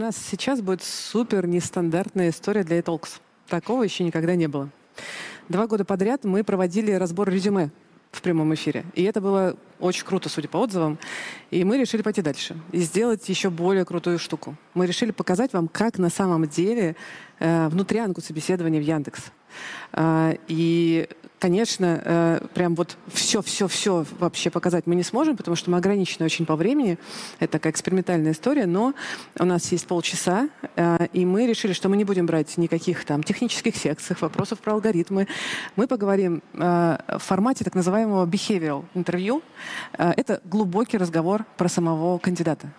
нас 0.00 0.16
сейчас 0.16 0.60
будет 0.60 0.82
супер 0.82 1.46
нестандартная 1.46 2.30
история 2.30 2.64
для 2.64 2.78
eTalks. 2.78 3.20
Такого 3.48 3.82
еще 3.82 4.02
никогда 4.02 4.34
не 4.34 4.48
было. 4.48 4.70
Два 5.48 5.66
года 5.66 5.84
подряд 5.84 6.24
мы 6.24 6.42
проводили 6.42 6.92
разбор 6.92 7.28
резюме 7.28 7.70
в 8.10 8.22
прямом 8.22 8.52
эфире. 8.54 8.84
И 8.94 9.02
это 9.02 9.20
было 9.20 9.56
очень 9.78 10.04
круто, 10.04 10.28
судя 10.28 10.48
по 10.48 10.56
отзывам. 10.58 10.98
И 11.50 11.64
мы 11.64 11.78
решили 11.78 12.02
пойти 12.02 12.22
дальше 12.22 12.56
и 12.72 12.78
сделать 12.78 13.28
еще 13.28 13.50
более 13.50 13.84
крутую 13.84 14.18
штуку. 14.18 14.56
Мы 14.74 14.86
решили 14.86 15.10
показать 15.10 15.52
вам, 15.52 15.68
как 15.68 15.98
на 15.98 16.10
самом 16.10 16.48
деле 16.48 16.96
э, 17.38 17.68
внутрянку 17.68 18.20
собеседования 18.20 18.80
в 18.80 18.84
Яндекс. 18.84 19.32
Э, 19.92 20.34
и 20.48 21.08
Конечно, 21.40 22.02
э, 22.04 22.40
прям 22.52 22.74
вот 22.74 22.98
все-все-все 23.08 24.04
вообще 24.18 24.50
показать 24.50 24.86
мы 24.86 24.94
не 24.94 25.02
сможем, 25.02 25.38
потому 25.38 25.56
что 25.56 25.70
мы 25.70 25.78
ограничены 25.78 26.26
очень 26.26 26.44
по 26.44 26.54
времени. 26.54 26.98
Это 27.38 27.52
такая 27.52 27.72
экспериментальная 27.72 28.32
история, 28.32 28.66
но 28.66 28.92
у 29.38 29.44
нас 29.46 29.72
есть 29.72 29.86
полчаса, 29.86 30.50
э, 30.76 31.06
и 31.14 31.24
мы 31.24 31.46
решили, 31.46 31.72
что 31.72 31.88
мы 31.88 31.96
не 31.96 32.04
будем 32.04 32.26
брать 32.26 32.58
никаких 32.58 33.06
там 33.06 33.22
технических 33.22 33.74
секций, 33.74 34.16
вопросов 34.20 34.58
про 34.58 34.74
алгоритмы. 34.74 35.28
Мы 35.76 35.86
поговорим 35.86 36.42
э, 36.52 36.98
в 37.08 37.20
формате 37.20 37.64
так 37.64 37.74
называемого 37.74 38.26
behavioral 38.26 38.84
интервью. 38.94 39.42
Это 39.96 40.42
глубокий 40.44 40.98
разговор 40.98 41.46
про 41.56 41.70
самого 41.70 42.18
кандидата. 42.18 42.70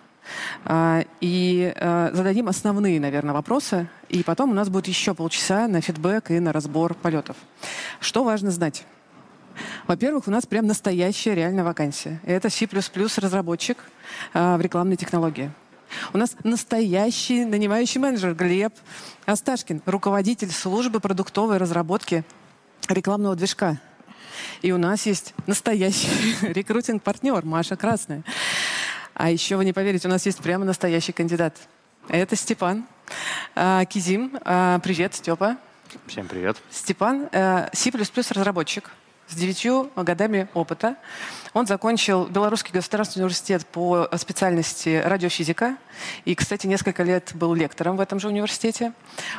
А, 0.64 1.04
и 1.20 1.72
а, 1.76 2.10
зададим 2.12 2.48
основные, 2.48 3.00
наверное, 3.00 3.34
вопросы. 3.34 3.88
И 4.08 4.22
потом 4.22 4.50
у 4.50 4.54
нас 4.54 4.68
будет 4.68 4.88
еще 4.88 5.14
полчаса 5.14 5.68
на 5.68 5.80
фидбэк 5.80 6.30
и 6.30 6.40
на 6.40 6.52
разбор 6.52 6.94
полетов. 6.94 7.36
Что 8.00 8.24
важно 8.24 8.50
знать? 8.50 8.84
Во-первых, 9.86 10.28
у 10.28 10.30
нас 10.30 10.46
прям 10.46 10.66
настоящая 10.66 11.34
реальная 11.34 11.64
вакансия. 11.64 12.20
Это 12.24 12.48
C++ 12.48 12.66
разработчик 13.16 13.78
а, 14.32 14.56
в 14.56 14.60
рекламной 14.60 14.96
технологии. 14.96 15.50
У 16.12 16.18
нас 16.18 16.36
настоящий 16.42 17.44
нанимающий 17.44 18.00
менеджер 18.00 18.34
Глеб 18.34 18.72
Асташкин, 19.26 19.82
руководитель 19.84 20.50
службы 20.50 21.00
продуктовой 21.00 21.58
разработки 21.58 22.24
рекламного 22.88 23.36
движка. 23.36 23.78
И 24.62 24.72
у 24.72 24.78
нас 24.78 25.06
есть 25.06 25.34
настоящий 25.46 26.08
рекрутинг-партнер 26.42 27.44
Маша 27.44 27.76
Красная. 27.76 28.24
А 29.22 29.30
еще 29.30 29.54
вы 29.54 29.64
не 29.64 29.72
поверите, 29.72 30.08
у 30.08 30.10
нас 30.10 30.26
есть 30.26 30.42
прямо 30.42 30.64
настоящий 30.64 31.12
кандидат. 31.12 31.56
Это 32.08 32.34
Степан 32.34 32.84
а, 33.54 33.84
Кизим. 33.84 34.36
А, 34.44 34.80
привет, 34.80 35.14
Степа. 35.14 35.58
Всем 36.08 36.26
привет. 36.26 36.56
Степан 36.72 37.28
э, 37.30 37.68
C++ 37.72 37.92
разработчик 37.92 38.90
с 39.28 39.36
девятью 39.36 39.92
годами 39.94 40.48
опыта. 40.54 40.96
Он 41.54 41.68
закончил 41.68 42.26
Белорусский 42.26 42.72
государственный 42.72 43.22
университет 43.22 43.64
по 43.64 44.08
специальности 44.16 45.00
радиофизика. 45.04 45.76
И, 46.24 46.34
кстати, 46.34 46.66
несколько 46.66 47.04
лет 47.04 47.30
был 47.34 47.54
лектором 47.54 47.98
в 47.98 48.00
этом 48.00 48.18
же 48.18 48.26
университете. 48.26 48.92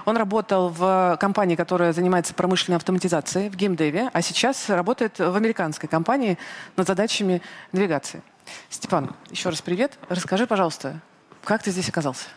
Он 0.05 0.15
работал 0.15 0.69
в 0.69 1.17
компании, 1.19 1.57
которая 1.57 1.91
занимается 1.91 2.33
промышленной 2.33 2.77
автоматизацией 2.77 3.49
в 3.49 3.57
геймдеве, 3.57 4.09
а 4.13 4.21
сейчас 4.21 4.69
работает 4.69 5.19
в 5.19 5.35
американской 5.35 5.89
компании 5.89 6.37
над 6.77 6.87
задачами 6.87 7.41
навигации. 7.73 8.23
Степан, 8.69 9.15
еще 9.29 9.49
раз 9.49 9.61
привет. 9.61 9.97
Расскажи, 10.09 10.47
пожалуйста, 10.47 11.01
как 11.43 11.63
ты 11.63 11.71
здесь 11.71 11.89
оказался? 11.89 12.27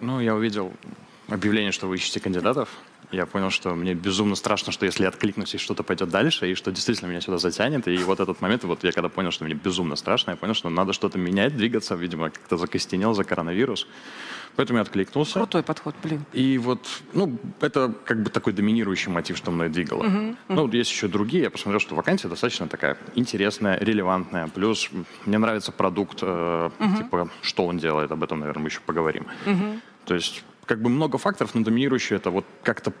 Ну, 0.00 0.20
я 0.20 0.34
увидел 0.34 0.72
объявление, 1.28 1.72
что 1.72 1.86
вы 1.86 1.96
ищете 1.96 2.20
кандидатов. 2.20 2.68
Я 3.10 3.24
понял, 3.24 3.50
что 3.50 3.74
мне 3.74 3.94
безумно 3.94 4.34
страшно, 4.34 4.70
что 4.70 4.84
если 4.84 5.06
откликнусь, 5.06 5.54
и 5.54 5.58
что-то 5.58 5.82
пойдет 5.82 6.10
дальше, 6.10 6.50
и 6.50 6.54
что 6.54 6.70
действительно 6.70 7.08
меня 7.08 7.20
сюда 7.20 7.38
затянет. 7.38 7.88
И 7.88 7.96
вот 7.98 8.20
этот 8.20 8.40
момент, 8.42 8.64
вот 8.64 8.84
я 8.84 8.92
когда 8.92 9.08
понял, 9.08 9.30
что 9.30 9.44
мне 9.44 9.54
безумно 9.54 9.96
страшно, 9.96 10.32
я 10.32 10.36
понял, 10.36 10.54
что 10.54 10.68
надо 10.68 10.92
что-то 10.92 11.18
менять, 11.18 11.56
двигаться, 11.56 11.94
видимо, 11.94 12.30
как-то 12.30 12.58
закостенел 12.58 13.14
за 13.14 13.24
коронавирус. 13.24 13.86
Поэтому 14.56 14.78
я 14.78 14.82
откликнулся. 14.82 15.34
Крутой 15.34 15.62
подход, 15.62 15.94
блин. 16.02 16.24
И 16.32 16.58
вот, 16.58 16.84
ну, 17.12 17.38
это 17.60 17.94
как 18.04 18.24
бы 18.24 18.28
такой 18.28 18.52
доминирующий 18.52 19.10
мотив, 19.12 19.36
что 19.36 19.52
мной 19.52 19.68
двигало. 19.68 20.02
Uh-huh, 20.02 20.30
uh-huh. 20.30 20.36
Ну, 20.48 20.62
вот 20.62 20.74
есть 20.74 20.90
еще 20.90 21.06
другие. 21.06 21.44
Я 21.44 21.50
посмотрел, 21.50 21.78
что 21.78 21.94
вакансия 21.94 22.26
достаточно 22.26 22.66
такая 22.66 22.98
интересная, 23.14 23.78
релевантная. 23.78 24.48
Плюс 24.48 24.90
мне 25.26 25.38
нравится 25.38 25.70
продукт, 25.70 26.18
э, 26.22 26.26
uh-huh. 26.26 26.96
типа, 26.98 27.30
что 27.40 27.66
он 27.66 27.78
делает, 27.78 28.10
об 28.10 28.24
этом, 28.24 28.40
наверное, 28.40 28.62
мы 28.62 28.68
еще 28.68 28.80
поговорим. 28.84 29.28
Uh-huh. 29.46 29.80
То 30.06 30.14
есть, 30.14 30.42
как 30.68 30.80
бы 30.82 30.90
много 30.90 31.18
факторов, 31.18 31.54
но 31.54 31.62
доминирующий 31.62 32.14
это 32.14 32.30
вот 32.30 32.44
как-то 32.62 32.92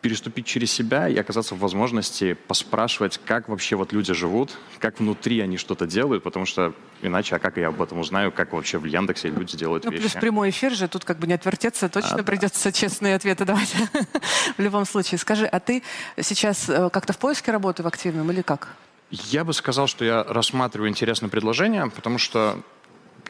переступить 0.00 0.46
через 0.46 0.72
себя 0.72 1.08
и 1.08 1.16
оказаться 1.18 1.54
в 1.54 1.58
возможности 1.58 2.32
поспрашивать, 2.32 3.20
как 3.24 3.48
вообще 3.48 3.76
вот 3.76 3.92
люди 3.92 4.14
живут, 4.14 4.56
как 4.78 4.98
внутри 4.98 5.40
они 5.40 5.58
что-то 5.58 5.86
делают, 5.86 6.22
потому 6.22 6.46
что 6.46 6.72
иначе, 7.02 7.36
а 7.36 7.38
как 7.38 7.58
я 7.58 7.68
об 7.68 7.82
этом 7.82 7.98
узнаю, 7.98 8.32
как 8.32 8.52
вообще 8.52 8.78
в 8.78 8.86
Яндексе 8.86 9.28
люди 9.28 9.58
делают 9.58 9.84
ну, 9.84 9.90
вещи. 9.90 10.02
Плюс 10.02 10.12
прямой 10.14 10.50
эфир 10.50 10.72
же, 10.72 10.88
тут 10.88 11.04
как 11.04 11.18
бы 11.18 11.26
не 11.26 11.34
отвертеться, 11.34 11.90
точно 11.90 12.20
а, 12.20 12.22
придется 12.22 12.64
да. 12.64 12.72
честные 12.72 13.14
ответы 13.14 13.44
давать. 13.44 13.74
в 14.56 14.62
любом 14.62 14.86
случае. 14.86 15.18
Скажи, 15.18 15.44
а 15.44 15.60
ты 15.60 15.82
сейчас 16.18 16.70
э, 16.70 16.88
как-то 16.90 17.12
в 17.12 17.18
поиске 17.18 17.52
работы 17.52 17.82
в 17.82 17.86
активном 17.86 18.30
или 18.30 18.40
как? 18.40 18.68
Я 19.10 19.44
бы 19.44 19.52
сказал, 19.52 19.86
что 19.86 20.04
я 20.04 20.24
рассматриваю 20.24 20.88
интересное 20.88 21.28
предложение, 21.28 21.90
потому 21.90 22.16
что 22.16 22.60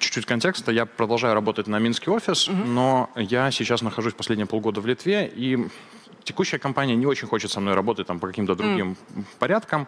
чуть-чуть 0.00 0.26
контекста. 0.26 0.72
Я 0.72 0.86
продолжаю 0.86 1.34
работать 1.34 1.66
на 1.68 1.78
Минский 1.78 2.10
офис, 2.10 2.48
угу. 2.48 2.56
но 2.56 3.10
я 3.14 3.50
сейчас 3.50 3.82
нахожусь 3.82 4.14
последние 4.14 4.46
полгода 4.46 4.80
в 4.80 4.86
Литве, 4.86 5.30
и 5.32 5.68
текущая 6.24 6.58
компания 6.58 6.96
не 6.96 7.06
очень 7.06 7.28
хочет 7.28 7.50
со 7.50 7.60
мной 7.60 7.74
работать 7.74 8.06
там, 8.06 8.18
по 8.18 8.26
каким-то 8.26 8.54
другим 8.54 8.96
mm. 9.14 9.24
порядкам. 9.38 9.86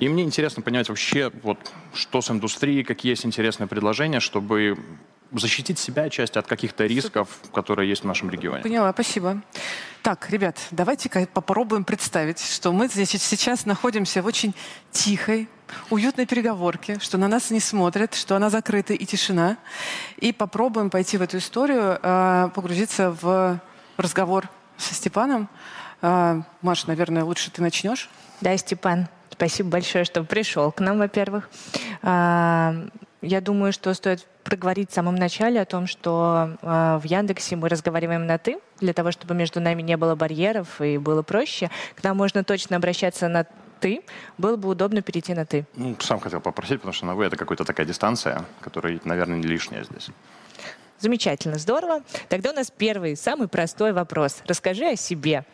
И 0.00 0.08
мне 0.08 0.22
интересно 0.22 0.62
понять 0.62 0.88
вообще, 0.88 1.30
вот, 1.42 1.58
что 1.92 2.20
с 2.20 2.30
индустрией, 2.30 2.84
какие 2.84 3.12
есть 3.12 3.26
интересные 3.26 3.68
предложения, 3.68 4.20
чтобы 4.20 4.78
защитить 5.34 5.78
себя 5.78 6.08
часть 6.08 6.36
от 6.36 6.46
каких-то 6.46 6.86
рисков, 6.86 7.28
которые 7.52 7.88
есть 7.88 8.02
в 8.02 8.06
нашем 8.06 8.30
регионе. 8.30 8.62
Поняла, 8.62 8.92
спасибо. 8.92 9.42
Так, 10.02 10.28
ребят, 10.30 10.58
давайте-ка 10.70 11.26
попробуем 11.32 11.84
представить, 11.84 12.40
что 12.40 12.72
мы 12.72 12.88
здесь 12.88 13.10
сейчас 13.10 13.66
находимся 13.66 14.22
в 14.22 14.26
очень 14.26 14.54
тихой, 14.90 15.48
уютной 15.90 16.26
переговорке, 16.26 16.98
что 17.00 17.18
на 17.18 17.28
нас 17.28 17.50
не 17.50 17.60
смотрят, 17.60 18.14
что 18.14 18.36
она 18.36 18.50
закрыта 18.50 18.92
и 18.92 19.04
тишина. 19.04 19.56
И 20.18 20.32
попробуем 20.32 20.90
пойти 20.90 21.16
в 21.16 21.22
эту 21.22 21.38
историю, 21.38 21.98
а, 22.02 22.48
погрузиться 22.48 23.16
в 23.20 23.60
разговор 23.96 24.48
со 24.76 24.94
Степаном. 24.94 25.48
А, 26.02 26.42
Маш, 26.60 26.86
наверное, 26.86 27.24
лучше 27.24 27.50
ты 27.50 27.62
начнешь? 27.62 28.10
Да, 28.40 28.56
Степан, 28.56 29.08
спасибо 29.30 29.70
большое, 29.70 30.04
что 30.04 30.22
пришел 30.22 30.70
к 30.70 30.80
нам, 30.80 30.98
во-первых. 30.98 31.48
А, 32.02 32.74
я 33.22 33.40
думаю, 33.40 33.72
что 33.72 33.94
стоит 33.94 34.26
проговорить 34.44 34.90
в 34.90 34.94
самом 34.94 35.16
начале 35.16 35.60
о 35.60 35.64
том, 35.64 35.86
что 35.86 36.56
э, 36.62 36.98
в 37.02 37.04
Яндексе 37.04 37.56
мы 37.56 37.68
разговариваем 37.68 38.26
на 38.26 38.38
«ты», 38.38 38.58
для 38.80 38.92
того, 38.92 39.10
чтобы 39.10 39.34
между 39.34 39.60
нами 39.60 39.82
не 39.82 39.96
было 39.96 40.14
барьеров 40.14 40.80
и 40.80 40.98
было 40.98 41.22
проще. 41.22 41.70
К 41.96 42.04
нам 42.04 42.16
можно 42.16 42.44
точно 42.44 42.76
обращаться 42.76 43.28
на 43.28 43.46
«ты», 43.80 44.02
было 44.38 44.56
бы 44.56 44.68
удобно 44.68 45.02
перейти 45.02 45.34
на 45.34 45.44
«ты». 45.46 45.66
Ну, 45.74 45.96
сам 46.00 46.20
хотел 46.20 46.40
попросить, 46.40 46.76
потому 46.76 46.92
что 46.92 47.06
на 47.06 47.14
«вы»— 47.14 47.24
это 47.26 47.36
какая-то 47.36 47.64
такая 47.64 47.86
дистанция, 47.86 48.44
которая, 48.60 49.00
наверное, 49.04 49.38
не 49.38 49.46
лишняя 49.48 49.82
здесь. 49.84 50.10
Замечательно, 51.00 51.58
здорово. 51.58 52.02
Тогда 52.28 52.50
у 52.50 52.54
нас 52.54 52.70
первый, 52.70 53.16
самый 53.16 53.48
простой 53.48 53.92
вопрос. 53.92 54.42
Расскажи 54.46 54.86
о 54.86 54.96
себе. 54.96 55.44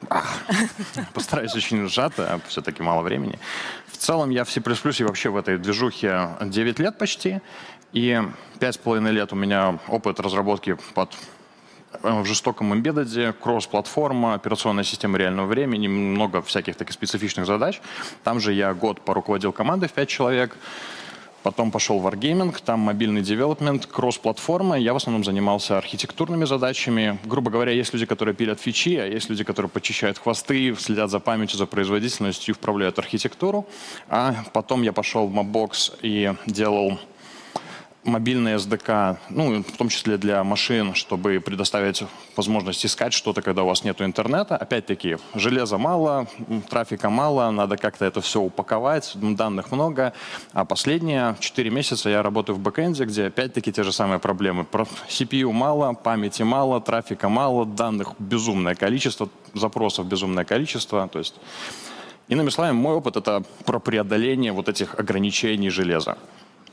Попрос... 0.00 0.24
Постараюсь 1.14 1.54
очень 1.54 1.88
сжато, 1.88 2.34
а 2.34 2.40
все-таки 2.48 2.82
мало 2.82 3.02
времени. 3.02 3.38
В 3.86 3.96
целом 3.96 4.30
я 4.30 4.44
в 4.44 4.50
C++ 4.50 4.60
и 4.60 5.04
вообще 5.04 5.30
в 5.30 5.36
этой 5.36 5.58
движухе 5.58 6.30
9 6.40 6.78
лет 6.78 6.98
почти. 6.98 7.40
И 7.92 8.20
5,5 8.60 9.10
лет 9.10 9.32
у 9.32 9.36
меня 9.36 9.78
опыт 9.88 10.20
разработки 10.20 10.76
под 10.94 11.14
э, 12.02 12.20
в 12.20 12.26
жестоком 12.26 12.74
эмбедеде, 12.74 13.32
кросс-платформа, 13.32 14.34
операционная 14.34 14.84
система 14.84 15.18
реального 15.18 15.46
времени, 15.46 15.88
много 15.88 16.42
всяких 16.42 16.76
таких 16.76 16.92
специфичных 16.92 17.46
задач. 17.46 17.80
Там 18.22 18.40
же 18.40 18.52
я 18.52 18.74
год 18.74 19.00
поруководил 19.00 19.52
командой 19.52 19.88
в 19.88 19.92
5 19.92 20.08
человек. 20.08 20.56
Потом 21.46 21.70
пошел 21.70 22.00
в 22.00 22.06
Wargaming, 22.08 22.60
там 22.64 22.80
мобильный 22.80 23.22
девелопмент, 23.22 23.86
кросс-платформа. 23.86 24.76
Я 24.80 24.92
в 24.94 24.96
основном 24.96 25.22
занимался 25.22 25.78
архитектурными 25.78 26.44
задачами. 26.44 27.20
Грубо 27.24 27.52
говоря, 27.52 27.70
есть 27.70 27.92
люди, 27.94 28.04
которые 28.04 28.34
пилят 28.34 28.58
фичи, 28.58 28.96
а 28.96 29.06
есть 29.06 29.30
люди, 29.30 29.44
которые 29.44 29.70
почищают 29.70 30.18
хвосты, 30.18 30.74
следят 30.76 31.08
за 31.08 31.20
памятью, 31.20 31.56
за 31.56 31.66
производительностью 31.66 32.52
и 32.52 32.56
вправляют 32.56 32.98
архитектуру. 32.98 33.64
А 34.08 34.34
потом 34.52 34.82
я 34.82 34.92
пошел 34.92 35.28
в 35.28 35.32
Mobbox 35.32 36.00
и 36.02 36.34
делал 36.46 36.98
мобильные 38.06 38.56
SDK, 38.56 39.18
ну, 39.30 39.62
в 39.62 39.76
том 39.76 39.88
числе 39.88 40.16
для 40.16 40.42
машин, 40.44 40.94
чтобы 40.94 41.40
предоставить 41.40 42.04
возможность 42.36 42.86
искать 42.86 43.12
что-то, 43.12 43.42
когда 43.42 43.64
у 43.64 43.66
вас 43.66 43.84
нет 43.84 44.00
интернета. 44.00 44.56
Опять-таки, 44.56 45.18
железа 45.34 45.76
мало, 45.76 46.26
трафика 46.70 47.10
мало, 47.10 47.50
надо 47.50 47.76
как-то 47.76 48.04
это 48.04 48.20
все 48.20 48.40
упаковать, 48.40 49.12
данных 49.14 49.72
много. 49.72 50.12
А 50.52 50.64
последние 50.64 51.36
4 51.40 51.70
месяца 51.70 52.08
я 52.08 52.22
работаю 52.22 52.56
в 52.56 52.60
бэкэнде, 52.60 53.04
где 53.04 53.26
опять-таки 53.26 53.72
те 53.72 53.82
же 53.82 53.92
самые 53.92 54.18
проблемы. 54.18 54.66
CPU 55.08 55.52
мало, 55.52 55.92
памяти 55.92 56.42
мало, 56.42 56.80
трафика 56.80 57.28
мало, 57.28 57.66
данных 57.66 58.12
безумное 58.18 58.74
количество, 58.74 59.28
запросов 59.54 60.06
безумное 60.06 60.44
количество. 60.44 61.08
То 61.08 61.18
есть, 61.18 61.34
иными 62.28 62.50
словами, 62.50 62.76
мой 62.76 62.94
опыт— 62.94 63.16
это 63.18 63.42
про 63.64 63.80
преодоление 63.80 64.52
вот 64.52 64.68
этих 64.68 64.94
ограничений 64.98 65.70
железа 65.70 66.16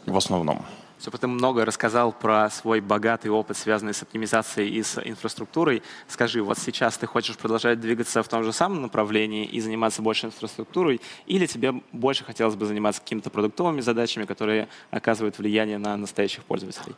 в 0.06 0.18
основном. 0.18 0.64
Все, 1.04 1.12
ты 1.12 1.28
много 1.28 1.66
рассказал 1.66 2.14
про 2.14 2.50
свой 2.50 2.80
богатый 2.80 3.28
опыт, 3.28 3.58
связанный 3.58 3.94
с 3.94 4.02
оптимизацией 4.02 4.70
и 4.70 4.82
с 4.82 5.02
инфраструктурой. 5.04 5.84
Скажи, 6.08 6.42
вот 6.42 6.58
сейчас 6.58 6.98
ты 6.98 7.08
хочешь 7.08 7.36
продолжать 7.36 7.82
двигаться 7.82 8.24
в 8.24 8.30
том 8.30 8.46
же 8.46 8.54
самом 8.54 8.84
направлении 8.84 9.44
и 9.44 9.60
заниматься 9.60 10.02
больше 10.02 10.28
инфраструктурой, 10.28 11.02
или 11.26 11.46
тебе 11.46 11.74
больше 11.92 12.24
хотелось 12.24 12.56
бы 12.56 12.66
заниматься 12.66 13.02
какими-то 13.02 13.30
продуктовыми 13.30 13.82
задачами, 13.82 14.24
которые 14.24 14.70
оказывают 14.92 15.38
влияние 15.38 15.78
на 15.78 15.98
настоящих 15.98 16.46
пользователей? 16.46 16.96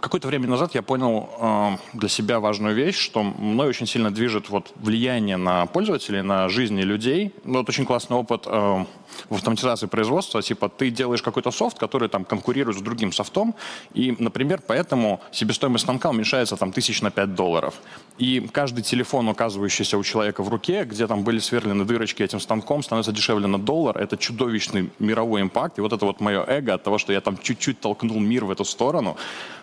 Какое-то 0.00 0.28
время 0.28 0.46
назад 0.48 0.74
я 0.74 0.82
понял 0.82 1.28
э, 1.40 1.76
для 1.92 2.08
себя 2.08 2.40
важную 2.40 2.74
вещь, 2.74 2.96
что 2.96 3.22
мной 3.22 3.68
очень 3.68 3.86
сильно 3.86 4.10
движет 4.10 4.48
вот 4.48 4.72
влияние 4.76 5.36
на 5.36 5.66
пользователей, 5.66 6.22
на 6.22 6.48
жизни 6.48 6.82
людей. 6.82 7.34
Ну, 7.44 7.58
вот 7.58 7.68
очень 7.68 7.84
классный 7.84 8.16
опыт 8.16 8.42
э, 8.46 8.84
в 9.28 9.34
автоматизации 9.34 9.86
производства. 9.86 10.42
Типа 10.42 10.68
ты 10.68 10.90
делаешь 10.90 11.22
какой-то 11.22 11.50
софт, 11.50 11.78
который 11.78 12.08
там 12.08 12.24
конкурирует 12.24 12.78
с 12.78 12.82
другим 12.82 13.12
софтом, 13.12 13.54
и, 13.94 14.14
например, 14.18 14.62
поэтому 14.66 15.20
себестоимость 15.32 15.84
станка 15.84 16.10
уменьшается 16.10 16.56
там 16.56 16.72
тысяч 16.72 17.02
на 17.02 17.10
5 17.10 17.34
долларов. 17.34 17.74
И 18.18 18.40
каждый 18.52 18.82
телефон, 18.82 19.28
оказывающийся 19.28 19.98
у 19.98 20.02
человека 20.02 20.42
в 20.42 20.48
руке, 20.48 20.84
где 20.84 21.06
там 21.06 21.22
были 21.22 21.38
сверлены 21.38 21.84
дырочки 21.84 22.22
этим 22.22 22.40
станком, 22.40 22.82
становится 22.82 23.12
дешевле 23.12 23.46
на 23.46 23.58
доллар. 23.58 23.98
Это 23.98 24.16
чудовищный 24.16 24.90
мировой 24.98 25.42
импакт. 25.42 25.78
И 25.78 25.80
вот 25.80 25.92
это 25.92 26.04
вот 26.04 26.20
мое 26.20 26.44
эго 26.46 26.74
от 26.74 26.82
того, 26.82 26.98
что 26.98 27.12
я 27.12 27.20
там 27.20 27.38
чуть-чуть 27.38 27.80
толкнул 27.80 28.20
мир 28.20 28.44
в 28.44 28.50
эту 28.50 28.64
сторону, 28.64 29.16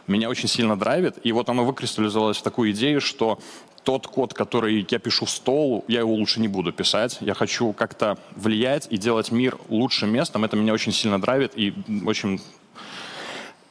меня 0.08 0.30
очень 0.30 0.48
сильно 0.48 0.78
драйвит. 0.78 1.18
И 1.24 1.32
вот 1.32 1.50
оно 1.50 1.66
выкристаллизовалось 1.66 2.38
в 2.38 2.42
такую 2.42 2.72
идею, 2.72 3.02
что 3.02 3.40
тот 3.84 4.08
код, 4.08 4.34
который 4.34 4.86
я 4.90 5.00
пишу 5.00 5.26
в 5.26 5.30
стол, 5.30 5.86
я 5.88 6.00
его 6.00 6.14
лучше 6.14 6.40
не 6.40 6.48
буду 6.48 6.74
писать. 6.74 7.18
Я 7.22 7.34
хочу 7.34 7.72
как-то 7.74 8.18
влиять 8.36 8.88
и 8.90 8.98
делать 8.98 9.32
мир 9.32 9.58
лучшим 9.70 10.10
местом. 10.10 10.44
Это 10.44 10.58
меня 10.58 10.74
очень 10.74 10.92
сильно 10.92 11.22
драйвит. 11.22 11.52
И 11.56 11.74
очень... 12.06 12.42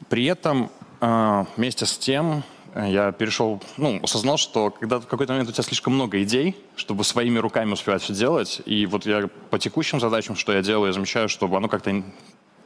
При 0.09 0.27
этом 0.27 0.71
а, 1.01 1.47
вместе 1.57 1.87
с 1.87 1.99
тем 1.99 2.45
э, 2.75 2.91
я 2.91 3.13
перешел, 3.13 3.63
ну, 3.77 4.01
осознал, 4.03 4.37
что 4.37 4.71
когда 4.71 5.01
в 5.01 5.07
какой-то 5.07 5.33
момент 5.33 5.49
у 5.49 5.53
тебя 5.53 5.65
слишком 5.65 5.95
много 5.95 6.23
идей, 6.23 6.57
чтобы 6.77 7.05
своими 7.05 7.39
руками 7.39 7.73
успевать 7.73 8.03
все 8.03 8.15
делать, 8.15 8.61
и 8.67 8.87
вот 8.87 9.07
я 9.07 9.29
по 9.51 9.59
текущим 9.59 9.99
задачам, 9.99 10.37
что 10.37 10.53
я 10.53 10.63
делаю, 10.63 10.89
я 10.89 10.93
замечаю, 10.93 11.29
чтобы 11.29 11.57
оно 11.57 11.69
как-то 11.69 12.03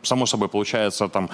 само 0.02 0.26
собой 0.26 0.48
получается 0.48 1.08
там 1.08 1.30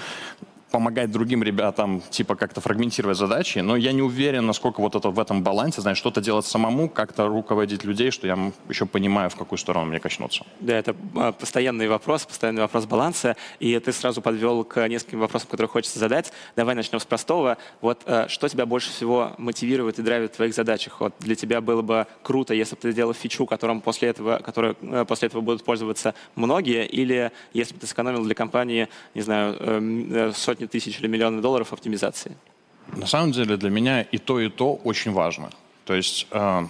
помогать 0.71 1.11
другим 1.11 1.43
ребятам, 1.43 2.01
типа 2.09 2.35
как-то 2.35 2.59
фрагментировать 2.59 3.17
задачи, 3.17 3.59
но 3.59 3.75
я 3.75 3.91
не 3.91 4.01
уверен, 4.01 4.45
насколько 4.45 4.81
вот 4.81 4.95
это 4.95 5.09
в 5.09 5.19
этом 5.19 5.43
балансе, 5.43 5.81
знаешь, 5.81 5.97
что-то 5.97 6.21
делать 6.21 6.45
самому, 6.45 6.89
как-то 6.89 7.27
руководить 7.27 7.83
людей, 7.83 8.11
что 8.11 8.27
я 8.27 8.51
еще 8.67 8.85
понимаю, 8.85 9.29
в 9.29 9.35
какую 9.35 9.57
сторону 9.57 9.85
мне 9.85 9.99
качнуться. 9.99 10.45
Да, 10.59 10.77
это 10.77 10.95
а, 11.15 11.31
постоянный 11.31 11.87
вопрос, 11.87 12.25
постоянный 12.25 12.61
вопрос 12.61 12.85
баланса, 12.85 13.35
и 13.59 13.79
ты 13.79 13.93
сразу 13.93 14.21
подвел 14.21 14.63
к 14.63 14.85
нескольким 14.87 15.19
вопросам, 15.19 15.49
которые 15.49 15.69
хочется 15.69 15.99
задать. 15.99 16.33
Давай 16.55 16.75
начнем 16.75 16.99
с 16.99 17.05
простого. 17.05 17.57
Вот 17.81 18.01
э, 18.05 18.25
что 18.27 18.49
тебя 18.49 18.65
больше 18.65 18.89
всего 18.89 19.31
мотивирует 19.37 19.99
и 19.99 20.01
драйвит 20.01 20.33
в 20.33 20.35
твоих 20.35 20.53
задачах? 20.53 20.99
Вот 20.99 21.13
для 21.19 21.35
тебя 21.35 21.61
было 21.61 21.81
бы 21.81 22.07
круто, 22.23 22.53
если 22.53 22.75
бы 22.75 22.81
ты 22.81 22.91
сделал 22.91 23.13
фичу, 23.13 23.45
которым 23.45 23.81
после 23.81 24.09
этого, 24.09 24.39
которой 24.39 24.75
э, 24.81 25.05
после 25.07 25.27
этого 25.27 25.41
будут 25.41 25.63
пользоваться 25.63 26.15
многие, 26.35 26.85
или 26.85 27.31
если 27.53 27.75
бы 27.75 27.79
ты 27.79 27.87
сэкономил 27.87 28.23
для 28.25 28.35
компании, 28.35 28.89
не 29.13 29.21
знаю, 29.21 29.55
э, 29.59 30.31
сотни 30.35 30.54
сотни 30.55 30.67
тысяч 30.67 30.99
или 30.99 31.07
миллионы 31.07 31.41
долларов 31.41 31.73
оптимизации? 31.73 32.31
На 32.95 33.07
самом 33.07 33.31
деле 33.31 33.57
для 33.57 33.69
меня 33.69 34.01
и 34.01 34.17
то, 34.17 34.39
и 34.39 34.49
то 34.49 34.75
очень 34.83 35.11
важно. 35.11 35.49
То 35.85 35.93
есть, 35.93 36.27
э, 36.31 36.65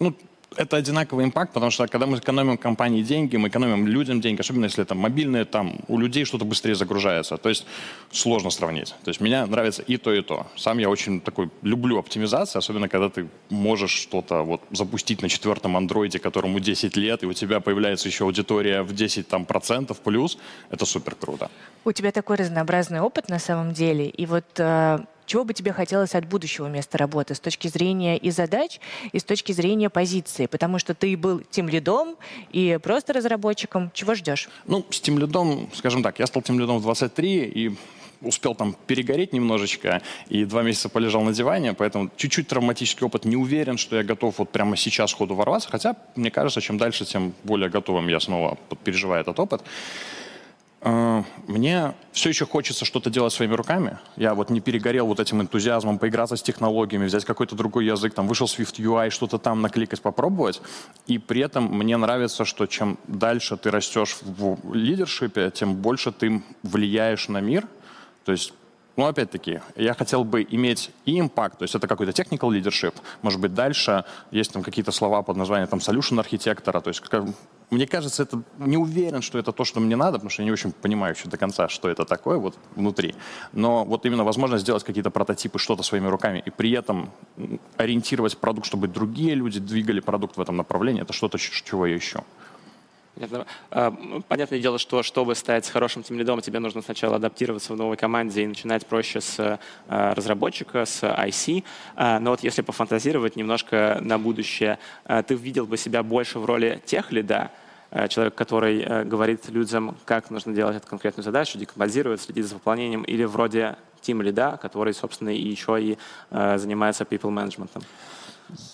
ну, 0.00 0.14
это 0.56 0.76
одинаковый 0.76 1.24
импакт, 1.24 1.52
потому 1.52 1.70
что 1.70 1.86
когда 1.86 2.06
мы 2.06 2.18
экономим 2.18 2.56
компании 2.56 3.02
деньги, 3.02 3.36
мы 3.36 3.48
экономим 3.48 3.86
людям 3.86 4.20
деньги, 4.20 4.40
особенно 4.40 4.64
если 4.64 4.82
это 4.82 4.94
мобильные, 4.94 5.44
там 5.44 5.78
у 5.88 5.98
людей 5.98 6.24
что-то 6.24 6.44
быстрее 6.44 6.74
загружается. 6.74 7.36
То 7.36 7.48
есть 7.48 7.66
сложно 8.10 8.50
сравнить. 8.50 8.94
То 9.04 9.10
есть 9.10 9.20
мне 9.20 9.44
нравится 9.46 9.82
и 9.82 9.96
то, 9.96 10.12
и 10.12 10.22
то. 10.22 10.46
Сам 10.56 10.78
я 10.78 10.88
очень 10.88 11.20
такой 11.20 11.50
люблю 11.62 11.98
оптимизацию, 11.98 12.58
особенно 12.58 12.88
когда 12.88 13.08
ты 13.08 13.28
можешь 13.50 13.92
что-то 13.92 14.42
вот 14.42 14.60
запустить 14.70 15.22
на 15.22 15.28
четвертом 15.28 15.76
андроиде, 15.76 16.18
которому 16.18 16.60
10 16.60 16.96
лет, 16.96 17.22
и 17.22 17.26
у 17.26 17.32
тебя 17.32 17.60
появляется 17.60 18.08
еще 18.08 18.24
аудитория 18.24 18.82
в 18.82 18.94
10 18.94 19.28
там, 19.28 19.44
процентов 19.44 20.00
плюс. 20.00 20.38
Это 20.70 20.86
супер 20.86 21.14
круто. 21.14 21.50
У 21.84 21.92
тебя 21.92 22.12
такой 22.12 22.36
разнообразный 22.36 23.00
опыт 23.00 23.28
на 23.28 23.38
самом 23.38 23.72
деле. 23.72 24.08
И 24.08 24.26
вот 24.26 24.44
э, 24.58 24.98
чего 25.26 25.44
бы 25.44 25.54
тебе 25.54 25.72
хотелось 25.72 26.14
от 26.14 26.26
будущего 26.26 26.66
места 26.68 26.98
работы 26.98 27.34
с 27.34 27.40
точки 27.40 27.68
зрения 27.68 28.16
и 28.16 28.30
задач, 28.30 28.80
и 29.12 29.18
с 29.18 29.24
точки 29.24 29.52
зрения 29.52 29.90
позиции? 29.90 30.46
Потому 30.46 30.78
что 30.78 30.94
ты 30.94 31.16
был 31.16 31.40
тем 31.50 31.68
лидом 31.68 32.16
и 32.52 32.78
просто 32.82 33.12
разработчиком. 33.12 33.90
Чего 33.92 34.14
ждешь? 34.14 34.48
Ну, 34.66 34.84
с 34.90 35.00
тем 35.00 35.18
лидом, 35.18 35.68
скажем 35.74 36.02
так, 36.02 36.18
я 36.18 36.26
стал 36.26 36.42
тем 36.42 36.58
лидом 36.58 36.78
в 36.78 36.82
23 36.82 37.44
и 37.44 37.76
успел 38.22 38.54
там 38.54 38.74
перегореть 38.86 39.32
немножечко 39.32 40.02
и 40.28 40.44
два 40.44 40.62
месяца 40.62 40.88
полежал 40.88 41.22
на 41.22 41.32
диване, 41.32 41.74
поэтому 41.74 42.10
чуть-чуть 42.16 42.48
травматический 42.48 43.06
опыт. 43.06 43.24
Не 43.24 43.36
уверен, 43.36 43.76
что 43.78 43.96
я 43.96 44.02
готов 44.02 44.38
вот 44.38 44.50
прямо 44.50 44.76
сейчас 44.76 45.12
ходу 45.12 45.34
ворваться, 45.34 45.68
хотя, 45.70 45.96
мне 46.14 46.30
кажется, 46.30 46.60
чем 46.60 46.78
дальше, 46.78 47.04
тем 47.04 47.34
более 47.44 47.68
готовым 47.68 48.08
я 48.08 48.20
снова 48.20 48.58
переживаю 48.84 49.20
этот 49.20 49.38
опыт. 49.38 49.62
Э, 50.86 51.24
мне 51.48 51.94
все 52.12 52.28
еще 52.28 52.46
хочется 52.46 52.84
что-то 52.84 53.10
делать 53.10 53.32
своими 53.32 53.54
руками. 53.54 53.98
Я 54.16 54.34
вот 54.34 54.50
не 54.50 54.60
перегорел 54.60 55.06
вот 55.06 55.18
этим 55.18 55.42
энтузиазмом 55.42 55.98
поиграться 55.98 56.36
с 56.36 56.42
технологиями, 56.42 57.06
взять 57.06 57.24
какой-то 57.24 57.56
другой 57.56 57.86
язык, 57.86 58.14
там 58.14 58.28
вышел 58.28 58.46
Swift 58.46 58.78
UI, 58.78 59.10
что-то 59.10 59.38
там 59.38 59.62
накликать, 59.62 60.00
попробовать. 60.00 60.62
И 61.08 61.18
при 61.18 61.40
этом 61.40 61.64
мне 61.64 61.96
нравится, 61.96 62.44
что 62.44 62.66
чем 62.66 62.98
дальше 63.08 63.56
ты 63.56 63.72
растешь 63.72 64.16
в 64.22 64.72
лидершипе, 64.72 65.50
тем 65.50 65.74
больше 65.74 66.12
ты 66.12 66.42
влияешь 66.62 67.28
на 67.28 67.40
мир. 67.40 67.66
То 68.24 68.30
есть 68.30 68.52
ну, 68.96 69.06
опять-таки, 69.06 69.60
я 69.76 69.94
хотел 69.94 70.24
бы 70.24 70.46
иметь 70.48 70.90
и 71.04 71.20
импакт, 71.20 71.58
то 71.58 71.64
есть 71.64 71.74
это 71.74 71.86
какой-то 71.86 72.12
technical 72.12 72.50
leadership, 72.50 72.94
может 73.22 73.40
быть, 73.40 73.54
дальше 73.54 74.04
есть 74.30 74.52
там 74.52 74.62
какие-то 74.62 74.92
слова 74.92 75.22
под 75.22 75.36
названием 75.36 75.68
там 75.68 75.80
solution 75.80 76.18
архитектора, 76.18 76.80
то 76.80 76.88
есть 76.88 77.02
мне 77.70 77.86
кажется, 77.86 78.22
это 78.22 78.42
не 78.58 78.76
уверен, 78.76 79.22
что 79.22 79.38
это 79.38 79.52
то, 79.52 79.64
что 79.64 79.80
мне 79.80 79.96
надо, 79.96 80.12
потому 80.12 80.30
что 80.30 80.42
я 80.42 80.46
не 80.46 80.52
очень 80.52 80.70
понимаю 80.70 81.14
еще 81.14 81.28
до 81.28 81.36
конца, 81.36 81.68
что 81.68 81.88
это 81.88 82.04
такое 82.04 82.38
вот 82.38 82.56
внутри. 82.76 83.14
Но 83.52 83.84
вот 83.84 84.06
именно 84.06 84.22
возможность 84.22 84.62
сделать 84.62 84.84
какие-то 84.84 85.10
прототипы, 85.10 85.58
что-то 85.58 85.82
своими 85.82 86.06
руками, 86.06 86.42
и 86.46 86.50
при 86.50 86.70
этом 86.70 87.10
ориентировать 87.76 88.38
продукт, 88.38 88.66
чтобы 88.66 88.86
другие 88.86 89.34
люди 89.34 89.58
двигали 89.58 90.00
продукт 90.00 90.36
в 90.36 90.40
этом 90.40 90.56
направлении, 90.56 91.02
это 91.02 91.12
что-то, 91.12 91.38
чего 91.38 91.86
я 91.86 91.96
ищу. 91.96 92.20
А, 93.70 93.92
понятное 94.28 94.60
дело, 94.60 94.78
что 94.78 95.02
чтобы 95.02 95.34
стать 95.34 95.68
хорошим 95.70 96.02
тимлидом, 96.02 96.40
тебе 96.40 96.58
нужно 96.58 96.82
сначала 96.82 97.16
адаптироваться 97.16 97.72
в 97.72 97.76
новой 97.76 97.96
команде 97.96 98.42
и 98.42 98.46
начинать 98.46 98.86
проще 98.86 99.20
с 99.20 99.58
а, 99.88 100.14
разработчика, 100.14 100.84
с 100.84 101.02
IC. 101.02 101.64
А, 101.94 102.20
но 102.20 102.30
вот 102.30 102.42
если 102.42 102.62
пофантазировать 102.62 103.36
немножко 103.36 103.98
на 104.00 104.18
будущее, 104.18 104.78
ты 105.26 105.34
видел 105.34 105.66
бы 105.66 105.76
себя 105.76 106.02
больше 106.02 106.38
в 106.38 106.44
роли 106.44 106.80
тех 106.84 107.12
лида, 107.12 107.50
человек, 108.08 108.34
который 108.34 109.04
говорит 109.04 109.48
людям, 109.48 109.96
как 110.04 110.30
нужно 110.30 110.52
делать 110.52 110.76
эту 110.76 110.88
конкретную 110.88 111.24
задачу, 111.24 111.56
декомпозирует, 111.56 112.20
следит 112.20 112.44
за 112.46 112.54
выполнением, 112.54 113.02
или 113.02 113.24
вроде 113.24 113.76
тим 114.00 114.22
лида, 114.22 114.58
который, 114.60 114.92
собственно, 114.92 115.30
еще 115.30 115.80
и 115.80 115.98
занимается 116.30 117.04
people 117.04 117.32
management? 117.32 117.70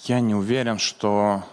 Я 0.05 0.21
не 0.21 0.35
уверен, 0.35 0.78
что... 0.78 1.45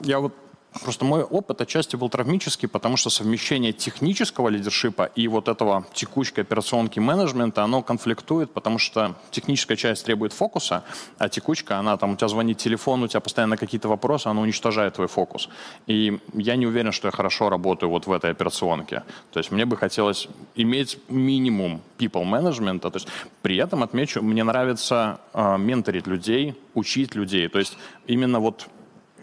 Я 0.00 0.20
вот 0.20 0.34
Просто 0.82 1.04
мой 1.04 1.22
опыт 1.22 1.60
отчасти 1.60 1.96
был 1.96 2.08
травмический, 2.08 2.68
потому 2.68 2.96
что 2.96 3.10
совмещение 3.10 3.72
технического 3.72 4.48
лидершипа 4.48 5.10
и 5.14 5.28
вот 5.28 5.48
этого 5.48 5.86
текучки 5.92 6.40
операционки 6.40 7.00
менеджмента, 7.00 7.62
оно 7.62 7.82
конфликтует, 7.82 8.50
потому 8.52 8.78
что 8.78 9.14
техническая 9.30 9.76
часть 9.76 10.04
требует 10.04 10.32
фокуса, 10.32 10.84
а 11.18 11.28
текучка, 11.28 11.78
она 11.78 11.96
там, 11.96 12.12
у 12.12 12.16
тебя 12.16 12.28
звонит 12.28 12.58
телефон, 12.58 13.02
у 13.02 13.08
тебя 13.08 13.20
постоянно 13.20 13.56
какие-то 13.56 13.88
вопросы, 13.88 14.28
она 14.28 14.40
уничтожает 14.40 14.94
твой 14.94 15.08
фокус. 15.08 15.48
И 15.86 16.20
я 16.34 16.56
не 16.56 16.66
уверен, 16.66 16.92
что 16.92 17.08
я 17.08 17.12
хорошо 17.12 17.48
работаю 17.48 17.90
вот 17.90 18.06
в 18.06 18.12
этой 18.12 18.30
операционке. 18.30 19.02
То 19.32 19.38
есть 19.38 19.50
мне 19.50 19.64
бы 19.64 19.76
хотелось 19.76 20.28
иметь 20.54 20.98
минимум 21.08 21.80
people 21.98 22.24
management, 22.24 22.80
то 22.80 22.90
есть 22.94 23.08
при 23.42 23.56
этом 23.56 23.82
отмечу, 23.82 24.22
мне 24.22 24.44
нравится 24.44 25.20
э, 25.32 25.58
менторить 25.58 26.06
людей, 26.06 26.54
учить 26.74 27.14
людей. 27.14 27.48
То 27.48 27.58
есть 27.58 27.76
именно 28.06 28.40
вот 28.40 28.68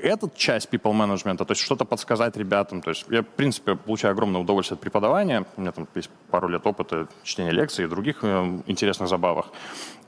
эту 0.03 0.31
часть 0.35 0.69
people 0.69 0.93
management, 0.93 1.37
то 1.37 1.45
есть 1.49 1.61
что-то 1.61 1.85
подсказать 1.85 2.37
ребятам. 2.37 2.81
То 2.81 2.89
есть 2.89 3.05
я, 3.09 3.21
в 3.21 3.27
принципе, 3.27 3.75
получаю 3.75 4.11
огромное 4.11 4.41
удовольствие 4.41 4.75
от 4.75 4.81
преподавания. 4.81 5.45
У 5.57 5.61
меня 5.61 5.71
там 5.71 5.87
есть 5.95 6.09
пару 6.29 6.47
лет 6.47 6.65
опыта 6.67 7.07
чтения 7.23 7.51
лекций 7.51 7.85
и 7.85 7.87
других 7.87 8.19
э, 8.23 8.61
интересных 8.67 9.09
забавах. 9.09 9.51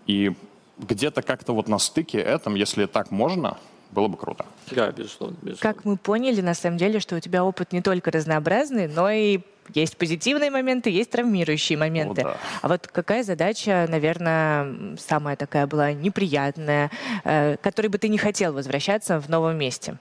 И 0.06 0.34
где-то 0.78 1.22
как-то 1.22 1.54
вот 1.54 1.68
на 1.68 1.80
стыке 1.80 2.20
этом, 2.20 2.56
если 2.56 2.86
так 2.86 3.12
можно, 3.12 3.58
было 3.92 4.08
бы 4.08 4.18
круто. 4.18 4.46
Да, 4.72 4.92
безусловно, 4.92 5.38
безусловно. 5.42 5.74
Как 5.74 5.86
мы 5.86 5.98
поняли, 5.98 6.42
на 6.42 6.54
самом 6.54 6.78
деле, 6.78 7.00
что 7.00 7.16
у 7.16 7.20
тебя 7.20 7.44
опыт 7.44 7.72
не 7.72 7.82
только 7.82 8.12
разнообразный, 8.12 8.88
но 8.88 9.10
и 9.10 9.40
есть 9.74 9.98
позитивные 9.98 10.52
моменты, 10.52 10.90
есть 10.90 11.12
травмирующие 11.12 11.78
моменты. 11.78 12.22
О, 12.22 12.24
да. 12.26 12.38
А 12.62 12.68
вот 12.68 12.88
какая 12.88 13.24
задача, 13.24 13.86
наверное, 13.90 14.96
самая 14.98 15.36
такая 15.36 15.68
была 15.68 15.92
неприятная, 15.94 16.92
э, 17.24 17.58
которой 17.62 17.88
бы 17.88 17.98
ты 17.98 18.08
не 18.10 18.18
хотел 18.18 18.54
возвращаться 18.54 19.20
в 19.20 19.30
новом 19.30 19.58
месте? 19.58 19.98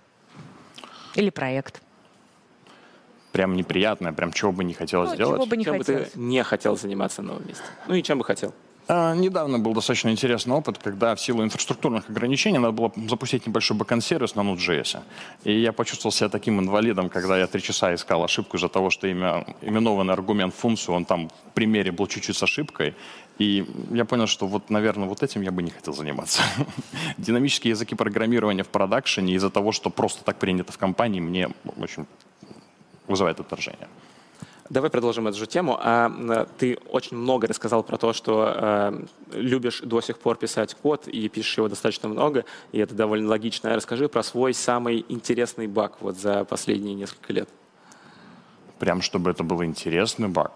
Или 1.15 1.31
проект? 1.31 1.81
прям 3.33 3.57
неприятное, 3.57 4.13
прям 4.13 4.33
чего 4.33 4.53
бы 4.53 4.63
не 4.63 4.75
хотелось 4.75 5.11
Ну, 5.11 5.15
сделать. 5.17 5.37
чего 5.39 5.47
бы 5.47 5.57
не 5.57 5.65
чем 5.65 5.79
хотелось. 5.79 6.05
бы 6.05 6.11
ты 6.13 6.21
не 6.21 6.45
хотел 6.45 6.77
заниматься 6.77 7.21
на 7.21 7.33
новом 7.33 7.49
месте? 7.49 7.65
Ну 7.89 7.95
и 7.97 8.03
чем 8.03 8.19
бы 8.19 8.25
хотел? 8.25 8.55
А, 8.87 9.15
Недавно 9.15 9.59
был 9.59 9.73
достаточно 9.73 10.11
интересный 10.11 10.55
опыт, 10.55 10.79
когда 10.79 11.15
в 11.15 11.21
силу 11.21 11.43
инфраструктурных 11.43 12.11
ограничений 12.11 12.59
надо 12.59 12.73
было 12.73 12.93
запустить 13.09 13.47
небольшой 13.47 13.77
бэкэнд-сервис 13.77 14.35
на 14.35 14.41
Node.js. 14.41 15.01
И 15.45 15.59
я 15.59 15.73
почувствовал 15.73 16.13
себя 16.13 16.29
таким 16.29 16.61
инвалидом, 16.61 17.09
когда 17.09 17.39
я 17.39 17.47
три 17.47 17.63
часа 17.63 17.95
искал 17.95 18.25
ошибку 18.25 18.57
из-за 18.57 18.69
того, 18.69 18.91
что 18.91 19.07
имя, 19.07 19.47
именованный 19.63 20.13
аргумент 20.13 20.55
функцию, 20.55 20.95
он 20.97 21.05
там 21.07 21.29
в 21.29 21.55
примере 21.55 21.93
был 21.93 22.07
чуть-чуть 22.07 22.37
с 22.37 22.43
ошибкой. 22.43 22.95
И 23.39 23.67
я 23.91 24.05
понял, 24.05 24.27
что 24.27 24.47
вот, 24.47 24.71
наверное, 24.71 25.09
вот 25.09 25.23
этим 25.23 25.41
я 25.41 25.51
бы 25.51 25.63
не 25.63 25.71
хотел 25.71 25.95
заниматься. 25.95 26.43
Динамические 27.17 27.71
языки 27.71 27.95
программирования 27.95 28.65
в 28.65 28.69
продакшене 28.69 29.35
из-за 29.35 29.51
того, 29.51 29.73
что 29.73 29.91
просто 29.91 30.25
так 30.25 30.39
принято 30.39 30.73
в 30.73 30.79
компании, 30.79 31.21
мне 31.21 31.49
очень 31.79 32.07
вызывает 33.09 33.41
отторжение. 33.41 33.89
Давай 34.71 34.89
продолжим 34.89 35.29
эту 35.29 35.37
же 35.37 35.47
тему. 35.47 35.79
А, 35.81 36.47
ты 36.59 36.79
очень 36.89 37.17
много 37.17 37.47
рассказал 37.47 37.83
про 37.83 37.99
то, 37.99 38.15
что 38.15 38.55
э, 38.57 39.05
любишь 39.33 39.81
до 39.81 40.01
сих 40.01 40.19
пор 40.19 40.37
писать 40.37 40.75
код 40.75 41.07
и 41.07 41.29
пишешь 41.29 41.59
его 41.59 41.69
достаточно 41.69 42.09
много, 42.09 42.45
и 42.73 42.79
это 42.79 42.95
довольно 42.95 43.29
логично. 43.29 43.75
Расскажи 43.77 44.09
про 44.09 44.23
свой 44.23 44.55
самый 44.55 45.05
интересный 45.09 45.67
баг 45.67 45.97
вот 46.01 46.17
за 46.17 46.45
последние 46.45 46.95
несколько 46.95 47.33
лет. 47.35 47.49
Прям 48.79 49.03
чтобы 49.03 49.31
это 49.31 49.45
был 49.45 49.63
интересный 49.63 50.29
баг. 50.29 50.53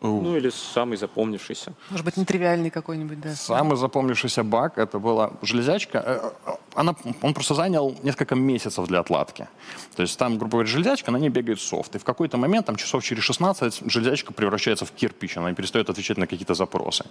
Ну 0.00 0.34
или 0.34 0.48
самый 0.48 0.96
запомнившийся. 0.96 1.74
Может 1.90 2.06
быть, 2.06 2.16
нетривиальный 2.16 2.70
какой-нибудь, 2.70 3.20
да. 3.20 3.34
Самый 3.34 3.76
запомнившийся 3.76 4.42
баг 4.42 4.78
это 4.78 4.98
была 4.98 5.32
железячка. 5.42 6.32
Она, 6.74 6.94
он 7.22 7.34
просто 7.34 7.54
занял 7.54 7.96
несколько 8.02 8.34
месяцев 8.34 8.86
для 8.86 9.00
отладки. 9.00 9.48
То 9.96 10.02
есть 10.02 10.18
там, 10.18 10.38
грубо 10.38 10.52
говоря, 10.52 10.68
железячка, 10.68 11.10
на 11.10 11.16
ней 11.16 11.28
бегает 11.28 11.60
софт. 11.60 11.96
И 11.96 11.98
в 11.98 12.04
какой-то 12.04 12.36
момент, 12.36 12.66
там 12.66 12.76
часов 12.76 13.02
через 13.04 13.24
16, 13.24 13.82
железячка 13.86 14.32
превращается 14.32 14.84
в 14.84 14.92
кирпич, 14.92 15.36
она 15.36 15.52
перестает 15.52 15.90
отвечать 15.90 16.16
на 16.16 16.26
какие-то 16.26 16.54
запросы. 16.54 17.04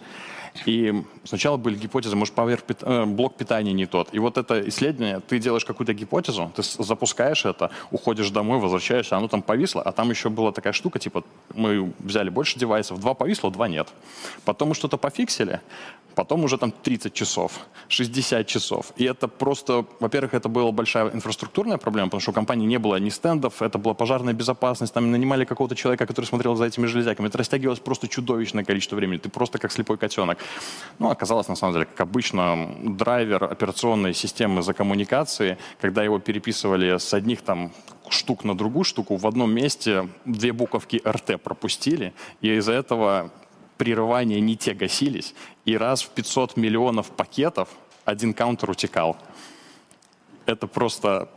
И 0.66 1.04
сначала 1.24 1.58
были 1.58 1.76
гипотезы, 1.76 2.16
может, 2.16 2.34
поверх 2.34 2.64
пит- 2.64 2.84
э, 2.84 3.06
блок 3.06 3.36
питания 3.36 3.74
не 3.74 3.86
тот. 3.86 4.10
И 4.14 4.20
вот 4.20 4.38
это 4.38 4.68
исследование, 4.70 5.20
ты 5.20 5.40
делаешь 5.40 5.66
какую-то 5.66 5.94
гипотезу, 5.94 6.52
ты 6.56 6.64
запускаешь 6.64 7.46
это, 7.46 7.72
уходишь 7.92 8.30
домой, 8.30 8.60
возвращаешься, 8.60 9.18
оно 9.18 9.28
там 9.28 9.42
повисло, 9.42 9.82
а 9.82 9.92
там 9.92 10.10
еще 10.10 10.30
была 10.30 10.52
такая 10.52 10.74
штука, 10.74 11.00
типа, 11.00 11.24
мы 11.54 11.94
взяли 12.00 12.30
больше 12.30 12.58
девайсов, 12.58 13.00
два 13.00 13.14
повисло, 13.14 13.52
два 13.52 13.68
нет. 13.68 13.88
Потом 14.46 14.70
мы 14.70 14.76
что-то 14.76 14.98
пофиксили, 14.98 15.60
потом 16.20 16.44
уже 16.44 16.58
там 16.58 16.72
30 16.72 17.14
часов, 17.14 17.52
60 17.88 18.46
часов. 18.46 18.92
И 18.98 19.06
это 19.06 19.30
просто, 19.30 19.86
во-первых, 20.02 20.34
это 20.34 20.50
была 20.50 20.72
большая 20.72 21.10
инфраструктурная 21.14 21.78
проблема, 21.78 22.08
потому 22.08 22.20
что 22.20 22.32
у 22.32 22.34
компании 22.34 22.68
не 22.68 22.78
было 22.78 23.00
ни 23.00 23.10
стендов, 23.10 23.62
это 23.62 23.78
была 23.78 23.94
пожарная 23.94 24.34
безопасность, 24.34 24.94
там 24.94 25.12
нанимали 25.12 25.46
какого-то 25.46 25.76
человека, 25.76 26.06
который 26.06 26.26
смотрел 26.26 26.56
за 26.56 26.66
этими 26.66 26.88
железяками. 26.88 27.28
Это 27.28 27.38
растягивалось 27.38 27.80
просто 27.80 28.10
чудовищное 28.10 28.66
количество 28.66 28.98
времени. 28.98 29.20
Ты 29.20 29.30
просто 29.30 29.60
как 29.60 29.72
слепой 29.72 29.98
котенок. 29.98 30.38
Ну, 31.00 31.10
оказалось, 31.10 31.48
на 31.48 31.56
самом 31.56 31.74
деле, 31.74 31.86
как 31.86 32.02
обычно, 32.02 32.70
драйвер 32.84 33.46
операционной 33.46 34.14
системы 34.14 34.62
за 34.62 34.74
коммуникации, 34.74 35.58
когда 35.80 36.04
его 36.04 36.20
переписывали 36.20 36.98
с 36.98 37.14
одних 37.14 37.42
там 37.44 37.72
штук 38.10 38.44
на 38.44 38.58
другую 38.58 38.84
штуку, 38.84 39.16
в 39.16 39.26
одном 39.26 39.52
месте 39.52 40.10
две 40.26 40.52
буковки 40.52 41.02
РТ 41.08 41.42
пропустили, 41.42 42.14
и 42.42 42.58
из-за 42.58 42.74
этого 42.74 43.32
прерывания 43.80 44.42
не 44.42 44.58
те 44.58 44.74
гасились, 44.74 45.34
и 45.66 45.78
раз 45.78 46.04
в 46.04 46.10
500 46.10 46.58
миллионов 46.58 47.10
пакетов 47.12 47.70
один 48.06 48.34
каунтер 48.34 48.70
утекал. 48.70 49.18
Это 50.46 50.68
просто... 50.68 51.30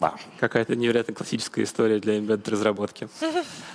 Да. 0.00 0.14
Какая-то 0.40 0.76
невероятно 0.76 1.14
классическая 1.14 1.62
история 1.62 2.00
для 2.00 2.18
embedded 2.18 2.50
разработки. 2.50 3.08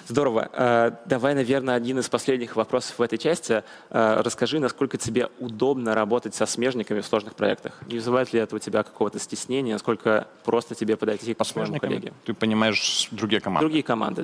Здорово. 0.07 0.49
Э, 0.53 0.91
Давай, 1.05 1.33
наверное, 1.33 1.75
один 1.75 1.97
из 1.99 2.09
последних 2.09 2.55
вопросов 2.55 2.99
в 2.99 3.01
этой 3.01 3.17
части. 3.17 3.63
Э, 3.89 4.21
Расскажи, 4.21 4.59
насколько 4.59 4.97
тебе 4.97 5.29
удобно 5.39 5.95
работать 5.95 6.35
со 6.35 6.45
смежниками 6.45 6.99
в 6.99 7.05
сложных 7.05 7.35
проектах. 7.35 7.79
Не 7.87 7.95
вызывает 7.95 8.33
ли 8.33 8.39
это 8.39 8.55
у 8.55 8.59
тебя 8.59 8.83
какого-то 8.83 9.17
стеснения? 9.17 9.73
Насколько 9.73 10.27
просто 10.43 10.75
тебе 10.75 10.97
подойти 10.97 11.33
к 11.33 11.45
своему 11.45 11.79
коллеге? 11.79 12.13
ты 12.25 12.33
понимаешь 12.33 13.07
другие 13.11 13.39
команды. 13.39 13.65
Другие 13.65 13.83
команды, 13.83 14.23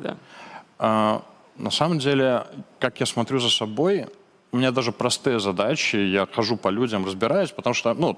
да. 0.77 1.23
На 1.57 1.71
самом 1.71 1.99
деле, 1.99 2.47
как 2.79 2.99
я 2.99 3.05
смотрю 3.05 3.39
за 3.39 3.49
собой, 3.49 4.07
у 4.51 4.57
меня 4.57 4.71
даже 4.71 4.91
простые 4.91 5.39
задачи, 5.39 5.95
я 5.95 6.25
хожу 6.25 6.57
по 6.57 6.69
людям, 6.69 7.05
разбираюсь, 7.05 7.51
потому 7.51 7.73
что, 7.73 7.93
ну, 7.93 8.17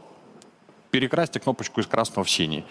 перекрасьте 0.92 1.40
кнопочку 1.40 1.82
из 1.82 1.88
красного 1.88 2.26
в 2.26 2.30
синий. 2.30 2.64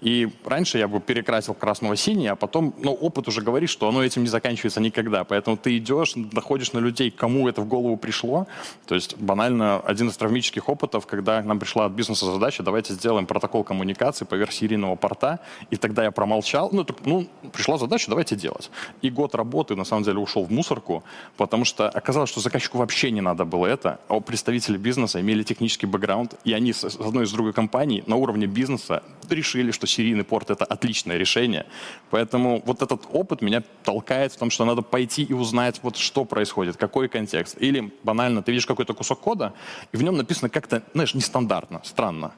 И 0.00 0.30
раньше 0.44 0.78
я 0.78 0.88
бы 0.88 1.00
перекрасил 1.00 1.54
красного 1.54 1.94
в 1.94 2.00
синий, 2.00 2.28
а 2.28 2.36
потом, 2.36 2.74
ну, 2.78 2.92
опыт 2.92 3.28
уже 3.28 3.42
говорит, 3.42 3.68
что 3.68 3.88
оно 3.88 4.02
этим 4.02 4.22
не 4.22 4.28
заканчивается 4.28 4.80
никогда. 4.80 5.24
Поэтому 5.24 5.56
ты 5.56 5.76
идешь, 5.76 6.14
находишь 6.16 6.72
на 6.72 6.78
людей, 6.78 7.10
кому 7.10 7.48
это 7.48 7.60
в 7.60 7.68
голову 7.68 7.96
пришло. 7.96 8.46
То 8.86 8.94
есть 8.94 9.16
банально 9.18 9.80
один 9.80 10.08
из 10.08 10.16
травмических 10.16 10.68
опытов, 10.68 11.06
когда 11.06 11.42
нам 11.42 11.58
пришла 11.58 11.86
от 11.86 11.92
бизнеса 11.92 12.26
задача, 12.26 12.62
давайте 12.62 12.94
сделаем 12.94 13.26
протокол 13.26 13.62
коммуникации 13.62 14.24
поверх 14.24 14.52
серийного 14.52 14.96
порта. 14.96 15.40
И 15.70 15.76
тогда 15.76 16.04
я 16.04 16.10
промолчал. 16.10 16.70
Ну, 16.72 16.84
так, 16.84 16.96
ну, 17.04 17.26
пришла 17.52 17.76
задача, 17.76 18.06
давайте 18.08 18.36
делать. 18.36 18.70
И 19.02 19.10
год 19.10 19.34
работы, 19.34 19.76
на 19.76 19.84
самом 19.84 20.04
деле, 20.04 20.18
ушел 20.18 20.44
в 20.44 20.50
мусорку, 20.50 21.04
потому 21.36 21.64
что 21.64 21.88
оказалось, 21.88 22.30
что 22.30 22.40
заказчику 22.40 22.78
вообще 22.78 23.10
не 23.10 23.20
надо 23.20 23.44
было 23.44 23.66
это. 23.66 24.00
А 24.08 24.20
представители 24.20 24.78
бизнеса 24.78 25.20
имели 25.20 25.42
технический 25.42 25.86
бэкграунд, 25.86 26.34
и 26.44 26.54
они 26.54 26.72
с 26.72 26.84
одной 26.84 27.24
и 27.24 27.26
с 27.26 27.32
другой 27.32 27.52
компанией 27.52 28.02
на 28.06 28.16
уровне 28.16 28.46
бизнеса 28.46 29.02
решили, 29.28 29.70
что 29.70 29.86
серийный 29.90 30.24
порт— 30.24 30.50
это 30.50 30.64
отличное 30.64 31.18
решение. 31.18 31.66
Поэтому 32.10 32.62
вот 32.64 32.82
этот 32.82 33.06
опыт 33.12 33.42
меня 33.42 33.62
толкает 33.84 34.32
в 34.32 34.36
том, 34.36 34.50
что 34.50 34.64
надо 34.64 34.82
пойти 34.82 35.22
и 35.22 35.32
узнать, 35.32 35.80
вот 35.82 35.96
что 35.96 36.24
происходит, 36.24 36.76
какой 36.76 37.08
контекст. 37.08 37.56
Или 37.60 37.92
банально, 38.02 38.42
ты 38.42 38.52
видишь 38.52 38.66
какой-то 38.66 38.94
кусок 38.94 39.20
кода, 39.20 39.52
и 39.92 39.96
в 39.96 40.02
нем 40.02 40.16
написано 40.16 40.48
как-то, 40.48 40.82
знаешь, 40.94 41.14
нестандартно, 41.14 41.80
странно. 41.84 42.32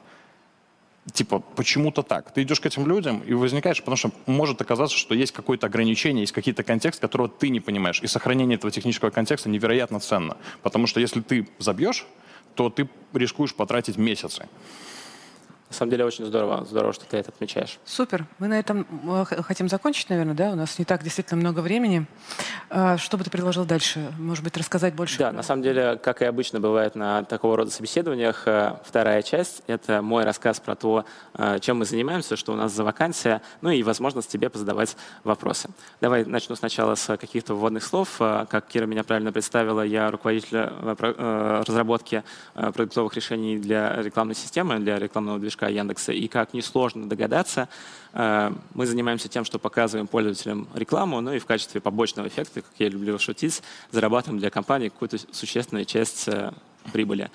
Типа, 1.13 1.41
почему-то 1.41 2.03
так. 2.03 2.33
Ты 2.33 2.43
идешь 2.43 2.61
к 2.61 2.67
этим 2.67 2.87
людям 2.87 3.23
и 3.27 3.35
возникаешь, 3.35 3.81
потому 3.81 3.97
что 3.97 4.13
может 4.27 4.61
оказаться, 4.61 4.97
что 4.97 5.17
есть 5.17 5.33
какое-то 5.33 5.67
ограничение, 5.67 6.23
есть 6.23 6.33
какие-то 6.33 6.63
контекст, 6.63 7.01
которого 7.01 7.29
ты 7.29 7.49
не 7.49 7.59
понимаешь. 7.59 8.01
И 8.03 8.07
сохранение 8.07 8.57
этого 8.57 8.71
технического 8.71 9.11
контекста 9.11 9.49
невероятно 9.49 9.99
ценно. 9.99 10.37
Потому 10.63 10.87
что 10.87 11.01
если 11.01 11.21
ты 11.21 11.49
забьешь, 11.59 12.07
то 12.55 12.71
ты 12.71 12.89
рискуешь 13.15 13.55
потратить 13.55 13.97
месяцы. 13.97 14.49
На 15.73 15.77
самом 15.79 15.91
деле 15.91 16.05
очень 16.05 16.27
здорово, 16.27 16.67
здорово, 16.67 16.93
что 16.93 17.07
ты 17.07 17.17
это 17.17 17.31
отмечаешь. 17.31 17.79
Супер. 17.87 18.27
Мы 18.39 18.49
на 18.49 18.59
этом 18.59 18.87
э, 19.07 19.25
хотим 19.25 19.71
закончить, 19.71 20.11
наверное, 20.11 20.35
да? 20.35 20.51
У 20.51 20.55
нас 20.55 20.79
не 20.79 20.85
так 20.85 21.03
действительно 21.03 21.41
много 21.41 21.61
времени. 21.61 22.05
А, 22.69 22.99
Что 22.99 23.17
бы 23.17 23.25
ты 23.25 23.31
предложил 23.31 23.65
дальше? 23.65 24.13
Может 24.19 24.45
быть, 24.45 24.55
рассказать 24.59 24.93
больше? 24.93 25.17
Да, 25.17 25.33
на 25.33 25.43
самом 25.43 25.63
деле, 25.63 25.97
как 25.97 26.21
и 26.21 26.27
обычно 26.27 26.61
бывает 26.61 26.95
на 26.95 27.25
такого 27.25 27.57
рода 27.57 27.71
собеседованиях, 27.71 28.43
э, 28.47 28.77
вторая 28.85 29.23
часть— 29.23 29.63
это 29.67 30.03
мой 30.03 30.25
рассказ 30.25 30.61
про 30.61 30.77
то, 30.77 31.07
э, 31.39 31.59
чем 31.61 31.79
мы 31.79 31.87
занимаемся, 31.87 32.37
что 32.37 32.53
у 32.53 32.57
нас 32.57 32.71
за 32.71 32.85
вакансия, 32.85 33.41
ну 33.63 33.71
и 33.71 33.83
возможность 33.83 34.31
тебе 34.31 34.51
позадавать 34.51 34.95
вопросы. 35.25 35.71
Давай 36.03 36.27
начну 36.27 36.55
сначала 36.55 36.97
с 36.97 37.17
каких-то 37.17 37.55
вводных 37.55 37.83
слов. 37.83 38.19
Как 38.19 38.67
Кира 38.67 38.85
меня 38.85 39.05
правильно 39.05 39.33
представила, 39.33 39.81
я 39.81 40.11
руководитель 40.11 40.59
разработки 41.67 42.25
продуктовых 42.53 43.15
решений 43.15 43.57
для 43.57 43.97
рекламной 44.03 44.35
системы, 44.35 44.79
для 44.79 44.99
рекламного 44.99 45.39
движка 45.39 45.62
Яндекса. 45.69 46.13
И 46.13 46.29
как 46.29 46.55
несложно 46.55 47.09
догадаться, 47.09 47.69
э, 48.13 48.53
мы 48.75 48.87
занимаемся 48.87 49.29
тем, 49.29 49.45
что 49.45 49.59
показываем 49.59 50.07
пользователям 50.07 50.69
рекламу, 50.75 51.21
ну 51.21 51.33
и 51.33 51.39
в 51.39 51.47
качестве 51.47 51.81
побочного 51.81 52.29
эффекта, 52.29 52.63
как 52.63 52.73
я 52.79 52.89
люблю 52.89 53.19
шутить, 53.19 53.63
зарабатываем 53.91 54.41
для 54.41 54.51
компании 54.51 54.89
какую-то 54.89 55.19
существенную 55.33 55.85
часть 55.85 56.29
э, 56.29 56.53
прибыли. 56.93 57.31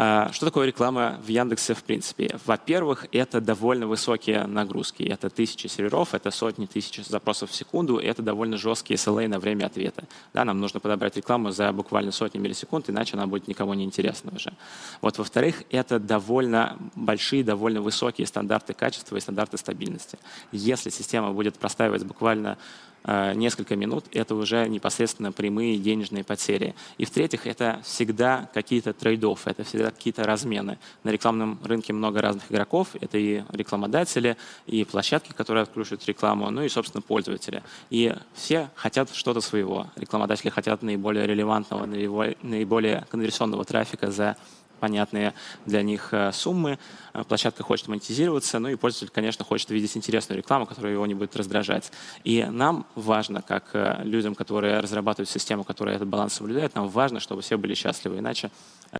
А, 0.00 0.30
Что 0.30 0.46
такое 0.46 0.68
реклама 0.68 1.18
в 1.24 1.26
Яндексе 1.26 1.74
в 1.74 1.82
принципе? 1.82 2.38
Во-первых, 2.46 3.06
это 3.10 3.40
довольно 3.40 3.88
высокие 3.88 4.46
нагрузки. 4.46 5.02
Это 5.02 5.28
тысячи 5.28 5.66
серверов, 5.66 6.14
это 6.14 6.30
сотни 6.30 6.66
тысяч 6.66 7.04
запросов 7.04 7.50
в 7.50 7.54
секунду, 7.56 7.98
и 7.98 8.06
это 8.06 8.22
довольно 8.22 8.56
жесткие 8.56 8.96
SLA 8.96 9.26
на 9.26 9.40
время 9.40 9.66
ответа. 9.66 10.04
Да, 10.32 10.44
нам 10.44 10.60
нужно 10.60 10.78
подобрать 10.78 11.16
рекламу 11.16 11.50
за 11.50 11.72
буквально 11.72 12.12
сотни 12.12 12.38
миллисекунд, 12.38 12.88
иначе 12.88 13.16
она 13.16 13.26
будет 13.26 13.48
никому 13.48 13.74
не 13.74 13.82
интересна 13.82 14.30
уже. 14.36 14.52
Вот, 15.00 15.18
во-вторых, 15.18 15.64
это 15.68 15.98
довольно 15.98 16.78
большие, 16.94 17.42
довольно 17.42 17.80
высокие 17.80 18.28
стандарты 18.28 18.74
качества 18.74 19.16
и 19.16 19.20
стандарты 19.20 19.58
стабильности. 19.58 20.16
Если 20.52 20.90
система 20.90 21.32
будет 21.32 21.58
простаивать 21.58 22.04
буквально 22.04 22.56
несколько 23.04 23.76
минут, 23.76 24.04
это 24.12 24.34
уже 24.34 24.68
непосредственно 24.68 25.32
прямые 25.32 25.78
денежные 25.78 26.24
потери. 26.24 26.74
И 26.98 27.04
в-третьих, 27.04 27.46
это 27.46 27.80
всегда 27.84 28.50
какие-то 28.52 28.92
трейдов, 28.92 29.46
это 29.46 29.64
всегда 29.64 29.90
какие-то 29.90 30.24
размены. 30.24 30.78
На 31.04 31.10
рекламном 31.10 31.58
рынке 31.64 31.92
много 31.92 32.20
разных 32.20 32.50
игроков, 32.50 32.88
это 33.00 33.16
и 33.16 33.42
рекламодатели, 33.50 34.36
и 34.66 34.84
площадки, 34.84 35.32
которые 35.32 35.62
откручивают 35.62 36.04
рекламу, 36.06 36.50
ну 36.50 36.62
и, 36.62 36.68
собственно, 36.68 37.00
пользователи. 37.02 37.62
И 37.90 38.14
все 38.34 38.70
хотят 38.74 39.14
что-то 39.14 39.40
своего. 39.40 39.86
Рекламодатели 39.96 40.50
хотят 40.50 40.82
наиболее 40.82 41.26
релевантного, 41.26 41.86
наиболее 41.86 43.06
конверсионного 43.10 43.64
трафика 43.64 44.10
за 44.10 44.36
понятные 44.78 45.34
для 45.66 45.82
них 45.82 46.08
э, 46.12 46.32
суммы, 46.32 46.78
э, 47.12 47.24
площадка 47.24 47.62
хочет 47.62 47.88
монетизироваться, 47.88 48.58
ну 48.58 48.68
и 48.68 48.76
пользователь, 48.76 49.12
конечно, 49.12 49.44
хочет 49.44 49.70
видеть 49.70 49.96
интересную 49.96 50.38
рекламу, 50.38 50.66
которая 50.66 50.92
его 50.92 51.06
не 51.06 51.14
будет 51.14 51.36
раздражать. 51.36 51.92
И 52.24 52.44
нам 52.44 52.86
важно, 52.94 53.42
как 53.42 53.70
э, 53.74 54.00
людям, 54.04 54.34
которые 54.34 54.80
разрабатывают 54.80 55.28
систему, 55.28 55.64
которая 55.64 55.96
этот 55.96 56.08
баланс 56.08 56.34
соблюдает, 56.34 56.74
нам 56.74 56.88
важно, 56.88 57.20
чтобы 57.20 57.42
все 57.42 57.58
были 57.58 57.74
счастливы, 57.74 58.18
иначе 58.18 58.50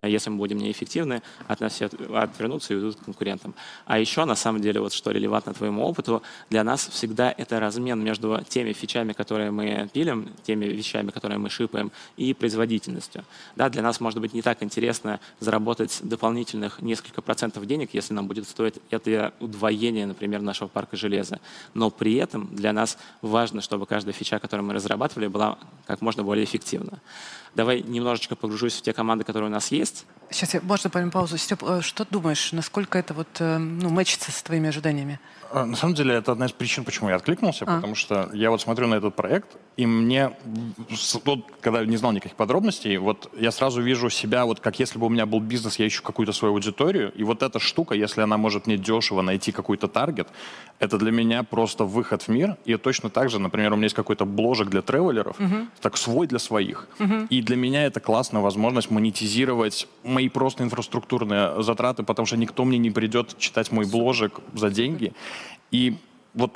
если 0.03 0.29
мы 0.29 0.37
будем 0.37 0.57
неэффективны, 0.57 1.21
от 1.47 1.59
нас 1.59 1.73
все 1.73 1.89
отвернутся 2.13 2.73
и 2.73 2.77
уйдут 2.77 2.97
к 2.97 3.05
конкурентам. 3.05 3.53
А 3.85 3.99
еще, 3.99 4.25
на 4.25 4.35
самом 4.35 4.61
деле, 4.61 4.79
вот 4.79 4.93
что 4.93 5.11
релевантно 5.11 5.53
твоему 5.53 5.83
опыту, 5.83 6.21
для 6.49 6.63
нас 6.63 6.87
всегда 6.87 7.33
это 7.35 7.59
размен 7.59 8.03
между 8.03 8.39
теми 8.47 8.73
фичами, 8.73 9.13
которые 9.13 9.51
мы 9.51 9.89
пилим, 9.91 10.29
теми 10.43 10.65
вещами, 10.65 11.11
которые 11.11 11.37
мы 11.37 11.49
шипаем, 11.49 11.91
и 12.17 12.33
производительностью. 12.33 13.23
Да, 13.55 13.69
для 13.69 13.81
нас 13.81 13.99
может 13.99 14.19
быть 14.21 14.33
не 14.33 14.41
так 14.41 14.61
интересно 14.63 15.19
заработать 15.39 15.99
дополнительных 16.03 16.81
несколько 16.81 17.21
процентов 17.21 17.65
денег, 17.65 17.89
если 17.93 18.13
нам 18.13 18.27
будет 18.27 18.47
стоить 18.47 18.75
это 18.89 19.33
удвоение, 19.39 20.05
например, 20.05 20.41
нашего 20.41 20.67
парка 20.67 20.97
железа. 20.97 21.39
Но 21.73 21.89
при 21.89 22.15
этом 22.15 22.47
для 22.55 22.73
нас 22.73 22.97
важно, 23.21 23.61
чтобы 23.61 23.85
каждая 23.85 24.13
фича, 24.13 24.39
которую 24.39 24.67
мы 24.67 24.73
разрабатывали, 24.73 25.27
была 25.27 25.57
как 25.85 26.01
можно 26.01 26.23
более 26.23 26.45
эффективна. 26.45 26.99
Давай 27.55 27.81
немножечко 27.81 28.35
погружусь 28.35 28.75
в 28.75 28.81
те 28.81 28.93
команды, 28.93 29.23
которые 29.23 29.49
у 29.49 29.53
нас 29.53 29.71
есть. 29.71 30.05
Сейчас 30.29 30.53
я, 30.53 30.61
можно 30.61 30.89
поймем 30.89 31.11
паузу. 31.11 31.37
Степ, 31.37 31.63
э, 31.63 31.81
что 31.81 32.05
думаешь, 32.09 32.51
насколько 32.51 32.97
это 32.97 33.13
вот, 33.13 33.27
э, 33.39 33.57
ну, 33.57 33.89
мэчится 33.89 34.31
с 34.31 34.41
твоими 34.43 34.69
ожиданиями? 34.69 35.19
А, 35.51 35.65
на 35.65 35.75
самом 35.75 35.95
деле, 35.95 36.13
это 36.15 36.31
одна 36.31 36.45
из 36.45 36.51
причин, 36.51 36.83
почему 36.83 37.09
я 37.09 37.15
откликнулся, 37.15 37.65
а. 37.65 37.75
потому 37.75 37.95
что 37.95 38.29
я 38.33 38.51
вот 38.51 38.61
смотрю 38.61 38.87
на 38.87 38.95
этот 38.95 39.15
проект, 39.15 39.57
и 39.77 39.85
мне, 39.85 40.31
вот, 41.25 41.39
когда 41.61 41.85
не 41.85 41.97
знал 41.97 42.11
никаких 42.11 42.35
подробностей, 42.35 42.97
вот 42.97 43.31
я 43.39 43.51
сразу 43.51 43.81
вижу 43.81 44.09
себя, 44.09 44.45
вот 44.45 44.59
как 44.59 44.79
если 44.79 44.99
бы 44.99 45.05
у 45.05 45.09
меня 45.09 45.25
был 45.25 45.39
бизнес, 45.39 45.79
я 45.79 45.87
ищу 45.87 46.03
какую-то 46.03 46.33
свою 46.33 46.53
аудиторию, 46.53 47.11
и 47.13 47.23
вот 47.23 47.43
эта 47.43 47.59
штука, 47.59 47.95
если 47.95 48.21
она 48.21 48.37
может 48.37 48.67
мне 48.67 48.77
дешево 48.77 49.21
найти 49.21 49.51
какой-то 49.51 49.87
таргет, 49.87 50.27
это 50.79 50.97
для 50.97 51.11
меня 51.11 51.43
просто 51.43 51.85
выход 51.85 52.23
в 52.23 52.27
мир, 52.27 52.57
и 52.65 52.75
точно 52.77 53.09
так 53.09 53.29
же, 53.29 53.39
например, 53.39 53.73
у 53.73 53.75
меня 53.75 53.85
есть 53.85 53.95
какой-то 53.95 54.25
бложек 54.25 54.69
для 54.69 54.81
тревелеров, 54.81 55.39
угу. 55.39 55.67
так 55.81 55.97
свой 55.97 56.27
для 56.27 56.39
своих, 56.39 56.87
угу. 56.99 57.27
и 57.29 57.41
для 57.41 57.55
меня 57.55 57.85
это 57.85 57.99
классная 57.99 58.41
возможность 58.41 58.91
монетизировать 58.91 59.87
мои 60.03 60.29
просто 60.29 60.63
инфраструктурные 60.63 61.63
затраты, 61.63 62.03
потому 62.03 62.25
что 62.25 62.37
никто 62.37 62.65
мне 62.65 62.77
не 62.77 62.91
придет 62.91 63.37
читать 63.37 63.71
мой 63.71 63.85
бложек 63.85 64.39
за 64.53 64.69
деньги, 64.69 65.13
и 65.71 65.97
вот, 66.33 66.55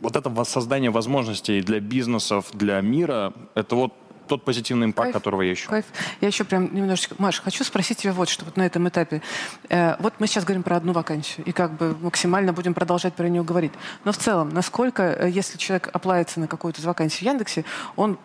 вот 0.00 0.16
это 0.16 0.44
создание 0.44 0.90
возможностей 0.90 1.60
для 1.60 1.80
бизнесов, 1.80 2.50
для 2.52 2.80
мира, 2.80 3.32
это 3.54 3.76
вот 3.76 3.92
тот 4.32 4.44
позитивный 4.44 4.86
импакт, 4.86 5.08
кайф, 5.08 5.14
которого 5.14 5.42
я 5.42 5.52
ищу. 5.52 5.68
Кайф. 5.68 5.84
Я 6.22 6.28
еще 6.28 6.44
прям 6.44 6.74
немножечко... 6.74 7.14
Маш, 7.18 7.42
хочу 7.42 7.64
спросить 7.64 7.98
тебя 7.98 8.14
вот 8.14 8.30
что 8.30 8.46
вот 8.46 8.56
на 8.56 8.64
этом 8.64 8.88
этапе. 8.88 9.20
Э, 9.68 9.96
вот 9.98 10.14
мы 10.20 10.26
сейчас 10.26 10.44
говорим 10.44 10.62
про 10.62 10.76
одну 10.76 10.94
вакансию, 10.94 11.44
и 11.44 11.52
как 11.52 11.72
бы 11.72 11.94
максимально 12.00 12.54
будем 12.54 12.72
продолжать 12.72 13.12
про 13.12 13.28
нее 13.28 13.44
говорить. 13.44 13.72
Но 14.04 14.12
в 14.12 14.16
целом, 14.16 14.48
насколько, 14.48 15.02
э, 15.02 15.28
если 15.28 15.58
человек 15.58 15.90
оплавится 15.92 16.40
на 16.40 16.48
какую-то 16.48 16.80
из 16.80 16.84
вакансий 16.86 17.18
в 17.18 17.22
Яндексе, 17.22 17.66
он 17.94 18.18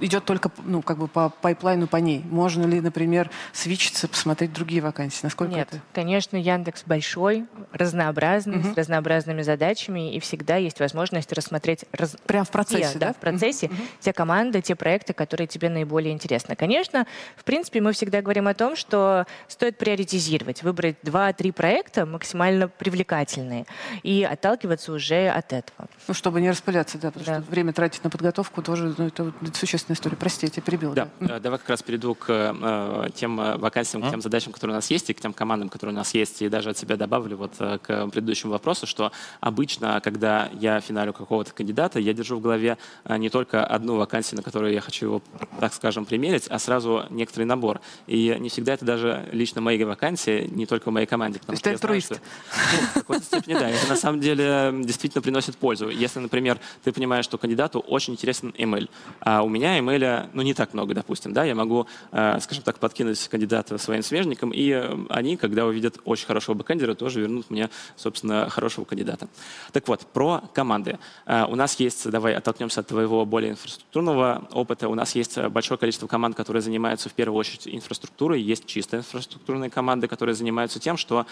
идет 0.00 0.24
только 0.24 0.50
ну, 0.64 0.82
как 0.82 0.98
бы 0.98 1.08
по 1.08 1.28
пайплайну 1.28 1.86
по 1.86 1.96
ней. 1.96 2.24
Можно 2.30 2.64
ли, 2.64 2.80
например, 2.80 3.30
свичиться, 3.52 4.08
посмотреть 4.08 4.52
другие 4.52 4.82
вакансии? 4.82 5.20
Насколько 5.22 5.54
Нет, 5.54 5.68
это? 5.70 5.82
конечно, 5.92 6.36
Яндекс 6.36 6.84
большой, 6.86 7.46
разнообразный, 7.72 8.58
угу. 8.58 8.72
с 8.72 8.76
разнообразными 8.76 9.42
задачами, 9.42 10.14
и 10.14 10.20
всегда 10.20 10.56
есть 10.56 10.80
возможность 10.80 11.32
рассмотреть... 11.32 11.84
Раз... 11.92 12.16
Прямо 12.26 12.44
в 12.44 12.50
процессе, 12.50 12.98
да? 12.98 13.08
да? 13.08 13.12
в 13.12 13.16
процессе. 13.16 13.66
Угу. 13.66 13.76
Те 14.00 14.12
команды, 14.12 14.60
те 14.62 14.74
проекты, 14.74 15.12
которые 15.12 15.46
тебе 15.50 15.68
наиболее 15.68 16.12
интересны. 16.12 16.56
Конечно, 16.56 17.06
в 17.36 17.44
принципе, 17.44 17.80
мы 17.80 17.92
всегда 17.92 18.22
говорим 18.22 18.48
о 18.48 18.54
том, 18.54 18.76
что 18.76 19.26
стоит 19.48 19.76
приоритизировать, 19.76 20.62
выбрать 20.62 20.96
два-три 21.02 21.52
проекта 21.52 22.06
максимально 22.06 22.68
привлекательные 22.68 23.66
и 24.02 24.22
отталкиваться 24.22 24.92
уже 24.92 25.28
от 25.28 25.52
этого. 25.52 25.88
Ну, 26.08 26.14
чтобы 26.14 26.40
не 26.40 26.50
распыляться, 26.50 26.98
да, 26.98 27.10
потому 27.10 27.26
да. 27.26 27.42
что 27.42 27.50
время 27.50 27.72
тратить 27.72 28.02
на 28.04 28.10
подготовку 28.10 28.62
тоже 28.62 28.94
ну, 28.96 29.06
это 29.06 29.32
существенная 29.54 29.96
история. 29.96 30.16
Прости, 30.16 30.46
я 30.46 30.50
тебя 30.50 30.62
перебил. 30.62 30.92
Да, 30.92 31.08
да. 31.20 31.36
Э, 31.36 31.40
давай 31.40 31.58
как 31.58 31.68
раз 31.70 31.82
перейду 31.82 32.14
к 32.14 32.26
э, 32.28 33.08
тем 33.14 33.40
э, 33.40 33.56
вакансиям, 33.56 34.02
к 34.02 34.10
тем 34.10 34.20
задачам, 34.20 34.52
которые 34.52 34.74
у 34.74 34.78
нас 34.78 34.90
есть, 34.90 35.10
и 35.10 35.12
к 35.12 35.20
тем 35.20 35.32
командам, 35.32 35.68
которые 35.68 35.94
у 35.94 35.96
нас 35.96 36.14
есть. 36.14 36.42
И 36.42 36.48
даже 36.48 36.70
от 36.70 36.78
себя 36.78 36.96
добавлю 36.96 37.36
вот 37.36 37.54
э, 37.58 37.78
к 37.78 38.06
предыдущему 38.08 38.52
вопросу, 38.52 38.86
что 38.86 39.12
обычно, 39.40 40.00
когда 40.00 40.48
я 40.52 40.80
финалю 40.80 41.12
какого-то 41.12 41.52
кандидата, 41.52 41.98
я 41.98 42.12
держу 42.12 42.36
в 42.36 42.40
голове 42.40 42.78
не 43.08 43.28
только 43.28 43.64
одну 43.64 43.96
вакансию, 43.96 44.38
на 44.38 44.42
которую 44.42 44.72
я 44.72 44.80
хочу 44.80 45.06
его, 45.06 45.22
так 45.58 45.74
скажем, 45.74 46.04
примерить, 46.04 46.46
а 46.48 46.58
сразу 46.58 47.04
некоторый 47.10 47.44
набор. 47.44 47.80
И 48.06 48.36
не 48.38 48.48
всегда 48.48 48.74
это 48.74 48.84
даже 48.84 49.28
лично 49.32 49.60
мои 49.60 49.82
вакансии, 49.84 50.48
не 50.50 50.66
только 50.66 50.90
в 50.90 50.92
моей 50.92 51.06
команде. 51.06 51.38
То 51.38 51.52
есть 51.52 51.62
ты 51.62 51.70
альтруист? 51.70 52.08
Знаю, 52.08 52.22
что, 52.22 52.72
ну, 52.72 52.88
в 52.88 52.94
какой-то 52.94 53.24
степени, 53.24 53.54
да. 53.54 53.68
Это 53.68 53.88
на 53.88 53.96
самом 53.96 54.20
деле 54.20 54.72
действительно 54.82 55.22
приносит 55.22 55.56
пользу. 55.56 55.88
Если, 55.88 56.18
например, 56.18 56.58
ты 56.82 56.92
понимаешь, 56.92 57.24
что 57.24 57.38
кандидату 57.38 57.80
очень 57.80 58.14
интересен 58.14 58.54
email, 58.58 58.88
а 59.20 59.42
у 59.42 59.48
меня 59.48 59.78
email 59.78 60.30
ну, 60.32 60.42
не 60.42 60.54
так 60.54 60.72
много, 60.72 60.94
допустим, 60.94 61.32
да, 61.32 61.44
я 61.44 61.54
могу, 61.54 61.86
э, 62.12 62.38
скажем 62.40 62.64
так, 62.64 62.78
подкинуть 62.78 63.28
кандидата 63.28 63.76
своим 63.78 64.02
смежникам, 64.02 64.50
и 64.50 64.72
они, 65.08 65.36
когда 65.36 65.66
увидят 65.66 65.98
очень 66.04 66.26
хорошего 66.26 66.54
бэкэндера, 66.54 66.94
тоже 66.94 67.20
вернут 67.20 67.50
мне, 67.50 67.70
собственно, 67.96 68.48
хорошего 68.48 68.84
кандидата. 68.84 69.28
Так 69.72 69.88
вот, 69.88 70.06
про 70.06 70.42
команды. 70.54 70.98
Э, 71.26 71.44
у 71.46 71.54
нас 71.54 71.78
есть, 71.78 72.08
давай 72.10 72.34
оттолкнемся 72.34 72.80
от 72.80 72.86
твоего 72.86 73.26
более 73.26 73.52
инфраструктурного 73.52 74.48
опыта, 74.52 74.88
у 74.88 74.94
нас 74.94 75.14
есть 75.14 75.19
большое 75.50 75.78
количество 75.78 76.06
команд, 76.06 76.36
которые 76.36 76.62
занимаются 76.62 77.08
в 77.08 77.12
первую 77.12 77.38
очередь 77.38 77.68
инфраструктурой, 77.68 78.40
есть 78.40 78.66
чисто 78.66 78.98
инфраструктурные 78.98 79.70
команды, 79.70 80.08
которые 80.08 80.34
занимаются 80.34 80.78
тем, 80.78 80.96
что 80.96 81.26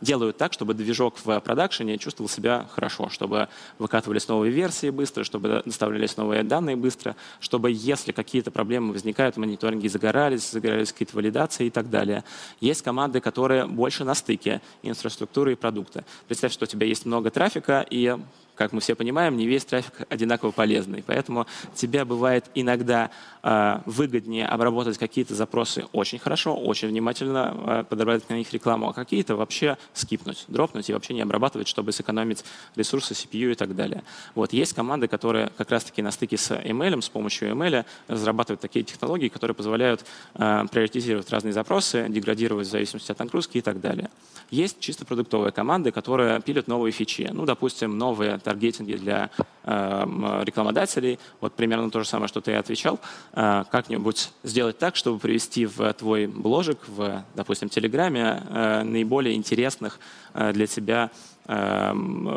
делают 0.00 0.36
так, 0.36 0.52
чтобы 0.52 0.74
движок 0.74 1.16
в 1.24 1.40
продакшене 1.40 1.98
чувствовал 1.98 2.28
себя 2.28 2.66
хорошо, 2.72 3.08
чтобы 3.08 3.48
выкатывались 3.78 4.28
новые 4.28 4.52
версии 4.52 4.90
быстро, 4.90 5.24
чтобы 5.24 5.62
доставлялись 5.64 6.16
новые 6.16 6.42
данные 6.42 6.76
быстро, 6.76 7.16
чтобы 7.40 7.70
если 7.70 8.12
какие-то 8.12 8.50
проблемы 8.50 8.92
возникают 8.92 9.36
в 9.36 9.38
мониторинге, 9.38 9.88
загорались, 9.88 10.50
загорались 10.50 10.92
какие-то 10.92 11.16
валидации 11.16 11.66
и 11.66 11.70
так 11.70 11.90
далее. 11.90 12.24
Есть 12.60 12.82
команды, 12.82 13.20
которые 13.20 13.66
больше 13.66 14.04
на 14.04 14.14
стыке 14.14 14.60
инфраструктуры 14.82 15.52
и 15.52 15.54
продукта. 15.54 16.04
Представь, 16.26 16.52
что 16.52 16.64
у 16.64 16.66
тебя 16.66 16.86
есть 16.86 17.06
много 17.06 17.30
трафика, 17.30 17.86
и 17.88 18.16
как 18.54 18.72
мы 18.72 18.80
все 18.80 18.96
понимаем, 18.96 19.36
не 19.36 19.46
весь 19.46 19.64
трафик 19.64 20.02
одинаково 20.08 20.50
полезный. 20.50 21.04
Поэтому 21.06 21.46
тебе 21.76 22.04
бывает 22.04 22.44
иногда 22.56 22.97
э, 23.42 23.80
выгоднее 23.86 24.46
обработать 24.46 24.98
какие-то 24.98 25.34
запросы 25.34 25.84
очень 25.92 26.18
хорошо, 26.18 26.54
очень 26.54 26.88
внимательно 26.88 27.54
э, 27.56 27.84
подобрать 27.88 28.28
на 28.28 28.34
них 28.34 28.52
рекламу, 28.52 28.88
а 28.88 28.92
какие-то 28.92 29.36
вообще 29.36 29.76
скипнуть, 29.92 30.44
дропнуть 30.48 30.90
и 30.90 30.92
вообще 30.92 31.14
не 31.14 31.22
обрабатывать, 31.22 31.68
чтобы 31.68 31.92
сэкономить 31.92 32.44
ресурсы 32.76 33.14
CPU 33.14 33.52
и 33.52 33.54
так 33.54 33.74
далее. 33.74 34.02
Вот 34.34 34.52
есть 34.52 34.72
команды, 34.74 35.08
которые 35.08 35.50
как 35.56 35.70
раз-таки 35.70 36.02
на 36.02 36.10
стыке 36.10 36.36
с 36.36 36.50
email, 36.50 37.00
с 37.00 37.08
помощью 37.08 37.50
email 37.50 37.84
разрабатывают 38.08 38.60
такие 38.60 38.84
технологии, 38.84 39.28
которые 39.28 39.54
позволяют 39.54 40.04
э, 40.34 40.64
приоритизировать 40.70 41.30
разные 41.30 41.52
запросы, 41.52 42.06
деградировать 42.08 42.66
в 42.66 42.70
зависимости 42.70 43.12
от 43.12 43.18
нагрузки 43.18 43.58
и 43.58 43.62
так 43.62 43.80
далее. 43.80 44.10
Есть 44.50 44.80
чисто 44.80 45.04
продуктовые 45.04 45.52
команды, 45.52 45.90
которые 45.90 46.40
пилят 46.40 46.68
новые 46.68 46.92
фичи. 46.92 47.28
Ну, 47.32 47.44
допустим, 47.44 47.98
новые 47.98 48.38
таргетинги 48.38 48.94
для 48.94 49.30
э, 49.64 50.42
рекламодателей. 50.44 51.18
Вот 51.40 51.52
примерно 51.52 51.90
то 51.90 52.00
же 52.00 52.08
самое, 52.08 52.28
что 52.28 52.40
ты 52.40 52.54
отвечал. 52.54 52.87
Э, 53.32 53.64
как-нибудь 53.70 54.30
сделать 54.42 54.78
так, 54.78 54.96
чтобы 54.96 55.18
привести 55.18 55.66
в 55.66 55.92
твой 55.92 56.26
бложек, 56.26 56.78
в, 56.88 57.24
допустим, 57.34 57.68
Телеграме 57.68 58.42
э, 58.48 58.82
наиболее 58.82 59.34
интересных 59.36 60.00
э, 60.34 60.52
для 60.52 60.66
тебя 60.66 61.10
э, 61.46 61.92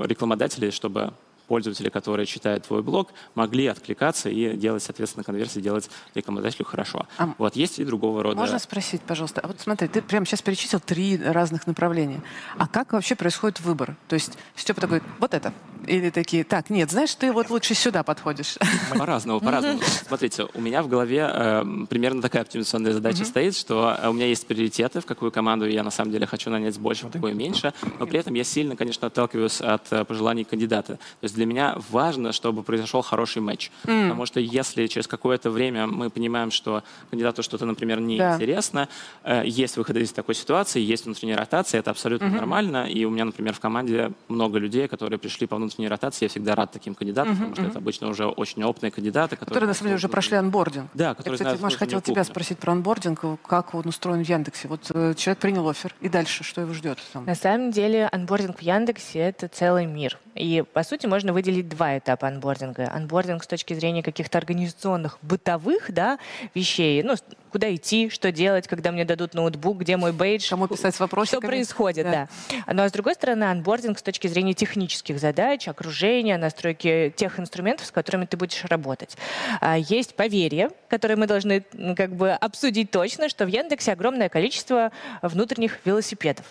рекламодателей, 0.06 0.72
чтобы 0.72 1.14
пользователи, 1.52 1.90
которые 1.90 2.26
читают 2.26 2.64
твой 2.64 2.82
блог, 2.82 3.10
могли 3.36 3.68
откликаться 3.68 4.30
и 4.30 4.56
делать, 4.56 4.84
соответственно, 4.84 5.26
конверсии, 5.26 5.60
делать 5.60 5.90
рекламодателю 6.16 6.64
хорошо. 6.64 7.06
А 7.18 7.34
вот 7.38 7.58
есть 7.58 7.78
и 7.80 7.84
другого 7.84 8.24
рода. 8.24 8.38
Можно 8.38 8.58
спросить, 8.58 9.02
пожалуйста, 9.02 9.42
а 9.42 9.48
вот 9.48 9.60
смотри, 9.60 9.90
ты 9.90 10.02
прямо 10.02 10.26
сейчас 10.26 10.42
перечислил 10.42 10.80
три 10.80 11.18
разных 11.18 11.68
направления. 11.68 12.22
А 12.58 12.70
как 12.70 12.94
вообще 12.94 13.16
происходит 13.16 13.60
выбор? 13.60 13.98
То 14.08 14.14
есть 14.14 14.38
Степа 14.56 14.80
такой, 14.80 15.02
вот 15.20 15.34
это. 15.34 15.52
Или 15.88 16.10
такие, 16.10 16.46
так, 16.46 16.70
нет, 16.70 16.90
знаешь, 16.90 17.14
ты 17.16 17.34
вот 17.34 17.50
лучше 17.50 17.74
сюда 17.74 18.04
подходишь. 18.04 18.58
По-разному, 18.98 19.42
по-разному. 19.42 19.82
Смотрите, 20.08 20.48
у 20.54 20.62
меня 20.62 20.84
в 20.84 20.88
голове 20.88 21.30
э, 21.30 21.66
примерно 21.90 22.22
такая 22.22 22.44
оптимизационная 22.44 22.94
задача 22.94 23.26
стоит, 23.26 23.58
что 23.58 23.98
э, 24.02 24.08
у 24.08 24.14
меня 24.14 24.28
есть 24.28 24.48
приоритеты, 24.48 25.02
в 25.02 25.06
какую 25.06 25.32
команду 25.32 25.68
я 25.68 25.84
на 25.84 25.92
самом 25.92 26.12
деле 26.12 26.28
хочу 26.28 26.50
нанять 26.50 26.80
больше, 26.80 27.08
в 27.08 27.12
какую 27.12 27.36
меньше, 27.36 27.74
но 28.00 28.06
при 28.06 28.20
этом 28.20 28.36
я 28.36 28.46
сильно, 28.46 28.78
конечно, 28.78 29.08
отталкиваюсь 29.08 29.60
от 29.60 29.92
э, 29.92 30.06
пожеланий 30.06 30.46
кандидата. 30.46 30.94
То 30.94 31.24
есть 31.24 31.36
для 31.42 31.48
меня 31.48 31.76
важно, 31.90 32.34
чтобы 32.34 32.62
произошел 32.62 33.02
хороший 33.02 33.42
матч. 33.42 33.72
Mm. 33.86 34.04
Потому 34.04 34.28
что 34.28 34.40
если 34.40 34.86
через 34.86 35.08
какое-то 35.08 35.50
время 35.50 35.88
мы 35.88 36.12
понимаем, 36.12 36.52
что 36.52 36.84
кандидату 37.10 37.42
что-то, 37.42 37.66
например, 37.66 38.00
неинтересно, 38.00 38.88
да. 39.24 39.42
э, 39.42 39.48
есть 39.48 39.76
выходы 39.76 40.02
из 40.02 40.12
такой 40.12 40.36
ситуации, 40.36 40.80
есть 40.80 41.06
внутренняя 41.06 41.38
ротация, 41.38 41.80
это 41.80 41.90
абсолютно 41.90 42.26
mm-hmm. 42.26 42.36
нормально. 42.36 42.88
И 42.88 43.06
у 43.06 43.10
меня, 43.10 43.26
например, 43.26 43.56
в 43.56 43.60
команде 43.60 44.12
много 44.28 44.60
людей, 44.60 44.88
которые 44.88 45.18
пришли 45.18 45.48
по 45.48 45.56
внутренней 45.56 45.88
ротации, 45.88 46.26
я 46.26 46.30
всегда 46.30 46.54
рад 46.54 46.72
таким 46.72 46.94
кандидатам, 46.94 47.36
потому 47.36 47.56
что 47.56 47.64
это 47.64 47.80
обычно 47.80 48.10
уже 48.10 48.28
очень 48.28 48.64
опытные 48.64 48.92
кандидаты, 48.92 49.36
которые... 49.36 49.48
Которые, 49.48 49.68
на 49.70 49.74
самом 49.74 49.88
деле, 49.88 49.96
уже 49.96 50.10
прошли 50.10 50.38
onboarding. 50.38 50.92
Да, 50.94 51.10
Я, 51.10 51.14
которые 51.16 51.38
кстати, 51.38 51.48
знают 51.48 51.62
Маша, 51.62 51.78
хотела 51.80 52.02
тебя 52.04 52.22
кухню. 52.22 52.32
спросить 52.34 52.60
про 52.60 52.72
onboarding, 52.74 53.20
как 53.48 53.74
он 53.74 53.88
устроен 53.88 54.24
в 54.24 54.30
Яндексе. 54.30 54.68
Вот 54.68 54.92
э, 54.94 55.16
человек 55.16 55.40
принял 55.40 55.68
offer, 55.68 55.96
и 56.02 56.08
дальше, 56.08 56.44
что 56.44 56.62
его 56.62 56.74
ждет? 56.76 57.00
Там? 57.14 57.26
На 57.26 57.34
самом 57.34 57.72
деле 57.72 58.08
onboarding 58.12 58.60
в 58.60 58.62
Яндексе— 58.62 59.20
это 59.22 59.48
целый 59.48 59.88
мир. 59.88 60.20
И, 60.36 60.64
по 60.74 60.84
сути, 60.84 61.08
можно 61.08 61.31
выделить 61.34 61.70
два 61.70 61.98
этапа 61.98 62.28
onboarding 62.28 62.92
а. 62.94 63.02
Onboarding 63.02 63.44
с 63.44 63.48
точки 63.48 63.74
зрения 63.74 64.04
каких-то 64.04 64.38
организационных, 64.38 65.18
бытовых 65.22 65.92
да, 65.92 66.20
вещей. 66.54 67.04
Ну, 67.04 67.16
куда 67.52 67.74
идти, 67.74 68.10
что 68.10 68.32
делать, 68.32 68.68
когда 68.68 68.92
мне 68.92 69.06
дадут 69.06 69.34
ноутбук, 69.34 69.80
где 69.80 69.98
мой 69.98 70.14
бейдж. 70.14 70.50
Кому 70.50 70.68
писать 70.68 70.96
с 70.96 71.00
вопросиками? 71.00 71.40
Что 71.42 71.48
происходит, 71.48 72.06
Да. 72.06 72.28
да. 72.50 72.74
Ну 72.74 72.84
а 72.84 72.90
с 72.90 72.92
другой 72.92 73.14
стороны, 73.16 73.46
анбординг 73.46 74.00
с 74.00 74.02
точки 74.02 74.28
зрения 74.28 74.54
технических 74.54 75.20
задач, 75.20 75.68
окружения, 75.68 76.38
настройки 76.38 77.14
тех 77.16 77.40
инструментов, 77.40 77.88
с 77.88 77.92
которыми 77.92 78.26
ты 78.26 78.38
будешь 78.38 78.64
работать. 78.66 79.18
А, 79.60 79.78
Есть 79.78 80.16
поверье, 80.16 80.70
которое 80.90 81.16
мы 81.16 81.28
должны 81.28 81.62
как 81.96 82.16
бы 82.16 82.32
обсудить 82.32 82.92
точно, 82.92 83.30
что 83.30 83.46
в 83.46 83.50
Яндексе 83.50 83.92
огромное 83.92 84.30
количество 84.30 84.92
внутренних 85.22 85.80
велосипедов. 85.86 86.46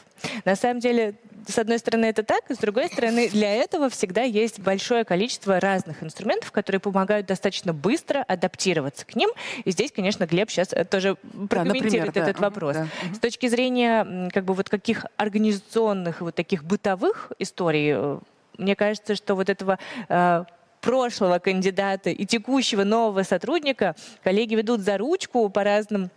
На 0.44 0.56
самом 0.56 0.80
деле, 0.80 1.14
с 1.46 1.58
одной 1.58 1.78
стороны, 1.78 2.06
это 2.06 2.22
так, 2.22 2.44
с 2.48 2.58
другой 2.58 2.88
стороны, 2.88 3.28
для 3.28 3.54
этого 3.54 3.88
всегда 3.88 4.22
есть 4.22 4.60
большое 4.60 5.04
количество 5.04 5.60
разных 5.60 6.02
инструментов, 6.02 6.52
которые 6.52 6.80
помогают 6.80 7.26
достаточно 7.26 7.72
быстро 7.72 8.22
адаптироваться 8.22 9.06
к 9.06 9.14
ним. 9.16 9.30
И 9.64 9.70
здесь, 9.70 9.92
конечно, 9.92 10.26
Глеб 10.26 10.50
сейчас 10.50 10.74
тоже 10.90 11.16
прокомментирует 11.48 12.14
да. 12.14 12.22
этот 12.22 12.36
Мгм, 12.36 12.44
вопрос. 12.44 12.76
да. 12.76 12.86
С 13.14 13.18
точки 13.18 13.48
зрения 13.48 14.28
как 14.32 14.44
бы 14.44 14.54
вот 14.54 14.68
каких 14.68 15.06
организационных 15.16 16.20
вот 16.20 16.34
таких 16.34 16.64
бытовых 16.64 17.32
историй, 17.38 17.92
э, 17.94 18.18
мне 18.58 18.76
кажется, 18.76 19.14
что 19.14 19.34
вот 19.34 19.48
этого 19.48 19.78
э, 20.08 20.44
прошлого 20.80 21.38
кандидата 21.38 22.10
и 22.10 22.24
текущего 22.24 22.84
нового 22.84 23.22
сотрудника 23.22 23.94
коллеги 24.22 24.54
ведут 24.54 24.80
за 24.80 24.98
ручку 24.98 25.48
по 25.50 25.64
разным 25.64 26.10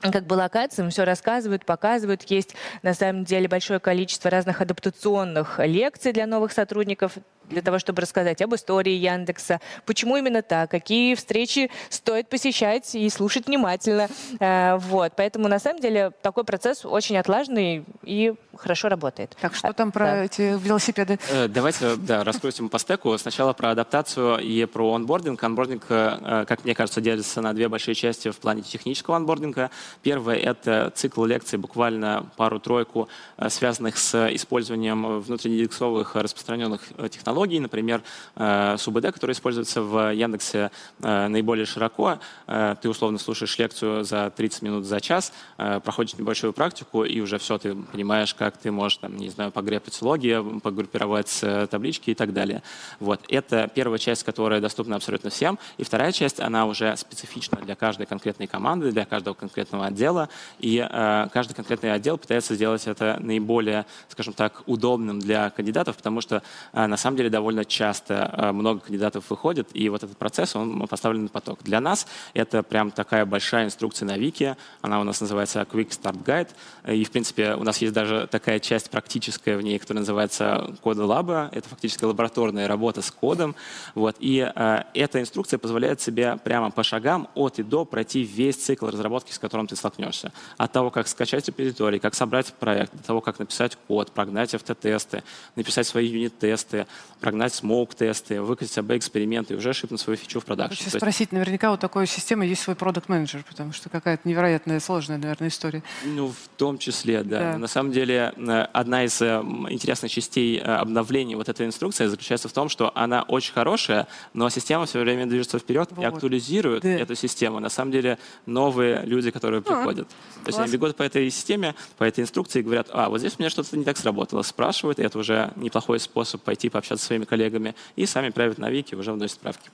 как 0.00 0.26
бы 0.26 0.34
локациям, 0.34 0.90
все 0.90 1.04
рассказывают, 1.04 1.64
показывают. 1.64 2.22
Есть 2.24 2.54
на 2.82 2.94
самом 2.94 3.24
деле 3.24 3.48
большое 3.48 3.80
количество 3.80 4.30
разных 4.30 4.60
адаптационных 4.60 5.58
лекций 5.60 6.12
для 6.12 6.26
новых 6.26 6.52
сотрудников, 6.52 7.12
для 7.48 7.62
того, 7.62 7.78
чтобы 7.78 8.02
рассказать 8.02 8.40
об 8.42 8.54
истории 8.54 8.92
Яндекса, 8.92 9.60
почему 9.86 10.16
именно 10.16 10.42
так, 10.42 10.70
какие 10.70 11.14
встречи 11.14 11.70
стоит 11.90 12.28
посещать 12.28 12.94
и 12.94 13.08
слушать 13.10 13.46
внимательно. 13.46 14.08
Э, 14.40 14.76
Вот. 14.78 15.12
Поэтому, 15.16 15.48
на 15.48 15.58
самом 15.58 15.80
деле, 15.80 16.12
такой 16.22 16.44
процесс 16.44 16.84
очень 16.84 17.16
отлаженный 17.16 17.84
и 18.02 18.34
хорошо 18.56 18.88
работает. 18.88 19.36
Так, 19.40 19.54
что 19.54 19.68
А, 19.68 19.72
там 19.72 19.92
про 19.92 20.04
да. 20.06 20.24
эти 20.24 20.42
велосипеды? 20.58 21.18
Э, 21.30 21.48
Давайте 21.48 21.96
да, 21.96 22.24
раскрутим 22.24 22.68
по 22.68 22.78
стеку. 22.78 23.16
Сначала 23.18 23.52
про 23.52 23.70
адаптацию 23.70 24.38
и 24.38 24.64
про 24.66 24.94
онбординг. 24.94 25.42
Онбординг, 25.42 25.84
э, 25.88 26.18
э, 26.20 26.44
как 26.46 26.64
мне 26.64 26.74
кажется, 26.74 27.00
делится 27.00 27.40
на 27.40 27.52
две 27.52 27.68
большие 27.68 27.94
части 27.94 28.30
в 28.30 28.36
плане 28.38 28.62
технического 28.62 29.16
онбординга. 29.16 29.70
Первое— 30.02 30.36
это 30.38 30.92
цикл 30.94 31.24
лекций, 31.24 31.58
буквально 31.58 32.30
пару-тройку, 32.36 33.08
э, 33.36 33.48
связанных 33.50 33.98
с 33.98 34.28
использованием 34.34 35.20
внутрииндексовых 35.20 36.14
распространенных 36.16 36.80
э, 36.98 37.08
технологий, 37.34 37.58
например, 37.58 38.02
э, 38.36 38.76
СУБД, 38.78 39.06
который 39.12 39.32
используется 39.32 39.82
в 39.82 40.14
Яндексе 40.14 40.70
э, 41.02 41.26
наиболее 41.26 41.66
широко. 41.66 42.18
Э, 42.46 42.76
Ты 42.80 42.88
условно 42.88 43.18
слушаешь 43.18 43.58
лекцию 43.58 44.04
за 44.04 44.30
30 44.30 44.62
минут 44.62 44.84
за 44.84 45.00
час, 45.00 45.32
проходишь 45.56 46.16
небольшую 46.18 46.52
практику, 46.52 47.04
и 47.04 47.20
уже 47.20 47.38
все, 47.38 47.58
ты 47.58 47.74
понимаешь, 47.74 48.34
как 48.34 48.56
ты 48.56 48.70
можешь, 48.70 48.98
там, 48.98 49.16
не 49.16 49.30
знаю, 49.30 49.50
погрепать 49.50 50.00
логи, 50.02 50.38
погруппировать 50.62 51.44
таблички 51.70 52.10
и 52.10 52.14
так 52.14 52.32
далее. 52.32 52.62
Вот. 53.00 53.20
Это 53.28 53.68
первая 53.74 53.98
часть, 53.98 54.24
которая 54.24 54.60
доступна 54.60 54.96
абсолютно 54.96 55.30
всем. 55.30 55.58
И 55.78 55.84
вторая 55.84 56.12
часть, 56.12 56.40
она 56.40 56.66
уже 56.66 56.96
специфична 56.96 57.58
для 57.58 57.74
каждой 57.74 58.06
конкретной 58.06 58.46
команды, 58.46 58.92
для 58.92 59.04
каждого 59.04 59.34
конкретного 59.34 59.86
отдела. 59.86 60.28
И 60.60 60.86
каждый 61.32 61.54
конкретный 61.54 61.92
отдел 61.92 62.18
пытается 62.18 62.54
сделать 62.54 62.86
это 62.86 63.18
наиболее, 63.20 63.86
скажем 64.08 64.34
так, 64.34 64.62
удобным 64.66 65.18
для 65.18 65.50
кандидатов, 65.50 65.96
потому 65.96 66.20
что 66.20 66.42
на 66.72 66.96
самом 66.96 67.16
деле 67.16 67.23
довольно 67.28 67.64
часто 67.64 68.34
э, 68.36 68.52
много 68.52 68.80
кандидатов 68.80 69.30
выходит, 69.30 69.68
и 69.74 69.88
вот 69.88 70.02
этот 70.02 70.16
процесс, 70.16 70.56
он 70.56 70.86
поставлен 70.86 71.24
на 71.24 71.28
поток. 71.28 71.62
Для 71.62 71.80
нас 71.80 72.06
это 72.34 72.62
прям 72.62 72.90
такая 72.90 73.24
большая 73.24 73.66
инструкция 73.66 74.06
на 74.06 74.16
Вики, 74.16 74.56
она 74.82 75.00
у 75.00 75.04
нас 75.04 75.20
называется 75.20 75.60
Quick 75.62 75.88
Start 75.88 76.22
Guide, 76.24 76.50
и, 76.92 77.04
в 77.04 77.10
принципе, 77.10 77.54
у 77.54 77.64
нас 77.64 77.78
есть 77.78 77.92
даже 77.92 78.28
такая 78.30 78.58
часть 78.58 78.90
практическая 78.90 79.56
в 79.56 79.62
ней, 79.62 79.78
которая 79.78 80.00
называется 80.00 80.74
кода 80.82 81.04
лаба, 81.04 81.50
это 81.52 81.68
фактически 81.68 82.04
лабораторная 82.04 82.68
работа 82.68 83.02
с 83.02 83.10
кодом, 83.10 83.54
вот, 83.94 84.16
и 84.18 84.50
э, 84.54 84.82
эта 84.94 85.20
инструкция 85.20 85.58
позволяет 85.58 86.00
себе 86.00 86.38
прямо 86.44 86.70
по 86.70 86.82
шагам 86.82 87.28
от 87.34 87.58
и 87.58 87.62
до 87.62 87.84
пройти 87.84 88.22
весь 88.22 88.56
цикл 88.56 88.86
разработки, 88.86 89.32
с 89.32 89.38
которым 89.38 89.66
ты 89.66 89.76
столкнешься. 89.76 90.32
От 90.56 90.72
того, 90.72 90.90
как 90.90 91.08
скачать 91.08 91.46
репозиторий, 91.48 91.98
как 91.98 92.14
собрать 92.14 92.52
проект, 92.54 92.92
до 92.94 93.02
того, 93.02 93.20
как 93.20 93.38
написать 93.38 93.76
код, 93.88 94.12
прогнать 94.12 94.54
автотесты, 94.54 95.22
написать 95.56 95.86
свои 95.86 96.06
юнит-тесты, 96.06 96.86
прогнать 97.20 97.54
смоук-тесты, 97.54 98.40
выкатить 98.42 98.76
АБ-эксперименты 98.78 99.54
и 99.54 99.56
уже 99.56 99.72
шипнуть 99.72 100.00
свою 100.00 100.16
фичу 100.16 100.40
в 100.40 100.44
продакшн. 100.44 100.84
Хочу 100.84 100.96
спросить, 100.98 101.32
наверняка 101.32 101.72
у 101.72 101.76
такой 101.76 102.06
системы 102.06 102.46
есть 102.46 102.62
свой 102.62 102.76
продукт 102.76 103.08
менеджер 103.08 103.44
потому 103.48 103.72
что 103.72 103.88
какая-то 103.88 104.28
невероятная, 104.28 104.80
сложная, 104.80 105.18
наверное, 105.18 105.48
история. 105.48 105.82
Ну, 106.04 106.28
в 106.28 106.48
том 106.56 106.78
числе, 106.78 107.22
да. 107.22 107.52
Да. 107.52 107.58
На 107.58 107.66
самом 107.66 107.92
деле, 107.92 108.32
одна 108.72 109.04
из 109.04 109.20
э, 109.20 109.40
интересных 109.70 110.10
частей 110.10 110.58
э, 110.58 110.62
обновления 110.62 111.36
вот 111.36 111.48
этой 111.48 111.66
инструкции 111.66 112.06
заключается 112.06 112.48
в 112.48 112.52
том, 112.52 112.68
что 112.68 112.92
она 112.94 113.22
очень 113.22 113.52
хорошая, 113.52 114.06
но 114.32 114.48
система 114.50 114.86
все 114.86 115.00
время 115.00 115.26
движется 115.26 115.58
вперед 115.58 115.90
и 115.92 115.94
Вот. 115.94 116.04
актуализирует 116.06 116.82
Да. 116.82 116.88
эту 116.90 117.14
систему. 117.14 117.60
На 117.60 117.68
самом 117.68 117.92
деле, 117.92 118.18
новые 118.46 119.02
люди, 119.04 119.30
которые 119.30 119.62
приходят. 119.62 120.08
То 120.08 120.14
есть 120.46 120.58
они 120.58 120.68
класс. 120.68 120.70
бегут 120.72 120.96
по 120.96 121.02
этой 121.02 121.30
системе, 121.30 121.74
по 121.98 122.04
этой 122.04 122.20
инструкции 122.20 122.60
и 122.60 122.62
говорят, 122.62 122.88
а, 122.92 123.08
вот 123.08 123.18
здесь 123.18 123.34
у 123.38 123.42
меня 123.42 123.50
что-то 123.50 123.76
не 123.76 123.84
так 123.84 123.96
сработало. 123.96 124.42
Спрашивают, 124.42 124.98
и 124.98 125.02
это 125.02 125.18
уже 125.18 125.52
неплохой 125.56 126.00
способ 126.00 126.42
пойти 126.42 126.68
пообщаться 126.68 127.03
своими 127.04 127.24
коллегами. 127.24 127.74
И 127.96 128.06
сами 128.06 128.30
правят 128.30 128.58
на 128.58 128.70
вики, 128.70 128.94
уже 128.94 129.12
вносят 129.12 129.38
правки. 129.38 129.70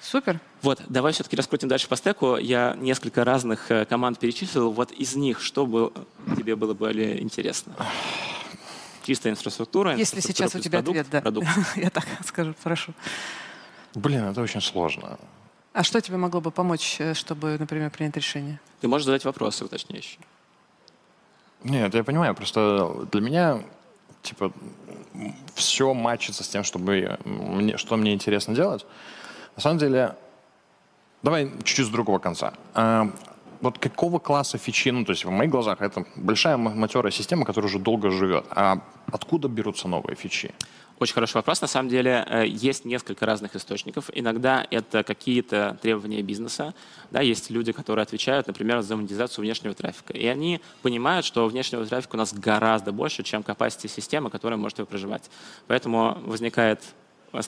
Супер. 0.00 0.38
Вот, 0.62 0.80
давай 0.88 1.12
все-таки 1.12 1.34
раскрутим 1.36 1.68
дальше 1.68 1.88
по 1.88 1.96
стеку. 1.96 2.36
Я 2.36 2.76
несколько 2.78 3.24
разных 3.24 3.70
э, 3.72 3.84
команд 3.86 4.20
перечислил. 4.20 4.70
Вот 4.70 4.92
из 4.92 5.16
них 5.16 5.40
что 5.40 5.66
бы 5.66 5.92
тебе 6.36 6.54
было 6.54 6.74
более 6.74 7.20
интересно? 7.20 7.74
Чистая 9.02 9.32
инфраструктура. 9.32 9.96
Если 9.96 10.18
инфраструктура 10.18 10.48
сейчас 10.48 10.60
у 10.60 10.62
тебя 10.62 10.78
продукт, 10.78 11.00
ответ, 11.00 11.12
да. 11.12 11.20
продукт. 11.20 11.48
Я 11.76 11.90
так 11.90 12.06
скажу, 12.24 12.54
прошу. 12.62 12.92
Блин, 13.96 14.24
это 14.24 14.40
очень 14.42 14.60
сложно. 14.60 15.18
А 15.72 15.82
что 15.82 16.00
тебе 16.00 16.16
могло 16.16 16.40
бы 16.40 16.50
помочь, 16.50 16.96
э, 17.00 17.14
чтобы, 17.14 17.56
например, 17.58 17.90
принять 17.90 18.16
решение? 18.16 18.60
Ты 18.80 18.88
можешь 18.88 19.06
задать 19.06 19.24
вопросы 19.24 19.64
уточняющие. 19.64 20.20
Нет, 21.64 21.94
я 21.94 22.04
понимаю, 22.04 22.34
просто 22.34 23.06
для 23.10 23.20
меня, 23.20 23.62
типа, 24.26 24.52
все 25.54 25.94
матчится 25.94 26.44
с 26.44 26.48
тем, 26.48 26.64
чтобы 26.64 27.18
мне, 27.24 27.76
что 27.76 27.96
мне 27.96 28.12
интересно 28.12 28.54
делать. 28.54 28.86
На 29.56 29.62
самом 29.62 29.78
деле, 29.78 30.14
давай 31.22 31.50
чуть-чуть 31.64 31.86
с 31.86 31.90
другого 31.90 32.18
конца. 32.18 32.52
А, 32.74 33.10
вот 33.60 33.78
какого 33.78 34.18
класса 34.18 34.58
фичи, 34.58 34.90
ну, 34.90 35.04
то 35.04 35.12
есть 35.12 35.24
в 35.24 35.30
моих 35.30 35.50
глазах 35.50 35.80
это 35.80 36.04
большая 36.16 36.56
матерая 36.56 37.12
система, 37.12 37.44
которая 37.44 37.68
уже 37.68 37.78
долго 37.78 38.10
живет. 38.10 38.44
А 38.50 38.78
откуда 39.12 39.48
берутся 39.48 39.88
новые 39.88 40.16
фичи? 40.16 40.54
Очень 40.98 41.12
хороший 41.12 41.34
вопрос. 41.34 41.60
На 41.60 41.66
самом 41.66 41.90
деле 41.90 42.24
э, 42.26 42.46
есть 42.46 42.86
несколько 42.86 43.26
разных 43.26 43.54
источников. 43.54 44.08
Иногда 44.14 44.66
это 44.70 45.02
какие-то 45.02 45.76
требования 45.82 46.22
бизнеса. 46.22 46.74
Да, 47.10 47.20
есть 47.20 47.50
люди, 47.50 47.72
которые 47.72 48.04
отвечают, 48.04 48.46
например, 48.46 48.80
за 48.80 48.96
монетизацию 48.96 49.42
внешнего 49.42 49.74
трафика. 49.74 50.14
И 50.14 50.26
они 50.26 50.62
понимают, 50.80 51.26
что 51.26 51.46
внешнего 51.48 51.84
трафика 51.84 52.16
у 52.16 52.18
нас 52.18 52.32
гораздо 52.32 52.92
больше, 52.92 53.22
чем 53.24 53.42
capacity 53.42 53.88
системы, 53.88 54.30
которая 54.30 54.58
может 54.58 54.78
его 54.78 54.86
проживать. 54.86 55.30
Поэтому 55.66 56.16
возникает 56.24 56.80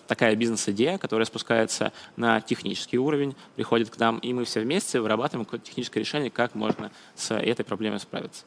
такая 0.07 0.37
бизнес-идея, 0.37 0.99
которая 0.99 1.25
спускается 1.25 1.95
на 2.17 2.43
технический 2.43 2.99
уровень, 2.99 3.35
приходит 3.57 3.89
к 3.89 3.99
нам, 3.99 4.19
и 4.19 4.35
мы 4.35 4.45
все 4.45 4.61
вместе 4.61 5.01
вырабатываем 5.01 5.47
какое-то 5.47 5.65
техническое 5.65 6.01
решение, 6.01 6.31
как 6.31 6.55
можно 6.55 6.91
с 7.15 7.35
этой 7.35 7.65
проблемой 7.65 7.99
справиться. 7.99 8.45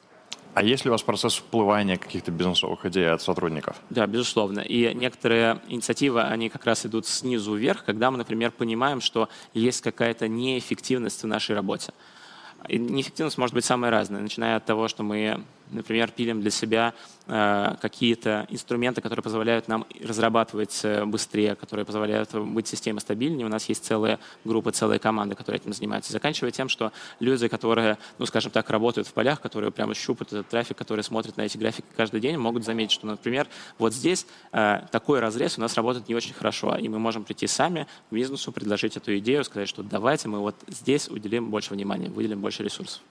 А 0.54 0.64
есть 0.64 0.84
ли 0.84 0.90
у 0.90 0.92
вас 0.92 1.02
процесс 1.02 1.34
всплывания 1.34 1.98
каких-то 1.98 2.32
бизнесовых 2.32 2.86
идей 2.86 3.10
от 3.10 3.22
сотрудников? 3.22 3.78
Да, 3.90 4.06
безусловно. 4.06 4.60
И 4.60 4.94
некоторые 4.94 5.62
инициативы, 5.68 6.22
они 6.22 6.50
как 6.50 6.66
раз 6.66 6.86
идут 6.86 7.08
снизу 7.08 7.56
вверх, 7.56 7.86
когда 7.86 8.12
мы, 8.12 8.18
например, 8.18 8.52
понимаем, 8.52 9.00
что 9.00 9.30
есть 9.54 9.82
какая-то 9.82 10.28
неэффективность 10.28 11.24
в 11.24 11.28
нашей 11.28 11.56
работе. 11.56 11.94
И 12.68 12.78
неэффективность 12.78 13.38
может 13.38 13.54
быть 13.54 13.66
самая 13.66 13.92
разная, 13.92 14.22
начиная 14.22 14.58
от 14.58 14.66
того, 14.66 14.88
что 14.88 15.04
мы 15.04 15.42
например, 15.72 16.12
пилим 16.12 16.42
для 16.42 16.52
себя 16.52 16.94
э, 17.28 17.76
какие-то 17.82 18.46
инструменты, 18.50 19.02
которые 19.02 19.24
позволяют 19.24 19.68
нам 19.68 19.86
разрабатывать 20.04 20.80
э, 20.84 21.06
быстрее, 21.06 21.56
которые 21.56 21.86
позволяют 21.86 22.34
быть 22.34 22.68
системой 22.68 23.02
стабильнее. 23.02 23.46
У 23.46 23.50
нас 23.50 23.68
есть 23.70 23.86
целая 23.86 24.20
группа, 24.46 24.72
целая 24.72 25.00
команда, 25.00 25.36
которая 25.36 25.60
этим 25.60 25.74
занимается. 25.74 26.12
Заканчивая 26.12 26.52
тем, 26.52 26.70
что 26.70 26.92
люди, 27.20 27.48
которые, 27.48 27.98
ну, 28.18 28.26
скажем 28.26 28.52
так, 28.52 28.70
работают 28.70 29.08
в 29.08 29.14
полях, 29.14 29.42
которые 29.42 29.72
прямо 29.72 29.94
щупают 29.94 30.34
этот 30.34 30.48
трафик, 30.48 30.78
которые 30.78 31.04
смотрят 31.04 31.38
на 31.38 31.42
эти 31.42 31.58
графики 31.58 31.86
каждый 31.96 32.20
день, 32.20 32.38
могут 32.38 32.66
заметить, 32.66 32.94
что, 32.94 33.08
например, 33.08 33.48
вот 33.78 33.94
здесь 33.94 34.26
э, 34.52 34.82
такой 34.92 35.20
разрез 35.20 35.58
у 35.58 35.62
нас 35.62 35.76
работает 35.76 36.08
не 36.10 36.16
очень 36.16 36.34
хорошо, 36.34 36.76
и 36.76 36.88
мы 36.90 37.00
можем 37.00 37.24
прийти 37.24 37.48
сами 37.48 37.88
к 38.10 38.14
бизнесу, 38.14 38.52
предложить 38.52 38.98
эту 38.98 39.18
идею, 39.18 39.44
сказать, 39.44 39.70
что 39.70 39.84
давайте 39.84 40.28
мы 40.28 40.40
вот 40.40 40.56
здесь 40.68 41.08
уделим 41.08 41.50
больше 41.50 41.74
внимания, 41.74 42.10
выделим 42.10 42.42
больше 42.42 42.64
ресурсов. 42.64 43.02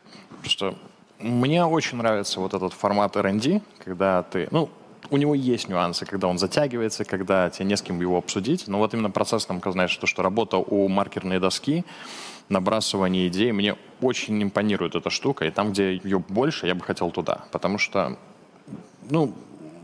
Что 0.42 0.76
мне 1.20 1.64
очень 1.64 1.98
нравится 1.98 2.40
вот 2.40 2.54
этот 2.54 2.72
формат 2.72 3.16
R&D, 3.16 3.60
когда 3.84 4.22
ты, 4.22 4.48
ну, 4.50 4.68
у 5.10 5.16
него 5.16 5.34
есть 5.34 5.68
нюансы, 5.68 6.06
когда 6.06 6.28
он 6.28 6.38
затягивается, 6.38 7.04
когда 7.04 7.50
тебе 7.50 7.66
не 7.66 7.76
с 7.76 7.82
кем 7.82 8.00
его 8.00 8.16
обсудить. 8.16 8.68
Но 8.68 8.78
вот 8.78 8.94
именно 8.94 9.10
процесс, 9.10 9.46
там, 9.46 9.60
знаешь, 9.64 9.96
то, 9.96 10.06
что 10.06 10.22
работа 10.22 10.56
у 10.56 10.88
маркерной 10.88 11.40
доски, 11.40 11.84
набрасывание 12.48 13.28
идей, 13.28 13.52
мне 13.52 13.76
очень 14.00 14.42
импонирует 14.42 14.94
эта 14.94 15.10
штука. 15.10 15.46
И 15.46 15.50
там, 15.50 15.72
где 15.72 15.94
ее 15.94 16.18
больше, 16.18 16.66
я 16.66 16.74
бы 16.74 16.82
хотел 16.82 17.10
туда. 17.10 17.44
Потому 17.50 17.78
что, 17.78 18.16
ну, 19.08 19.34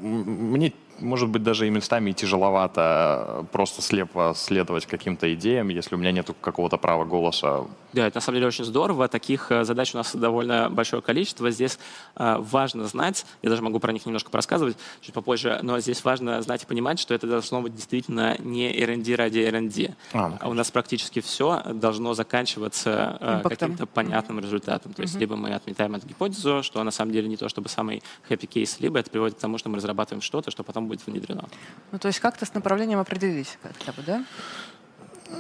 мне 0.01 0.73
может 0.99 1.29
быть, 1.29 1.43
даже 1.43 1.67
и 1.67 1.71
местами 1.71 2.13
тяжеловато 2.13 3.47
просто 3.53 3.83
слепо 3.83 4.33
следовать 4.37 4.87
каким-то 4.87 5.33
идеям, 5.35 5.69
если 5.69 5.95
у 5.95 5.99
меня 5.99 6.13
нет 6.13 6.31
какого-то 6.41 6.77
права 6.77 7.05
голоса. 7.05 7.65
Да, 7.93 8.07
это 8.07 8.19
на 8.19 8.21
самом 8.21 8.37
деле 8.37 8.49
очень 8.49 8.65
здорово. 8.65 9.09
Таких 9.09 9.51
э, 9.51 9.65
задач 9.65 9.95
у 9.95 9.99
нас 9.99 10.15
довольно 10.15 10.69
большое 10.69 11.01
количество. 11.03 11.51
Здесь 11.51 11.79
э, 12.17 12.37
важно 12.39 12.87
знать, 12.87 13.25
я 13.43 13.51
даже 13.51 13.63
могу 13.63 13.79
про 13.81 13.93
них 13.93 14.05
немножко 14.05 14.31
порассказывать 14.31 14.77
чуть 15.01 15.15
попозже, 15.15 15.61
но 15.63 15.81
здесь 15.81 16.05
важно 16.05 16.43
знать 16.43 16.65
и 16.65 16.67
понимать, 16.67 16.99
что 16.99 17.15
это 17.15 17.27
должно 17.27 17.63
быть 17.63 17.75
действительно 17.75 18.37
не 18.39 18.71
R&D 18.71 19.15
ради 19.15 19.39
R&D. 19.39 19.95
А, 20.13 20.29
ну, 20.29 20.37
а 20.41 20.49
у 20.49 20.53
нас 20.53 20.71
практически 20.71 21.21
все 21.21 21.63
должно 21.73 22.15
заканчиваться 22.15 23.17
э, 23.21 23.49
каким-то 23.49 23.87
понятным 23.87 24.41
результатом. 24.41 24.93
То 24.93 25.03
есть 25.03 25.15
угу. 25.15 25.21
либо 25.21 25.37
мы 25.37 25.55
отметаем 25.55 25.95
эту 25.95 26.07
гипотезу, 26.07 26.63
что 26.63 26.83
на 26.83 26.91
самом 26.91 27.13
деле 27.13 27.29
не 27.29 27.37
то 27.37 27.49
чтобы 27.49 27.69
самый 27.69 28.03
happy 28.29 28.49
case, 28.49 28.77
либо 28.81 28.99
это 28.99 29.11
приводит 29.11 29.39
к 29.39 29.41
тому, 29.41 29.59
что 29.59 29.69
мы 29.69 29.77
разрабатываем 29.77 30.21
что-то, 30.21 30.51
что 30.51 30.63
потом 30.63 30.86
будет 30.87 31.07
внедрено. 31.07 31.49
Ну, 31.93 31.99
то 31.99 32.09
есть 32.09 32.21
как-то 32.21 32.47
с 32.47 32.55
направлением 32.55 32.99
определились 32.99 33.59
хотя 33.63 33.93
бы, 33.93 34.03
да? 34.03 34.25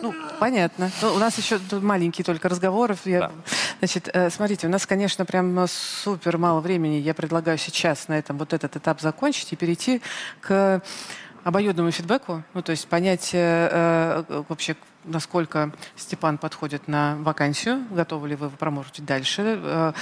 Ну, 0.02 0.14
понятно. 0.40 0.90
Ну, 1.00 1.14
у 1.14 1.18
нас 1.18 1.38
еще 1.38 1.61
маленький 1.72 2.22
только 2.22 2.48
разговоров. 2.48 3.00
Я, 3.04 3.20
да. 3.20 3.32
Значит, 3.78 4.09
э, 4.12 4.30
смотрите, 4.30 4.66
у 4.66 4.70
нас, 4.70 4.87
конечно, 4.87 5.24
прям 5.24 5.66
супер 5.68 6.38
мало 6.38 6.61
времени. 6.61 6.96
Я 6.96 7.14
предлагаю 7.14 7.59
сейчас 7.59 8.09
на 8.09 8.18
этом 8.18 8.38
вот 8.38 8.52
этот 8.52 8.76
этап 8.76 9.00
закончить 9.00 9.52
и 9.52 9.56
перейти 9.56 10.02
к 10.40 10.82
обоюдному 11.44 11.90
фидбэку. 11.90 12.42
Ну, 12.54 12.62
то 12.62 12.72
есть 12.72 12.88
понять 12.88 13.30
э, 13.32 14.24
э 14.28 14.42
вообще, 14.48 14.76
насколько 15.07 15.73
Степан 15.97 16.38
подходит 16.38 16.88
на 16.88 17.16
вакансию, 17.16 17.85
готовы 17.90 18.29
ли 18.29 18.35
вы 18.35 18.51
промоутить 18.51 19.05
дальше. 19.05 19.59
Э, 19.62 19.92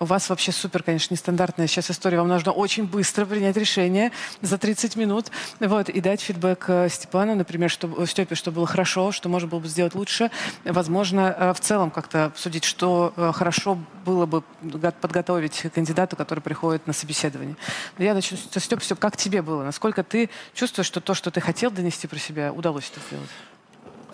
у 0.00 0.06
вас 0.06 0.28
вообще 0.28 0.50
супер, 0.50 0.82
конечно, 0.82 1.14
нестандартная 1.14 1.66
сейчас 1.66 1.90
история. 1.90 2.18
Вам 2.18 2.28
нужно 2.28 2.52
очень 2.52 2.84
быстро 2.86 3.24
принять 3.26 3.56
решение 3.56 4.10
за 4.40 4.58
30 4.58 4.96
минут 4.96 5.30
вот, 5.60 5.88
и 5.88 6.00
дать 6.00 6.20
фидбэк 6.20 6.64
э, 6.68 6.88
Степану, 6.88 7.34
например, 7.34 7.70
что, 7.70 7.88
э, 8.02 8.06
Степе, 8.06 8.34
что 8.34 8.50
было 8.50 8.66
хорошо, 8.66 9.12
что 9.12 9.28
можно 9.28 9.48
было 9.48 9.60
бы 9.60 9.68
сделать 9.68 9.94
лучше. 9.94 10.30
Возможно, 10.64 11.54
в 11.56 11.60
целом 11.60 11.90
как-то 11.90 12.26
обсудить, 12.26 12.64
что 12.64 13.12
хорошо 13.34 13.78
было 14.04 14.26
бы 14.26 14.42
подготовить 15.00 15.62
кандидату, 15.74 16.16
который 16.16 16.40
приходит 16.40 16.86
на 16.86 16.92
собеседование. 16.92 17.56
Я 17.98 18.14
начну 18.14 18.36
с 18.36 18.60
Степ. 18.60 18.82
Степ, 18.82 18.98
как 18.98 19.16
тебе 19.16 19.42
было? 19.42 19.62
Насколько 19.62 20.02
ты 20.02 20.30
чувствуешь, 20.54 20.86
что 20.86 21.00
то, 21.00 21.14
что 21.14 21.30
ты 21.30 21.40
хотел 21.40 21.70
донести 21.70 22.06
про 22.06 22.18
себя, 22.18 22.52
удалось 22.52 22.90
это 22.90 23.00
сделать? 23.06 23.30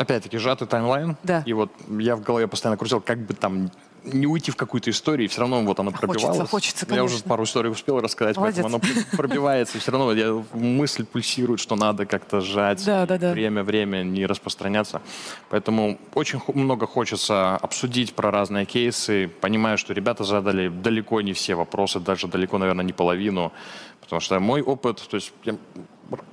Опять-таки, 0.00 0.38
сжатый 0.38 0.66
таймлайн. 0.66 1.16
Да. 1.22 1.42
И 1.44 1.52
вот 1.52 1.70
я 1.98 2.16
в 2.16 2.22
голове 2.22 2.48
постоянно 2.48 2.78
крутил, 2.78 3.00
как 3.02 3.18
бы 3.18 3.34
там 3.34 3.70
не 4.02 4.26
уйти 4.26 4.50
в 4.50 4.56
какую-то 4.56 4.88
историю, 4.88 5.26
и 5.26 5.28
все 5.28 5.40
равно 5.40 5.62
вот 5.62 5.78
оно 5.78 5.90
пробивалось. 5.90 6.22
Хочется, 6.22 6.46
хочется, 6.46 6.86
конечно. 6.86 6.94
Я 6.94 7.04
уже 7.04 7.22
пару 7.22 7.44
историй 7.44 7.70
успел 7.70 8.00
рассказать, 8.00 8.34
Молодец. 8.38 8.64
поэтому 8.64 8.82
оно 8.82 9.16
пробивается, 9.16 9.78
все 9.78 9.92
равно 9.92 10.12
я, 10.14 10.42
мысль 10.54 11.04
пульсирует, 11.04 11.60
что 11.60 11.76
надо 11.76 12.06
как-то 12.06 12.40
сжать, 12.40 12.82
да, 12.86 13.04
да, 13.04 13.18
да. 13.18 13.32
время, 13.32 13.62
время, 13.62 14.02
не 14.02 14.24
распространяться. 14.24 15.02
Поэтому 15.50 15.98
очень 16.14 16.40
много 16.54 16.86
хочется 16.86 17.56
обсудить 17.56 18.14
про 18.14 18.30
разные 18.30 18.64
кейсы, 18.64 19.30
понимая, 19.42 19.76
что 19.76 19.92
ребята 19.92 20.24
задали 20.24 20.68
далеко 20.68 21.20
не 21.20 21.34
все 21.34 21.54
вопросы, 21.54 22.00
даже 22.00 22.26
далеко, 22.26 22.56
наверное, 22.56 22.86
не 22.86 22.94
половину, 22.94 23.52
потому 24.00 24.20
что 24.20 24.40
мой 24.40 24.62
опыт, 24.62 25.06
то 25.10 25.16
есть 25.16 25.32
я 25.44 25.56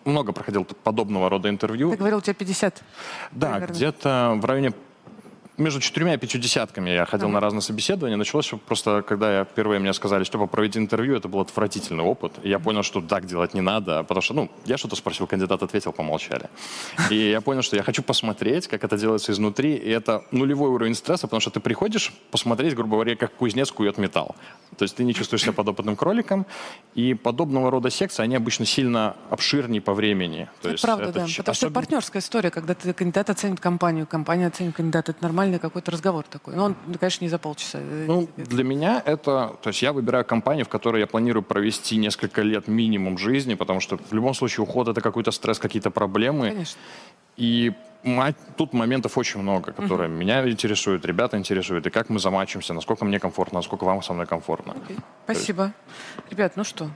много 0.06 0.32
проходил 0.32 0.66
подобного 0.66 1.30
рода 1.30 1.50
интервью. 1.50 1.92
Ты 1.92 1.98
говорил, 1.98 2.18
у 2.18 2.22
тебя 2.22 2.34
50. 2.34 2.84
Да, 3.32 3.60
где-то 3.60 4.38
в 4.42 4.46
районе 4.46 4.74
между 5.58 5.80
четырьмя 5.80 6.14
и 6.14 6.18
пятью 6.18 6.40
десятками 6.40 6.92
я 6.92 7.06
ходил 7.06 7.28
uh-huh. 7.28 7.32
на 7.32 7.40
разные 7.40 7.62
собеседования. 7.62 8.18
Началось 8.18 8.52
просто, 8.66 9.02
когда 9.02 9.40
я 9.40 9.46
впервые 9.46 9.80
мне 9.80 9.94
сказали, 9.94 10.24
что 10.24 10.46
проведите 10.48 10.80
интервью, 10.80 11.16
это 11.16 11.28
был 11.28 11.40
отвратительный 11.40 12.04
опыт. 12.04 12.34
И 12.44 12.50
я 12.50 12.60
понял, 12.60 12.84
что 12.84 13.02
так 13.02 13.26
делать 13.26 13.54
не 13.54 13.62
надо, 13.62 14.04
потому 14.04 14.22
что, 14.22 14.34
ну, 14.34 14.52
я 14.66 14.78
что-то 14.78 14.96
спросил, 14.96 15.28
кандидат 15.28 15.64
ответил, 15.64 15.92
помолчали. 15.92 16.50
И 17.10 17.32
я 17.32 17.42
понял, 17.42 17.62
что 17.62 17.76
я 17.76 17.84
хочу 17.84 18.04
посмотреть, 18.04 18.68
как 18.68 18.84
это 18.84 18.98
делается 18.98 19.32
изнутри, 19.32 19.76
и 19.76 19.90
это 19.90 20.24
нулевой 20.32 20.70
уровень 20.70 20.96
стресса, 20.96 21.28
потому 21.28 21.42
что 21.42 21.50
ты 21.50 21.60
приходишь 21.60 22.14
посмотреть, 22.32 22.76
грубо 22.76 22.96
говоря, 22.96 23.16
как 23.16 23.34
кузнец 23.34 23.72
кует 23.72 23.98
металл. 23.98 24.36
То 24.78 24.84
есть 24.84 24.96
ты 24.96 25.04
не 25.04 25.14
чувствуешь 25.14 25.42
себя 25.42 25.54
подопытным 25.54 25.96
кроликом, 25.96 26.46
и 26.94 27.14
подобного 27.14 27.72
рода 27.72 27.90
секции, 27.90 28.24
они 28.24 28.36
обычно 28.36 28.66
сильно 28.66 29.16
обширнее 29.30 29.82
по 29.82 29.94
времени. 29.94 30.50
То 30.62 30.70
есть 30.70 30.84
правда, 30.84 31.06
это 31.06 31.20
да. 31.20 31.28
Ч... 31.28 31.38
Потому 31.38 31.52
особенно... 31.52 31.72
что 31.72 31.76
партнерская 31.76 32.22
история, 32.22 32.52
когда 32.52 32.74
ты 32.74 32.94
кандидат 32.94 33.30
оценит 33.30 33.60
компанию, 33.60 34.06
компания 34.06 34.48
оценит 34.48 34.76
кандидата, 34.76 35.12
это 35.12 35.24
нормально 35.24 35.47
нормальный 35.48 35.60
какой-то 35.60 35.92
разговор 35.92 36.26
такой. 36.30 36.56
Но 36.56 36.66
он, 36.66 36.76
конечно, 37.00 37.26
не 37.26 37.30
за 37.30 37.38
полчаса. 37.38 37.80
Ну, 37.80 38.28
для 38.38 38.64
меня 38.64 39.02
это... 39.06 39.56
То 39.62 39.70
есть 39.70 39.82
я 39.82 39.94
выбираю 39.94 40.26
компанию, 40.26 40.66
в 40.66 40.70
которой 40.70 41.00
я 41.00 41.08
планирую 41.08 41.44
провести 41.44 41.98
несколько 41.98 42.42
лет 42.42 42.68
минимум 42.68 43.18
жизни, 43.18 43.56
потому 43.56 43.80
что 43.80 43.98
в 43.98 44.14
любом 44.14 44.34
случае 44.34 44.64
уход— 44.64 44.88
это 44.90 45.02
какой-то 45.02 45.32
стресс, 45.32 45.60
какие-то 45.60 45.92
проблемы. 45.92 46.50
Конечно. 46.50 46.80
И 47.38 47.74
тут 48.56 48.74
моментов 48.74 49.18
очень 49.18 49.42
много, 49.42 49.72
которые 49.72 50.10
uh-huh. 50.10 50.18
меня 50.18 50.50
интересуют, 50.50 51.06
ребята 51.06 51.38
интересуют, 51.38 51.88
и 51.88 51.90
как 51.90 52.10
мы 52.10 52.20
замачимся, 52.20 52.74
насколько 52.74 53.06
мне 53.06 53.20
комфортно, 53.20 53.60
насколько 53.60 53.86
вам 53.86 54.02
со 54.02 54.14
мной 54.14 54.26
комфортно. 54.26 54.72
Okay. 54.72 55.00
Спасибо. 55.26 55.64
Есть... 55.64 56.32
Ребят, 56.32 56.54
ну 56.56 56.64
что, 56.64 56.90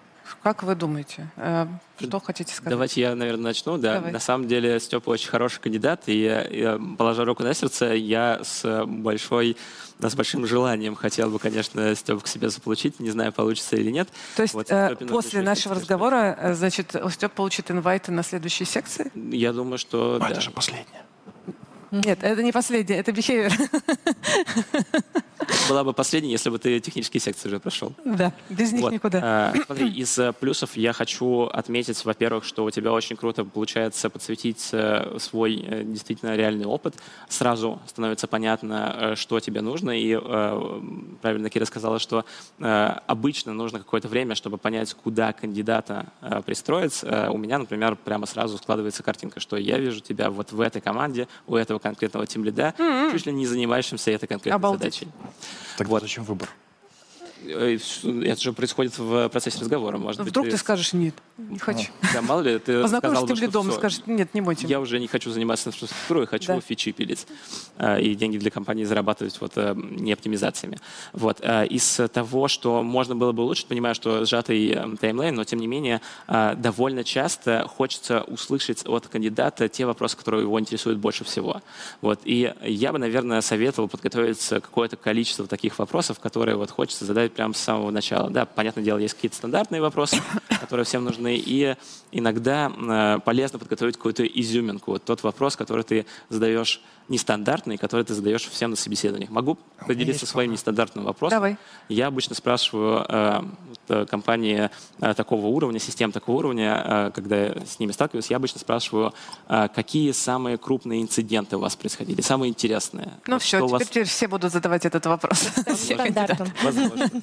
как 0.43 0.63
вы 0.63 0.75
думаете? 0.75 1.27
Э, 1.37 1.67
что 1.99 2.19
хотите 2.19 2.53
сказать? 2.53 2.71
Давайте 2.71 3.01
я, 3.01 3.15
наверное, 3.15 3.45
начну. 3.45 3.77
Да. 3.77 4.01
На 4.01 4.19
самом 4.19 4.47
деле 4.47 4.79
Степа 4.79 5.09
очень 5.09 5.29
хороший 5.29 5.59
кандидат, 5.59 6.03
и, 6.07 6.17
я, 6.19 6.79
положа 6.97 7.25
руку 7.25 7.43
на 7.43 7.53
сердце, 7.53 7.93
я 7.93 8.39
с 8.43 8.85
большой 8.85 9.57
да, 10.01 10.09
с 10.09 10.15
большим 10.15 10.47
желанием 10.47 10.95
хотел 10.95 11.29
бы, 11.29 11.37
конечно, 11.37 11.93
Степу 11.95 12.21
к 12.21 12.27
себе 12.27 12.49
заполучить. 12.49 12.99
Не 12.99 13.11
знаю, 13.11 13.31
получится 13.31 13.75
или 13.75 13.91
нет. 13.91 14.09
То 14.35 14.41
есть 14.41 14.55
вот, 14.55 14.71
э, 14.71 14.95
после 14.95 15.43
нашего 15.43 15.75
разговора, 15.75 16.35
э, 16.39 16.53
значит, 16.55 16.95
Степ 17.11 17.33
получит 17.33 17.69
инвайты 17.69 18.11
на 18.11 18.23
следующие 18.23 18.65
секции? 18.65 19.11
Я 19.13 19.53
думаю, 19.53 19.77
что... 19.77 20.15
А 20.15 20.19
да. 20.19 20.29
это 20.29 20.41
же 20.41 20.49
последняя. 20.49 21.05
Нет, 21.91 22.19
это 22.23 22.41
не 22.41 22.51
последнее, 22.51 22.99
это 22.99 23.11
behavior. 23.11 23.51
Была 25.69 25.83
бы 25.83 25.93
последняя, 25.93 26.31
если 26.31 26.49
бы 26.49 26.59
ты 26.59 26.79
технические 26.79 27.19
секции 27.19 27.47
уже 27.47 27.59
прошел. 27.59 27.93
Да, 28.05 28.33
без 28.49 28.71
них 28.71 28.83
вот. 28.83 28.93
никуда. 28.93 29.19
А, 29.23 29.53
смотри, 29.65 29.89
из 29.89 30.17
э, 30.19 30.33
плюсов 30.33 30.77
я 30.77 30.93
хочу 30.93 31.43
отметить, 31.43 32.03
во-первых, 32.05 32.45
что 32.45 32.63
у 32.63 32.71
тебя 32.71 32.91
очень 32.91 33.15
круто 33.15 33.43
получается 33.43 34.09
подсветить 34.09 34.69
э, 34.71 35.17
свой 35.19 35.63
э, 35.67 35.83
действительно 35.83 36.35
реальный 36.35 36.65
опыт. 36.65 36.95
Сразу 37.27 37.81
становится 37.87 38.27
понятно, 38.27 39.15
что 39.15 39.39
тебе 39.39 39.61
нужно. 39.61 39.91
И 39.91 40.15
правильно 41.21 41.49
Кира 41.49 41.65
сказала, 41.65 41.99
что 41.99 42.25
обычно 42.59 43.53
нужно 43.53 43.79
какое-то 43.79 44.07
время, 44.07 44.35
чтобы 44.35 44.57
понять, 44.57 44.93
куда 44.93 45.33
кандидата 45.33 46.07
пристроить. 46.45 47.03
У 47.03 47.37
меня, 47.37 47.57
например, 47.57 47.95
прямо 47.95 48.25
сразу 48.25 48.57
складывается 48.57 49.03
картинка, 49.03 49.39
что 49.39 49.57
я 49.57 49.77
вижу 49.77 49.99
тебя 50.01 50.29
вот 50.29 50.51
в 50.51 50.61
этой 50.61 50.81
команде, 50.81 51.27
у 51.47 51.55
этого 51.55 51.79
конкретного 51.81 52.27
тимлида, 52.27 52.73
mm-hmm. 52.77 53.11
чуть 53.11 53.25
ли 53.25 53.33
не 53.33 53.45
занимающимся 53.45 54.11
этой 54.11 54.27
конкретной 54.27 54.55
Обалдеть. 54.55 54.93
задачей. 54.95 55.07
Так 55.77 55.87
вот. 55.87 56.01
зачем 56.01 56.23
выбор? 56.23 56.49
Э, 57.45 57.77
это 58.23 58.41
же 58.41 58.53
происходит 58.53 58.97
в 58.97 59.29
процессе 59.29 59.59
разговора. 59.59 59.97
Может 59.97 60.21
быть, 60.21 60.31
Вдруг 60.31 60.45
ты... 60.45 60.51
ты 60.51 60.57
скажешь 60.57 60.93
нет, 60.93 61.15
не 61.37 61.57
хочу. 61.57 61.89
Да, 62.13 62.21
мало 62.21 62.41
ли, 62.41 62.59
ты 62.59 62.81
Познакомишься 62.81 63.25
с 63.25 63.27
тем 63.27 63.37
лидом, 63.37 63.71
скажешь 63.71 64.01
нет, 64.05 64.33
не 64.33 64.41
будем. 64.41 64.67
Я 64.67 64.79
уже 64.79 64.99
не 64.99 65.07
хочу 65.07 65.31
заниматься 65.31 65.69
инфраструктурой, 65.69 66.27
хочу 66.27 66.47
да. 66.47 66.61
фичи 66.61 66.91
пилить. 66.91 67.25
Э, 67.77 68.01
и 68.01 68.15
деньги 68.15 68.37
для 68.37 68.51
компании 68.51 68.83
зарабатывать 68.83 69.39
вот 69.41 69.53
э, 69.55 69.75
не 69.75 70.13
оптимизациями. 70.13 70.79
Вот. 71.13 71.41
Из 71.69 72.01
того, 72.13 72.47
что 72.47 72.83
можно 72.83 73.15
было 73.15 73.31
бы 73.31 73.43
улучшить, 73.43 73.67
понимаю, 73.67 73.95
что 73.95 74.25
сжатый 74.25 74.77
таймлайн, 74.99 75.33
но 75.35 75.43
тем 75.43 75.59
не 75.59 75.67
менее 75.67 76.01
довольно 76.27 77.03
часто 77.03 77.67
хочется 77.67 78.21
услышать 78.23 78.85
от 78.85 79.07
кандидата 79.07 79.67
те 79.67 79.85
вопросы, 79.85 80.17
которые 80.17 80.43
его 80.43 80.59
интересуют 80.59 80.99
больше 80.99 81.23
всего. 81.23 81.61
Вот. 82.01 82.19
И 82.25 82.53
я 82.63 82.91
бы, 82.91 82.99
наверное, 82.99 83.41
советовал 83.41 83.87
подготовить 83.87 84.45
какое-то 84.47 84.97
количество 84.97 85.47
таких 85.47 85.79
вопросов, 85.79 86.19
которые 86.19 86.55
вот 86.55 86.71
хочется 86.71 87.05
задать 87.05 87.30
проговорить 87.31 87.33
прямо 87.33 87.53
с 87.53 87.57
самого 87.57 87.91
начала. 87.91 88.29
Да, 88.29 88.45
понятное 88.45 88.83
дело, 88.83 88.97
есть 88.97 89.13
какие-то 89.15 89.35
стандартные 89.35 89.81
вопросы, 89.81 90.17
которые 90.61 90.85
всем 90.85 91.03
нужны, 91.03 91.35
и 91.35 91.75
иногда 92.11 92.71
э, 92.71 93.19
полезно 93.23 93.59
подготовить 93.59 93.97
какую-то 93.97 94.25
изюминку. 94.25 94.91
Вот 94.91 95.03
тот 95.03 95.23
вопрос, 95.23 95.55
который 95.55 95.83
ты 95.83 96.05
задаешь 96.29 96.81
нестандартный, 97.09 97.77
который 97.77 98.05
ты 98.05 98.13
задаешь 98.13 98.47
всем 98.47 98.71
на 98.71 98.75
собеседованиях. 98.75 99.29
Могу 99.29 99.57
поделиться 99.87 100.25
своим 100.25 100.51
нестандартным 100.51 101.05
вопросом? 101.05 101.37
Давай. 101.37 101.57
Я 101.89 102.07
обычно 102.07 102.35
спрашиваю 102.35 103.05
э, 103.07 103.41
э, 103.89 104.05
компании 104.05 104.69
э, 104.99 105.13
такого 105.13 105.47
уровня, 105.47 105.79
систем 105.79 106.11
такого 106.11 106.37
уровня, 106.37 106.81
э, 106.85 107.11
когда 107.13 107.35
я 107.47 107.65
с 107.65 107.79
ними 107.79 107.91
сталкиваюсь, 107.91 108.27
я 108.29 108.37
обычно 108.37 108.59
спрашиваю, 108.59 109.13
э, 109.49 109.67
какие 109.73 110.11
самые 110.11 110.57
крупные 110.57 111.01
инциденты 111.01 111.57
у 111.57 111.59
вас 111.59 111.75
происходили, 111.75 112.21
самые 112.21 112.49
интересные. 112.49 113.09
Ну 113.27 113.33
Вот 113.35 113.41
все, 113.41 113.57
теперь, 113.57 113.69
вас- 113.71 113.87
теперь 113.87 114.03
все 114.05 114.27
будут 114.27 114.51
задавать 114.51 114.85
этот 114.85 115.05
вопрос. 115.05 115.39
Стандартом. 115.75 116.47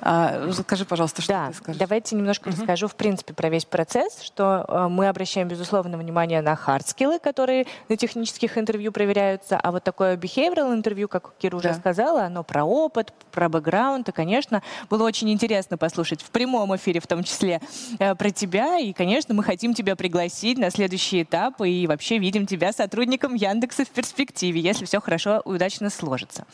А, 0.00 0.50
Скажи, 0.52 0.84
пожалуйста, 0.84 1.22
что 1.22 1.32
Да, 1.32 1.48
ты 1.48 1.54
скажешь? 1.56 1.78
давайте 1.78 2.14
немножко 2.16 2.50
расскажу, 2.50 2.88
в 2.88 2.94
принципе, 2.94 3.32
про 3.32 3.48
весь 3.48 3.64
процесс, 3.64 4.20
что 4.22 4.64
э, 4.68 4.88
мы 4.88 5.08
обращаем, 5.08 5.48
безусловно, 5.48 5.96
внимание 5.96 6.42
на 6.42 6.56
hard 6.56 6.79
skill 6.79 7.07
ы, 7.07 7.18
которые 7.18 7.66
на 7.88 7.96
технических 7.96 8.58
интервью 8.58 8.83
проверяются, 8.92 9.56
а 9.58 9.72
вот 9.72 9.84
такое 9.84 10.16
behavioral 10.16 10.72
интервью, 10.74 11.08
как 11.08 11.34
Кира 11.38 11.56
уже 11.56 11.68
Да. 11.68 11.74
сказала, 11.74 12.24
оно 12.24 12.42
про 12.42 12.64
опыт, 12.64 13.12
про 13.32 13.48
бэкграунд, 13.48 14.08
и, 14.08 14.12
конечно, 14.12 14.62
было 14.90 15.04
очень 15.04 15.30
интересно 15.30 15.76
послушать 15.78 16.22
в 16.22 16.30
прямом 16.30 16.74
эфире, 16.76 17.00
в 17.00 17.06
том 17.06 17.22
числе, 17.24 17.60
э, 17.98 18.14
про 18.14 18.30
тебя, 18.30 18.78
и, 18.78 18.92
конечно, 18.92 19.34
мы 19.34 19.42
хотим 19.42 19.74
тебя 19.74 19.96
пригласить 19.96 20.58
на 20.58 20.70
следующий 20.70 21.22
этап, 21.22 21.60
и 21.62 21.86
вообще 21.86 22.18
видим 22.18 22.46
тебя 22.46 22.72
сотрудником 22.72 23.34
Яндекса 23.34 23.84
в 23.84 23.90
перспективе, 23.90 24.60
если 24.60 24.84
все 24.84 25.00
хорошо 25.00 25.42
и 25.44 25.48
удачно 25.48 25.90
сложится. 25.90 26.44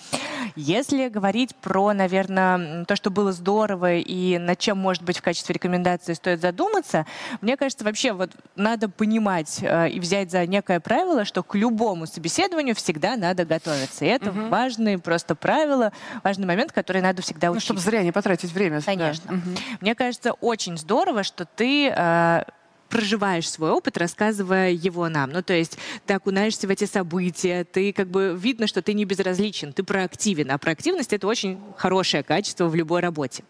Если 0.57 1.09
говорить 1.09 1.55
про, 1.57 1.93
наверное, 1.93 2.85
то, 2.85 2.97
что 2.97 3.11
было 3.11 3.33
здорово 3.33 3.97
и 3.97 4.39
над 4.39 4.59
чем, 4.59 4.79
может 4.79 5.03
быть, 5.03 5.19
в 5.19 5.23
качестве 5.23 5.55
рекомендации 5.55 6.15
стоит 6.15 6.41
задуматься, 6.41 7.07
мне 7.41 7.57
кажется, 7.57 7.85
вообще 7.85 8.13
вот 8.13 8.31
надо 8.57 8.89
понимать 8.89 9.59
э, 9.63 9.91
и 9.91 10.01
взять 10.01 10.31
за 10.31 10.47
некое 10.47 10.81
правило, 10.81 11.25
что 11.25 11.43
к 11.43 11.55
любому 11.55 12.07
собеседованию 12.07 12.20
всегда 12.29 13.17
надо 13.17 13.45
готовиться. 13.45 14.05
И 14.05 14.09
это 14.09 14.31
важные 14.33 14.99
просто 14.99 15.35
правила, 15.35 15.93
важный 16.23 16.47
момент, 16.47 16.73
который 16.73 17.03
надо 17.03 17.23
всегда 17.23 17.49
Ну, 17.49 17.55
учить. 17.55 17.65
чтобы 17.65 17.81
зря 17.81 18.03
не 18.03 18.13
потратить 18.13 18.53
время. 18.53 18.79
да. 18.81 18.85
Конечно. 18.85 19.33
Мгм. 19.33 19.57
Мне 19.81 19.95
кажется, 19.95 20.33
очень 20.33 20.77
здорово, 20.77 21.23
что 21.23 21.45
ты 21.45 21.89
э, 21.95 22.43
проживаешь 22.89 23.49
свой 23.49 23.71
опыт, 23.71 23.97
рассказывая 23.97 24.71
его 24.73 25.09
нам. 25.09 25.31
Ну, 25.31 25.43
то 25.43 25.53
есть 25.53 25.79
ты 26.07 26.15
окунаешься 26.15 26.67
в 26.67 26.71
эти 26.71 26.87
события, 26.87 27.63
ты 27.63 27.93
как 27.93 28.09
бы 28.09 28.37
видно, 28.37 28.67
что 28.67 28.83
ты 28.83 28.95
не 28.95 29.05
безразличен, 29.05 29.73
ты 29.73 29.85
проактивен. 29.85 30.51
А 30.51 30.59
проактивность— 30.59 31.13
это 31.15 31.29
очень 31.29 31.61
хорошее 31.77 32.25
качество 32.25 32.67
в 32.67 32.75
любой 32.75 33.01
работе. 33.01 33.45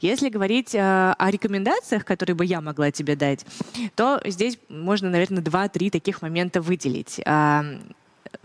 Если 0.00 0.30
говорить 0.30 0.74
э, 0.74 0.80
о 0.80 1.30
рекомендациях, 1.30 2.06
которые 2.06 2.34
бы 2.34 2.46
я 2.46 2.62
могла 2.62 2.90
тебе 2.90 3.14
дать, 3.14 3.44
то 3.94 4.22
здесь 4.24 4.58
можно, 4.70 5.10
наверное, 5.10 5.42
два-три 5.42 5.90
таких 5.90 6.22
момента 6.22 6.62
выделить. 6.62 7.20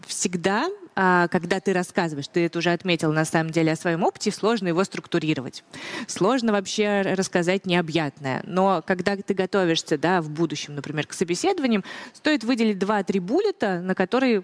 Всегда, 0.06 0.70
а, 0.96 1.28
когда 1.30 1.60
ты 1.60 1.74
рассказываешь, 1.74 2.28
ты 2.28 2.46
это 2.46 2.60
уже 2.60 2.72
отметил 2.72 3.12
на 3.12 3.26
самом 3.26 3.52
деле 3.52 3.72
о 3.72 3.76
своем 3.76 4.04
опыте, 4.04 4.32
сложно 4.32 4.68
его 4.68 4.84
структурировать. 4.84 5.64
Сложно 6.08 6.52
вообще 6.52 7.02
рассказать 7.02 7.66
необъятное. 7.66 8.44
Но 8.46 8.84
когда 8.86 9.16
ты 9.16 9.34
готовишься 9.34 9.98
да, 9.98 10.22
в 10.22 10.30
будущем, 10.30 10.76
например, 10.76 11.08
к 11.08 11.14
собеседованиям, 11.14 11.84
стоит 12.14 12.44
выделить 12.44 12.78
2-3 12.78 13.20
буллета, 13.20 13.82
на 13.82 13.96
которые 13.96 14.44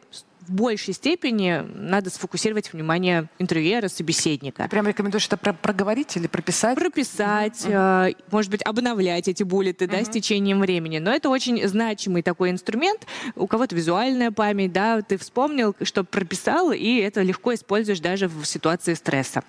в 0.49 0.51
большей 0.51 0.95
степени 0.95 1.63
надо 1.75 2.09
сфокусировать 2.09 2.73
внимание 2.73 3.29
интервьюера, 3.37 3.87
собеседника. 3.87 4.63
Ты 4.63 4.69
прям 4.69 4.87
рекомендуешь 4.87 5.27
это 5.27 5.37
про- 5.37 5.53
проговорить 5.53 6.17
или 6.17 6.27
прописать? 6.27 6.75
прописать, 6.75 7.65
э, 7.65 8.13
может 8.31 8.49
быть, 8.49 8.63
обновлять 8.63 9.27
эти 9.27 9.43
буллеты 9.43 9.87
да, 9.87 10.03
с 10.03 10.09
течением 10.09 10.59
времени. 10.59 10.97
Но 10.97 11.11
это 11.11 11.29
очень 11.29 11.65
значимый 11.67 12.23
такой 12.23 12.49
инструмент. 12.49 13.05
У 13.35 13.45
кого-то 13.45 13.75
визуальная 13.75 14.31
память, 14.31 14.73
да, 14.73 15.01
ты 15.01 15.17
вспомнил, 15.17 15.75
что 15.83 16.03
прописал, 16.03 16.71
и 16.71 16.95
это 16.95 17.21
легко 17.21 17.53
используешь 17.53 17.99
даже 17.99 18.27
в 18.27 18.43
ситуации 18.45 18.95
стресса. 18.95 19.43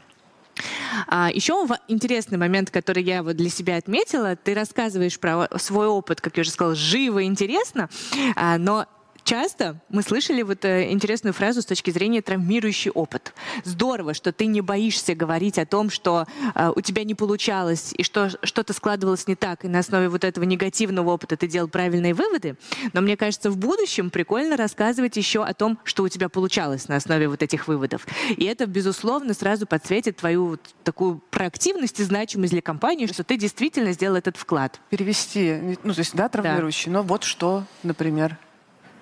А, 1.06 1.30
еще 1.32 1.66
интересный 1.88 2.36
момент, 2.36 2.70
который 2.70 3.02
я 3.02 3.22
вот 3.22 3.36
для 3.36 3.48
себя 3.48 3.76
отметила, 3.76 4.36
ты 4.36 4.52
рассказываешь 4.52 5.18
про 5.18 5.48
свой 5.56 5.86
опыт, 5.86 6.20
как 6.20 6.36
я 6.36 6.42
уже 6.42 6.50
сказала, 6.50 6.74
живо, 6.74 7.24
интересно, 7.24 7.88
а, 8.36 8.58
но 8.58 8.86
Часто 9.30 9.76
мы 9.90 10.02
слышали 10.02 10.42
вот 10.42 10.64
э, 10.64 10.90
интересную 10.90 11.32
фразу 11.32 11.62
с 11.62 11.64
точки 11.64 11.92
зрения 11.92 12.20
травмирующий 12.20 12.90
опыт. 12.90 13.32
Здорово, 13.62 14.12
что 14.12 14.32
ты 14.32 14.46
не 14.46 14.60
боишься 14.60 15.14
говорить 15.14 15.56
о 15.56 15.66
том, 15.66 15.88
что 15.88 16.26
э, 16.56 16.72
у 16.74 16.80
тебя 16.80 17.04
не 17.04 17.14
получалось 17.14 17.94
и 17.96 18.02
что 18.02 18.28
что-то 18.42 18.72
складывалось 18.72 19.28
не 19.28 19.36
так, 19.36 19.64
и 19.64 19.68
на 19.68 19.78
основе 19.78 20.08
вот 20.08 20.24
этого 20.24 20.42
негативного 20.42 21.10
опыта 21.12 21.36
ты 21.36 21.46
делал 21.46 21.68
правильные 21.68 22.12
выводы. 22.12 22.56
Но 22.92 23.02
мне 23.02 23.16
кажется, 23.16 23.52
в 23.52 23.56
будущем 23.56 24.10
прикольно 24.10 24.56
рассказывать 24.56 25.16
еще 25.16 25.44
о 25.44 25.54
том, 25.54 25.78
что 25.84 26.02
у 26.02 26.08
тебя 26.08 26.28
получалось 26.28 26.88
на 26.88 26.96
основе 26.96 27.28
вот 27.28 27.44
этих 27.44 27.68
выводов. 27.68 28.08
И 28.36 28.44
это, 28.46 28.66
безусловно, 28.66 29.32
сразу 29.32 29.64
подсветит 29.64 30.16
твою 30.16 30.46
вот 30.46 30.74
такую 30.82 31.22
проактивность 31.30 32.00
и 32.00 32.02
значимость 32.02 32.52
для 32.52 32.62
компании, 32.62 33.06
что 33.06 33.22
ты 33.22 33.36
действительно 33.36 33.92
сделал 33.92 34.16
этот 34.16 34.36
вклад. 34.36 34.80
Перевести, 34.90 35.78
ну, 35.84 35.94
то 35.94 36.00
есть, 36.00 36.16
да, 36.16 36.28
травмирующий, 36.28 36.90
но 36.90 37.04
вот 37.04 37.22
что, 37.22 37.62
например. 37.84 38.36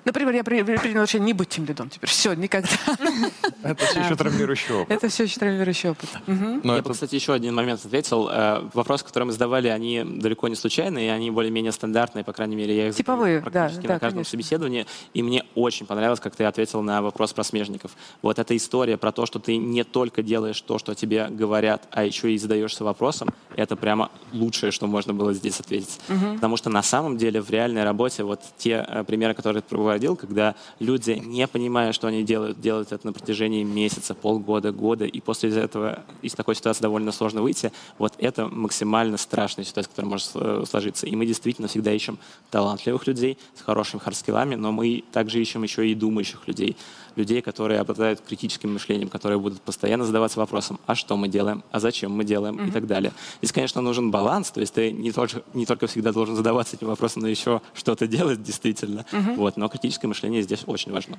Например, 0.09 0.35
я 0.35 0.43
при- 0.43 0.63
при- 0.63 0.79
приняла 0.79 1.05
решение 1.05 1.27
не 1.27 1.33
быть 1.35 1.51
тем 1.51 1.67
лидом 1.67 1.91
теперь. 1.91 2.09
Все, 2.09 2.33
никогда. 2.33 2.69
Это 3.63 3.85
все 3.85 4.01
еще 4.01 4.17
травмирующий 4.17 4.75
опыт. 4.75 4.91
Это 4.97 5.09
все 5.09 5.25
очень 5.25 5.39
травмирующий 5.39 5.91
опыт. 5.91 6.09
Я 6.27 6.83
бы, 6.83 6.93
кстати, 6.93 7.15
еще 7.15 7.35
один 7.35 7.55
момент 7.55 7.85
ответил. 7.85 8.29
Э, 8.31 8.69
Вопросы, 8.73 9.05
которые 9.05 9.27
мы 9.27 9.33
задавали, 9.33 9.69
они 9.69 10.03
далеко 10.05 10.49
не 10.49 10.55
случайные, 10.55 11.07
и 11.07 11.11
они 11.11 11.31
более-менее 11.31 11.73
стандартные, 11.73 12.25
по 12.25 12.33
крайней 12.33 12.57
мере, 12.57 12.75
я 12.75 12.89
их 12.89 12.95
Типовые, 12.95 13.41
да, 13.53 13.71
на 13.83 13.99
каждом 13.99 14.25
собеседовании. 14.25 14.87
И 15.13 15.23
мне 15.23 15.45
очень 15.55 15.85
понравилось, 15.85 16.21
как 16.21 16.35
ты 16.35 16.45
ответил 16.45 16.81
на 16.83 17.03
вопрос 17.03 17.35
про 17.35 17.45
смежников. 17.45 17.91
Вот 18.23 18.39
эта 18.39 18.57
история 18.57 18.97
про 18.97 19.13
то, 19.13 19.27
что 19.27 19.39
ты 19.39 19.57
не 19.59 19.85
только 19.85 20.23
делаешь 20.23 20.61
то, 20.63 20.79
что 20.79 20.95
тебе 20.95 21.29
говорят, 21.29 21.87
а 21.91 22.05
еще 22.05 22.33
и 22.33 22.39
задаешься 22.39 22.85
вопросом, 22.85 23.29
это 23.59 23.75
прямо 23.75 24.11
лучшее, 24.33 24.71
что 24.71 24.87
можно 24.87 25.13
было 25.13 25.35
здесь 25.35 25.59
ответить. 25.59 25.99
Потому 26.35 26.57
что 26.57 26.71
на 26.71 26.83
самом 26.83 27.17
деле 27.19 27.41
в 27.41 27.51
реальной 27.51 27.83
работе 27.83 28.23
вот 28.23 28.41
те 28.57 28.87
э, 28.87 29.03
примеры, 29.03 29.35
которые 29.35 29.63
ты 29.63 29.69
проводил, 29.69 30.15
когда 30.15 30.55
люди, 30.79 31.21
не 31.25 31.47
понимая, 31.49 31.93
что 31.93 32.07
они 32.07 32.23
делают, 32.23 32.61
делают 32.61 32.93
это 32.93 33.05
на 33.05 33.13
протяжении 33.13 33.65
месяца, 33.65 34.15
полгода, 34.15 34.71
года, 34.71 35.07
и 35.07 35.21
после 35.21 35.51
этого 35.51 36.05
из 36.23 36.35
такой 36.35 36.55
ситуации 36.55 36.83
довольно 36.83 37.11
сложно 37.11 37.43
выйти, 37.43 37.73
вот 37.99 38.15
это 38.19 38.47
максимально 38.47 39.17
страшная 39.17 39.65
ситуация, 39.65 39.91
которая 39.91 40.11
может 40.11 40.31
э, 40.35 40.65
сложиться. 40.69 41.07
И 41.07 41.17
мы 41.17 41.27
действительно 41.27 41.67
всегда 41.67 41.93
ищем 41.93 42.19
талантливых 42.51 43.09
людей 43.09 43.39
с 43.57 43.63
хорошими 43.63 44.01
hard 44.01 44.17
skill 44.17 44.38
ами, 44.38 44.55
но 44.55 44.71
мы 44.71 45.03
также 45.11 45.43
ищем 45.43 45.65
еще 45.65 45.89
и 45.89 45.97
думающих 45.97 46.47
людей, 46.47 46.77
людей, 47.19 47.43
которые 47.43 47.81
обладают 47.81 48.21
критическим 48.21 48.73
мышлением, 48.73 49.09
которые 49.09 49.39
будут 49.39 49.61
постоянно 49.61 50.05
задаваться 50.05 50.39
вопросом, 50.39 50.81
а 50.87 50.95
что 50.95 51.17
мы 51.17 51.29
делаем, 51.29 51.63
а 51.71 51.81
зачем 51.81 52.13
мы 52.13 52.25
делаем 52.25 52.69
и 52.69 52.71
так 52.71 52.87
далее. 52.87 53.13
Здесь, 53.43 53.53
конечно, 53.53 53.81
нужен 53.83 54.11
баланс, 54.11 54.51
то 54.51 54.61
есть 54.61 54.73
ты 54.73 54.91
не 54.93 55.13
только, 55.13 55.43
не 55.53 55.67
только 55.67 55.87
всегда 55.87 56.13
должен 56.13 56.37
задаваться 56.37 56.77
этим 56.77 56.87
вопросом, 56.87 57.23
но 57.23 57.29
еще 57.29 57.61
что-то 57.75 58.07
делать 58.07 58.43
действительно. 58.43 59.05
Вот, 59.37 59.57
но 59.57 59.69
критическое 59.69 60.07
мышление 60.09 60.43
здесь 60.43 60.63
очень 60.67 60.93
важно. 60.93 61.19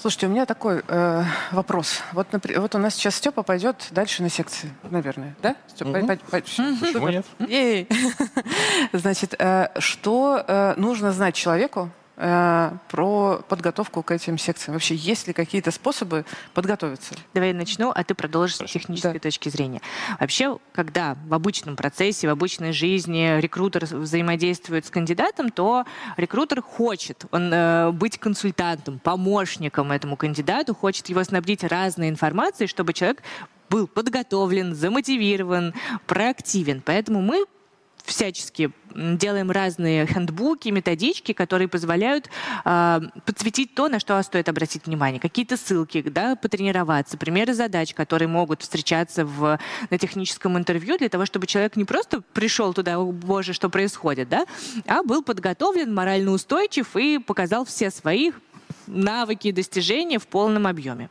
Слушайте, 0.00 0.26
у 0.26 0.30
меня 0.30 0.46
такой 0.46 0.82
э, 0.88 1.22
вопрос. 1.52 2.00
Вот, 2.12 2.26
вот 2.56 2.74
у 2.74 2.78
нас 2.78 2.96
сейчас 2.96 3.14
Степа 3.14 3.44
пойдет 3.44 3.86
дальше 3.92 4.24
на 4.24 4.30
секции, 4.30 4.72
наверное, 4.90 5.36
да? 5.40 5.54
Степа, 5.68 5.90
пой- 5.92 6.02
пой- 6.06 6.18
пой- 6.28 6.42
Почему 6.42 7.08
нет? 7.08 7.24
Ей. 7.48 7.86
Значит, 8.92 9.36
э, 9.38 9.68
что 9.78 10.42
э, 10.44 10.74
нужно 10.76 11.12
знать 11.12 11.36
человеку 11.36 11.88
про 12.22 13.42
подготовку 13.48 14.02
к 14.02 14.10
этим 14.12 14.38
секциям? 14.38 14.74
Вообще, 14.74 14.94
есть 14.94 15.26
ли 15.26 15.32
какие-то 15.32 15.70
способы 15.70 16.24
подготовиться? 16.54 17.14
Давай 17.34 17.48
я 17.50 17.54
начну, 17.54 17.90
а 17.94 18.04
ты 18.04 18.14
продолжишь 18.14 18.56
с 18.56 18.70
технической 18.70 19.14
Да. 19.14 19.18
точки 19.18 19.48
зрения. 19.48 19.80
Вообще, 20.20 20.58
когда 20.72 21.16
в 21.26 21.34
обычном 21.34 21.74
процессе, 21.76 22.28
в 22.28 22.30
обычной 22.30 22.72
жизни 22.72 23.40
рекрутер 23.40 23.84
взаимодействует 23.86 24.86
с 24.86 24.90
кандидатом, 24.90 25.50
то 25.50 25.84
рекрутер 26.16 26.62
хочет 26.62 27.24
он, 27.32 27.52
э, 27.52 27.90
быть 27.90 28.18
консультантом, 28.18 29.00
помощником 29.00 29.90
этому 29.90 30.16
кандидату, 30.16 30.74
хочет 30.74 31.08
его 31.08 31.24
снабдить 31.24 31.64
разной 31.64 32.08
информацией, 32.08 32.68
чтобы 32.68 32.92
человек 32.92 33.22
был 33.68 33.86
подготовлен, 33.86 34.74
замотивирован, 34.74 35.74
проактивен. 36.06 36.82
Поэтому 36.84 37.22
мы 37.22 37.44
всячески 38.04 38.72
делаем 38.94 39.50
разные 39.50 40.06
хендбуки, 40.06 40.68
методички, 40.68 41.32
которые 41.32 41.68
позволяют 41.68 42.28
э, 42.64 43.00
подсветить 43.24 43.74
то, 43.74 43.88
на 43.88 43.98
что 43.98 44.22
стоит 44.22 44.48
обратить 44.48 44.86
внимание. 44.86 45.20
Какие-то 45.20 45.56
ссылки, 45.56 46.02
да, 46.02 46.36
потренироваться, 46.36 47.16
примеры 47.16 47.54
задач, 47.54 47.94
которые 47.94 48.28
могут 48.28 48.62
встречаться 48.62 49.24
в, 49.24 49.58
на 49.90 49.98
техническом 49.98 50.58
интервью 50.58 50.98
для 50.98 51.08
того, 51.08 51.26
чтобы 51.26 51.46
человек 51.46 51.76
не 51.76 51.84
просто 51.84 52.22
пришел 52.32 52.74
туда, 52.74 52.98
о 52.98 53.12
боже, 53.12 53.52
что 53.52 53.68
происходит, 53.68 54.28
да, 54.28 54.44
а 54.86 55.02
был 55.02 55.22
подготовлен, 55.22 55.94
морально 55.94 56.32
устойчив 56.32 56.96
и 56.96 57.18
показал 57.18 57.64
все 57.64 57.90
свои 57.90 58.32
навыки 58.86 59.48
и 59.48 59.52
достижения 59.52 60.18
в 60.18 60.26
полном 60.26 60.66
объеме. 60.66 61.10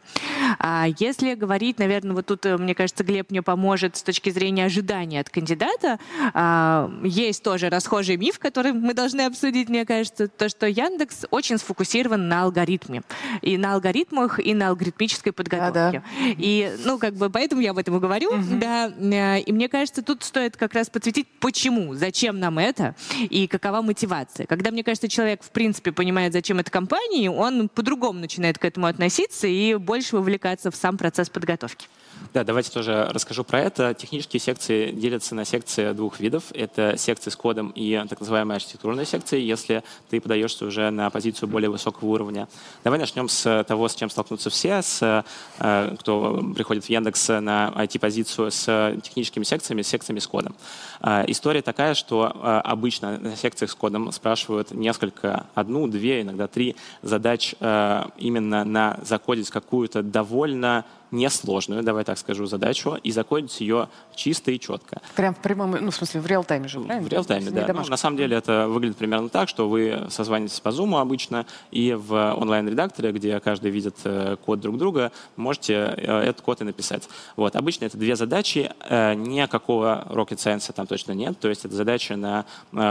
А 0.59 0.87
если 0.99 1.35
говорить, 1.35 1.79
наверное, 1.79 2.13
вот 2.13 2.25
тут, 2.25 2.45
э, 2.45 2.57
мне 2.57 2.75
кажется, 2.75 3.03
Глеб 3.03 3.31
мне 3.31 3.41
поможет 3.41 3.97
с 3.97 4.03
точки 4.03 4.29
зрения 4.29 4.65
ожидания 4.65 5.19
от 5.19 5.29
кандидата, 5.29 5.99
а, 6.33 6.91
есть 7.03 7.43
тоже 7.43 7.69
расхожий 7.69 8.17
миф, 8.17 8.39
который 8.39 8.73
мы 8.73 8.93
должны 8.93 9.21
обсудить, 9.21 9.69
мне 9.69 9.85
кажется, 9.85 10.27
то, 10.27 10.49
что 10.49 10.67
Яндекс 10.67 11.25
очень 11.31 11.57
сфокусирован 11.57 12.27
на 12.27 12.43
алгоритме. 12.43 13.03
И 13.41 13.57
на 13.57 13.73
алгоритмах, 13.73 14.39
и 14.39 14.53
на 14.53 14.69
алгоритмической 14.69 15.33
подготовке. 15.33 15.71
Да, 15.71 15.91
да. 15.91 16.03
И, 16.37 16.75
ну, 16.85 16.97
как 16.97 17.15
бы, 17.15 17.29
поэтому 17.29 17.61
я 17.61 17.71
об 17.71 17.77
этом 17.77 17.97
и 17.97 17.99
говорю, 17.99 18.29
угу. 18.29 18.59
да. 18.59 18.89
Э, 18.89 19.39
и 19.39 19.51
мне 19.51 19.69
кажется, 19.69 20.01
тут 20.01 20.23
стоит 20.23 20.57
как 20.57 20.73
раз 20.73 20.89
подсветить, 20.89 21.27
почему, 21.39 21.95
зачем 21.95 22.39
нам 22.39 22.59
это, 22.59 22.95
и 23.19 23.47
какова 23.47 23.81
мотивация. 23.81 24.45
Когда, 24.45 24.71
мне 24.71 24.83
кажется, 24.83 25.07
человек, 25.07 25.43
в 25.43 25.51
принципе, 25.51 25.91
понимает, 25.91 26.33
зачем 26.33 26.59
это 26.59 26.71
компании, 26.71 27.27
он 27.27 27.60
по-другому 27.69 28.19
начинает 28.19 28.57
к 28.57 28.65
этому 28.65 28.87
относиться 28.87 29.47
и 29.47 29.75
больше 29.75 30.15
вовлекаться 30.15 30.71
в 30.71 30.75
сам 30.75 30.97
процесс 30.97 31.29
подготовки. 31.29 31.87
Да, 32.33 32.45
давайте 32.45 32.71
тоже 32.71 33.09
расскажу 33.11 33.43
про 33.43 33.59
это. 33.59 33.93
Технические 33.93 34.39
секции 34.39 34.91
делятся 34.91 35.35
на 35.35 35.43
секции 35.43 35.91
двух 35.91 36.21
видов. 36.21 36.45
Это 36.53 36.95
секции 36.97 37.29
с 37.29 37.35
кодом 37.35 37.71
и 37.75 38.01
так 38.07 38.21
называемые 38.21 38.55
архитектурные 38.55 39.05
секции, 39.05 39.41
если 39.41 39.83
ты 40.09 40.21
подаешься 40.21 40.65
уже 40.65 40.89
на 40.91 41.09
позицию 41.09 41.49
более 41.49 41.69
высокого 41.69 42.07
уровня. 42.07 42.47
Давай 42.85 42.99
начнем 42.99 43.27
с 43.27 43.65
того, 43.65 43.89
с 43.89 43.95
чем 43.95 44.09
столкнутся 44.09 44.49
все, 44.49 44.81
с, 44.81 45.25
э, 45.59 45.95
кто 45.99 46.41
приходит 46.55 46.85
в 46.85 46.89
Яндекс 46.89 47.27
на 47.27 47.73
IT-позицию 47.75 48.51
с 48.51 48.97
техническими 49.03 49.43
секциями, 49.43 49.81
с 49.81 49.89
секциями 49.89 50.19
с 50.19 50.27
кодом. 50.27 50.55
Э, 51.01 51.25
история 51.27 51.61
такая, 51.61 51.95
что 51.95 52.31
э, 52.33 52.61
обычно 52.63 53.17
на 53.17 53.35
секциях 53.35 53.71
с 53.71 53.75
кодом 53.75 54.09
спрашивают 54.13 54.71
несколько, 54.71 55.47
одну, 55.53 55.87
две, 55.87 56.21
иногда 56.21 56.47
три 56.47 56.77
задач 57.01 57.55
именно 57.59 58.63
на 58.63 58.99
закодить 59.03 59.49
какую-то 59.49 60.01
довольно 60.01 60.85
несложную, 61.11 61.83
давай 61.83 62.03
так 62.03 62.17
скажу, 62.17 62.45
задачу 62.45 62.97
и 63.03 63.11
закодить 63.11 63.61
ее 63.61 63.89
чисто 64.15 64.51
и 64.51 64.59
четко. 64.59 65.01
Прям 65.15 65.35
в 65.35 65.39
прямом, 65.39 65.71
ну, 65.71 65.91
в 65.91 65.95
смысле, 65.95 66.21
в 66.21 66.25
реал-тайме 66.25 66.67
же, 66.67 66.79
правильно? 66.79 67.07
В 67.07 67.11
реал-тайме, 67.11 67.51
да. 67.51 67.71
Ну, 67.73 67.83
на 67.87 67.97
самом 67.97 68.17
деле 68.17 68.37
это 68.37 68.67
выглядит 68.67 68.97
примерно 68.97 69.29
так, 69.29 69.49
что 69.49 69.69
вы 69.69 70.07
созваниваетесь 70.09 70.59
по 70.59 70.69
Zoom 70.69 70.99
обычно, 70.99 71.45
и 71.71 71.93
в 71.93 72.33
онлайн-редакторе, 72.35 73.11
где 73.11 73.39
каждый 73.39 73.71
видит 73.71 73.95
э, 74.03 74.37
код 74.45 74.59
друг 74.59 74.77
друга, 74.77 75.11
можете 75.35 75.73
э, 75.73 76.21
этот 76.21 76.41
код 76.41 76.61
и 76.61 76.63
написать. 76.63 77.07
Вот. 77.35 77.55
Обычно 77.55 77.85
это 77.85 77.97
две 77.97 78.15
задачи, 78.15 78.71
э, 78.87 79.13
никакого 79.15 80.07
rocket 80.09 80.37
science 80.37 80.71
там 80.73 80.87
точно 80.87 81.11
нет, 81.11 81.39
то 81.39 81.49
есть 81.49 81.65
это 81.65 81.75
задача 81.75 82.15
на 82.15 82.45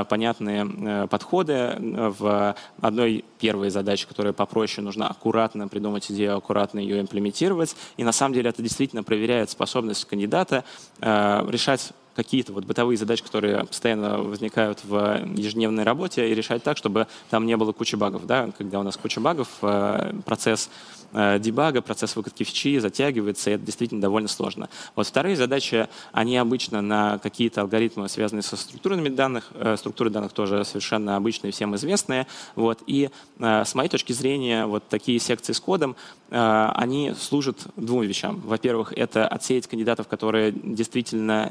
понятные 0.04 1.06
подходы. 1.08 1.76
В 1.80 2.54
одной 2.80 3.24
первой 3.38 3.70
задаче, 3.70 4.06
которая 4.06 4.32
попроще, 4.32 4.84
нужно 4.84 5.08
аккуратно 5.08 5.68
придумать 5.68 6.10
идею, 6.10 6.36
аккуратно 6.36 6.78
ее 6.78 7.00
имплементировать, 7.00 7.76
и 7.96 8.04
на 8.10 8.12
самом 8.12 8.34
деле 8.34 8.50
это 8.50 8.60
действительно 8.60 9.04
проверяет 9.04 9.50
способность 9.50 10.04
кандидата 10.04 10.64
э, 11.00 11.46
решать 11.48 11.92
какие-то 12.22 12.52
вот 12.52 12.64
бытовые 12.64 12.98
задачи, 12.98 13.22
которые 13.22 13.64
постоянно 13.64 14.18
возникают 14.18 14.84
в 14.84 15.24
ежедневной 15.34 15.84
работе, 15.84 16.28
и 16.28 16.34
решать 16.34 16.62
так, 16.62 16.76
чтобы 16.76 17.06
там 17.30 17.46
не 17.46 17.56
было 17.56 17.72
кучи 17.72 17.96
багов. 17.96 18.26
Да? 18.26 18.50
Когда 18.58 18.78
у 18.78 18.82
нас 18.82 18.98
куча 18.98 19.20
багов, 19.20 19.48
э, 19.62 20.12
процесс 20.26 20.68
Э, 21.12 21.38
дебага, 21.40 21.82
процесс 21.82 22.14
выкатки 22.14 22.44
фичи 22.44 22.78
затягивается, 22.78 23.50
и 23.50 23.54
это 23.54 23.64
действительно 23.64 24.00
довольно 24.00 24.28
сложно. 24.28 24.68
Вот 24.94 25.06
вторые 25.06 25.34
задачи, 25.34 25.88
они 26.12 26.36
обычно 26.36 26.82
на 26.82 27.18
какие-то 27.18 27.62
алгоритмы, 27.62 28.08
связанные 28.08 28.42
со 28.42 28.56
структурами 28.56 29.08
данных, 29.08 29.50
э, 29.54 29.76
структуры 29.76 30.10
данных 30.10 30.32
тоже 30.32 30.64
совершенно 30.64 31.16
обычные, 31.16 31.50
всем 31.52 31.74
известные. 31.74 32.26
Вот. 32.54 32.82
И 32.86 33.10
с 33.38 33.74
моей 33.74 33.88
точки 33.88 34.12
зрения, 34.12 34.66
вот 34.66 34.86
такие 34.88 35.18
секции 35.18 35.52
с 35.52 35.60
кодом, 35.60 35.96
они 36.30 37.14
служат 37.18 37.66
двум 37.76 38.02
вещам. 38.02 38.40
Во-первых, 38.44 38.92
это 38.94 39.26
отсеять 39.26 39.66
кандидатов, 39.66 40.08
которые 40.08 40.52
действительно 40.52 41.50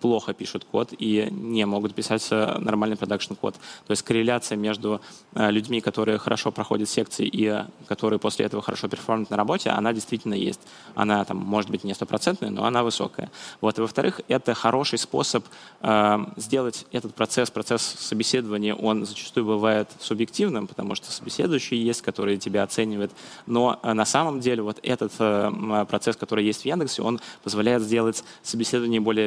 плохо 0.00 0.32
пишут 0.34 0.64
код 0.64 0.92
и 0.98 1.28
не 1.30 1.64
могут 1.66 1.94
писать 1.94 2.28
нормальный 2.30 2.96
production-код. 2.96 3.54
То 3.54 3.90
есть 3.90 4.02
корреляция 4.02 4.56
между 4.56 5.00
людьми, 5.34 5.80
которые 5.80 6.18
хорошо 6.18 6.50
проходят 6.50 6.88
секции 6.88 7.26
и 7.26 7.64
которые 7.88 8.18
после 8.18 8.46
этого 8.46 8.62
хорошо 8.62 8.88
perform 8.88 9.21
ит 9.21 9.30
на 9.30 9.36
работе, 9.36 9.70
она 9.70 9.92
действительно 9.92 10.34
есть. 10.34 10.60
Она 10.94 11.24
там 11.24 11.38
может 11.38 11.70
быть 11.70 11.84
не 11.84 11.94
стопроцентная, 11.94 12.50
но 12.50 12.64
она 12.64 12.82
высокая. 12.82 13.30
Вот. 13.60 13.78
И 13.78 13.80
во-вторых, 13.80 14.20
это 14.28 14.54
хороший 14.54 14.98
способ 14.98 15.44
э, 15.80 16.18
сделать 16.36 16.86
этот 16.92 17.14
процесс, 17.14 17.50
процесс 17.50 17.82
собеседования, 17.82 18.74
он 18.74 19.06
зачастую 19.06 19.46
бывает 19.46 19.88
субъективным, 20.00 20.66
потому 20.66 20.94
что 20.94 21.10
собеседующие 21.10 21.84
есть, 21.84 22.02
которые 22.02 22.38
тебя 22.38 22.62
оценивают. 22.62 23.12
Но 23.46 23.78
э, 23.82 23.92
на 23.92 24.04
самом 24.04 24.40
деле 24.40 24.62
вот 24.62 24.78
этот 24.82 25.12
э, 25.18 25.86
процесс, 25.88 26.16
который 26.16 26.44
есть 26.44 26.62
в 26.62 26.64
Яндексе, 26.66 27.02
он 27.02 27.20
позволяет 27.42 27.82
сделать 27.82 28.24
собеседование 28.42 29.00
более 29.00 29.26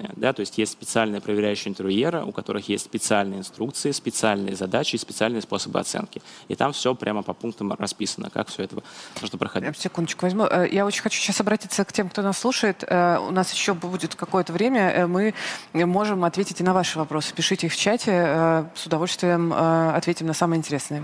объективное. 0.00 0.12
Да? 0.16 0.32
То 0.32 0.40
есть 0.40 0.58
есть 0.58 0.72
специальные 0.72 1.20
проверяющие 1.20 1.70
интервьюера, 1.70 2.24
у 2.24 2.32
которых 2.32 2.68
есть 2.68 2.84
специальные 2.84 3.40
инструкции, 3.40 3.90
специальные 3.90 4.56
задачи 4.56 4.96
и 4.96 4.98
специальные 4.98 5.42
способы 5.42 5.80
оценки. 5.80 6.22
И 6.48 6.54
там 6.54 6.72
все 6.72 6.94
прямо 6.94 7.22
по 7.22 7.32
пунктам 7.34 7.72
расписано, 7.72 8.30
как 8.30 8.48
все 8.48 8.64
это 8.64 8.76
нужно 9.20 9.38
проходить. 9.38 9.76
Секундочку 9.78 10.26
возьму. 10.26 10.44
Э, 10.44 10.68
я 10.70 10.86
очень 10.86 11.02
хочу 11.02 11.20
сейчас 11.20 11.40
обратиться 11.40 11.84
к 11.84 11.92
тем, 11.92 12.08
кто 12.08 12.22
нас 12.22 12.38
слушает. 12.38 12.84
Э, 12.86 13.18
у 13.18 13.30
нас 13.30 13.52
еще 13.52 13.74
будет 13.74 14.14
какое-то 14.14 14.52
время. 14.52 14.90
Э, 14.90 15.06
мы 15.06 15.34
можем 15.72 16.24
ответить 16.24 16.60
и 16.60 16.64
на 16.64 16.72
ваши 16.72 16.98
вопросы. 16.98 17.34
Пишите 17.34 17.66
их 17.66 17.72
в 17.72 17.76
чате. 17.76 18.66
С 18.74 18.86
удовольствием 18.86 19.52
ответим 19.52 20.26
на 20.26 20.34
самые 20.34 20.58
интересные. 20.58 21.02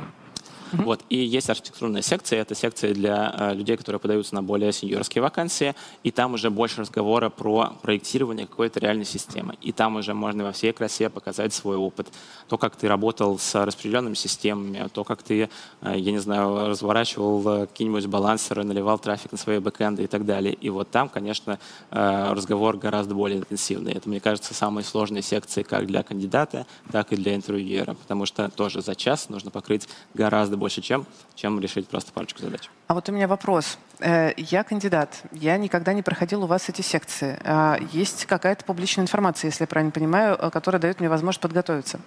Mm-hmm. 0.72 0.84
Вот. 0.84 1.00
И 1.08 1.16
есть 1.16 1.50
архитектурная 1.50 2.02
секция. 2.02 2.40
Это 2.40 2.54
секция 2.54 2.94
для 2.94 3.34
э, 3.38 3.54
людей, 3.54 3.76
которые 3.76 4.00
подаются 4.00 4.34
на 4.34 4.42
более 4.42 4.72
сеньорские 4.72 5.22
вакансии. 5.22 5.74
И 6.02 6.10
там 6.10 6.34
уже 6.34 6.50
больше 6.50 6.80
разговора 6.80 7.30
про 7.30 7.72
проектирование 7.82 8.46
какой-то 8.46 8.80
реальной 8.80 9.04
системы. 9.04 9.54
И 9.62 9.72
там 9.72 9.96
уже 9.96 10.14
можно 10.14 10.44
во 10.44 10.52
всей 10.52 10.72
красе 10.72 11.08
показать 11.08 11.52
свой 11.54 11.76
опыт. 11.76 12.08
То, 12.48 12.58
как 12.58 12.76
ты 12.76 12.88
работал 12.88 13.38
с 13.38 13.64
распределенными 13.64 14.14
системами, 14.14 14.88
то, 14.92 15.04
как 15.04 15.22
ты, 15.22 15.48
э, 15.82 15.94
я 15.96 16.12
не 16.12 16.18
знаю, 16.18 16.68
разворачивал 16.68 17.48
э, 17.48 17.66
какие-нибудь 17.66 18.06
балансеры, 18.06 18.64
наливал 18.64 18.98
трафик 18.98 19.32
на 19.32 19.38
свои 19.38 19.58
бэкэнды 19.58 20.04
и 20.04 20.06
так 20.06 20.24
далее. 20.24 20.52
И 20.54 20.70
вот 20.70 20.90
там, 20.90 21.08
конечно, 21.08 21.58
э, 21.90 22.32
разговор 22.32 22.76
гораздо 22.76 23.14
более 23.14 23.38
интенсивный. 23.38 23.92
Это, 23.92 24.08
мне 24.08 24.20
кажется, 24.20 24.54
самые 24.54 24.84
сложные 24.84 25.22
секции 25.22 25.62
как 25.62 25.86
для 25.86 26.02
кандидата, 26.02 26.66
так 26.90 27.12
и 27.12 27.16
для 27.16 27.34
интервьюера. 27.34 27.94
Потому 27.94 28.26
что 28.26 28.48
тоже 28.50 28.82
за 28.82 28.94
час 28.94 29.28
нужно 29.28 29.50
покрыть 29.50 29.88
гораздо 30.14 30.55
гораздо 30.56 30.60
больше, 30.60 30.80
чем, 30.80 31.06
чем 31.34 31.60
решить 31.60 31.88
просто 31.88 32.12
парочку 32.12 32.40
задач. 32.40 32.70
А 32.88 32.94
вот 32.94 33.08
у 33.08 33.12
меня 33.12 33.28
вопрос. 33.28 33.78
Э, 34.00 34.32
я 34.36 34.64
кандидат, 34.64 35.22
я 35.32 35.56
никогда 35.58 35.92
не 35.92 36.02
проходил 36.02 36.44
у 36.44 36.46
вас 36.46 36.68
эти 36.68 36.82
секции. 36.82 37.38
А 37.44 37.78
есть 37.92 38.26
какая-то 38.26 38.64
публичная 38.64 39.04
информация, 39.04 39.48
если 39.48 39.64
я 39.64 39.66
правильно 39.66 39.92
понимаю, 39.92 40.36
э, 40.38 40.50
которая 40.50 40.80
дает 40.80 41.00
мне 41.00 41.08
возможность 41.08 41.40
подготовиться. 41.40 42.00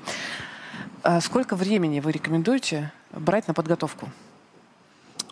А 1.03 1.21
сколько 1.21 1.55
времени 1.55 2.01
вы 2.01 2.11
рекомендуете 2.11 2.91
брать 3.11 3.47
на 3.47 3.53
подготовку? 3.53 4.09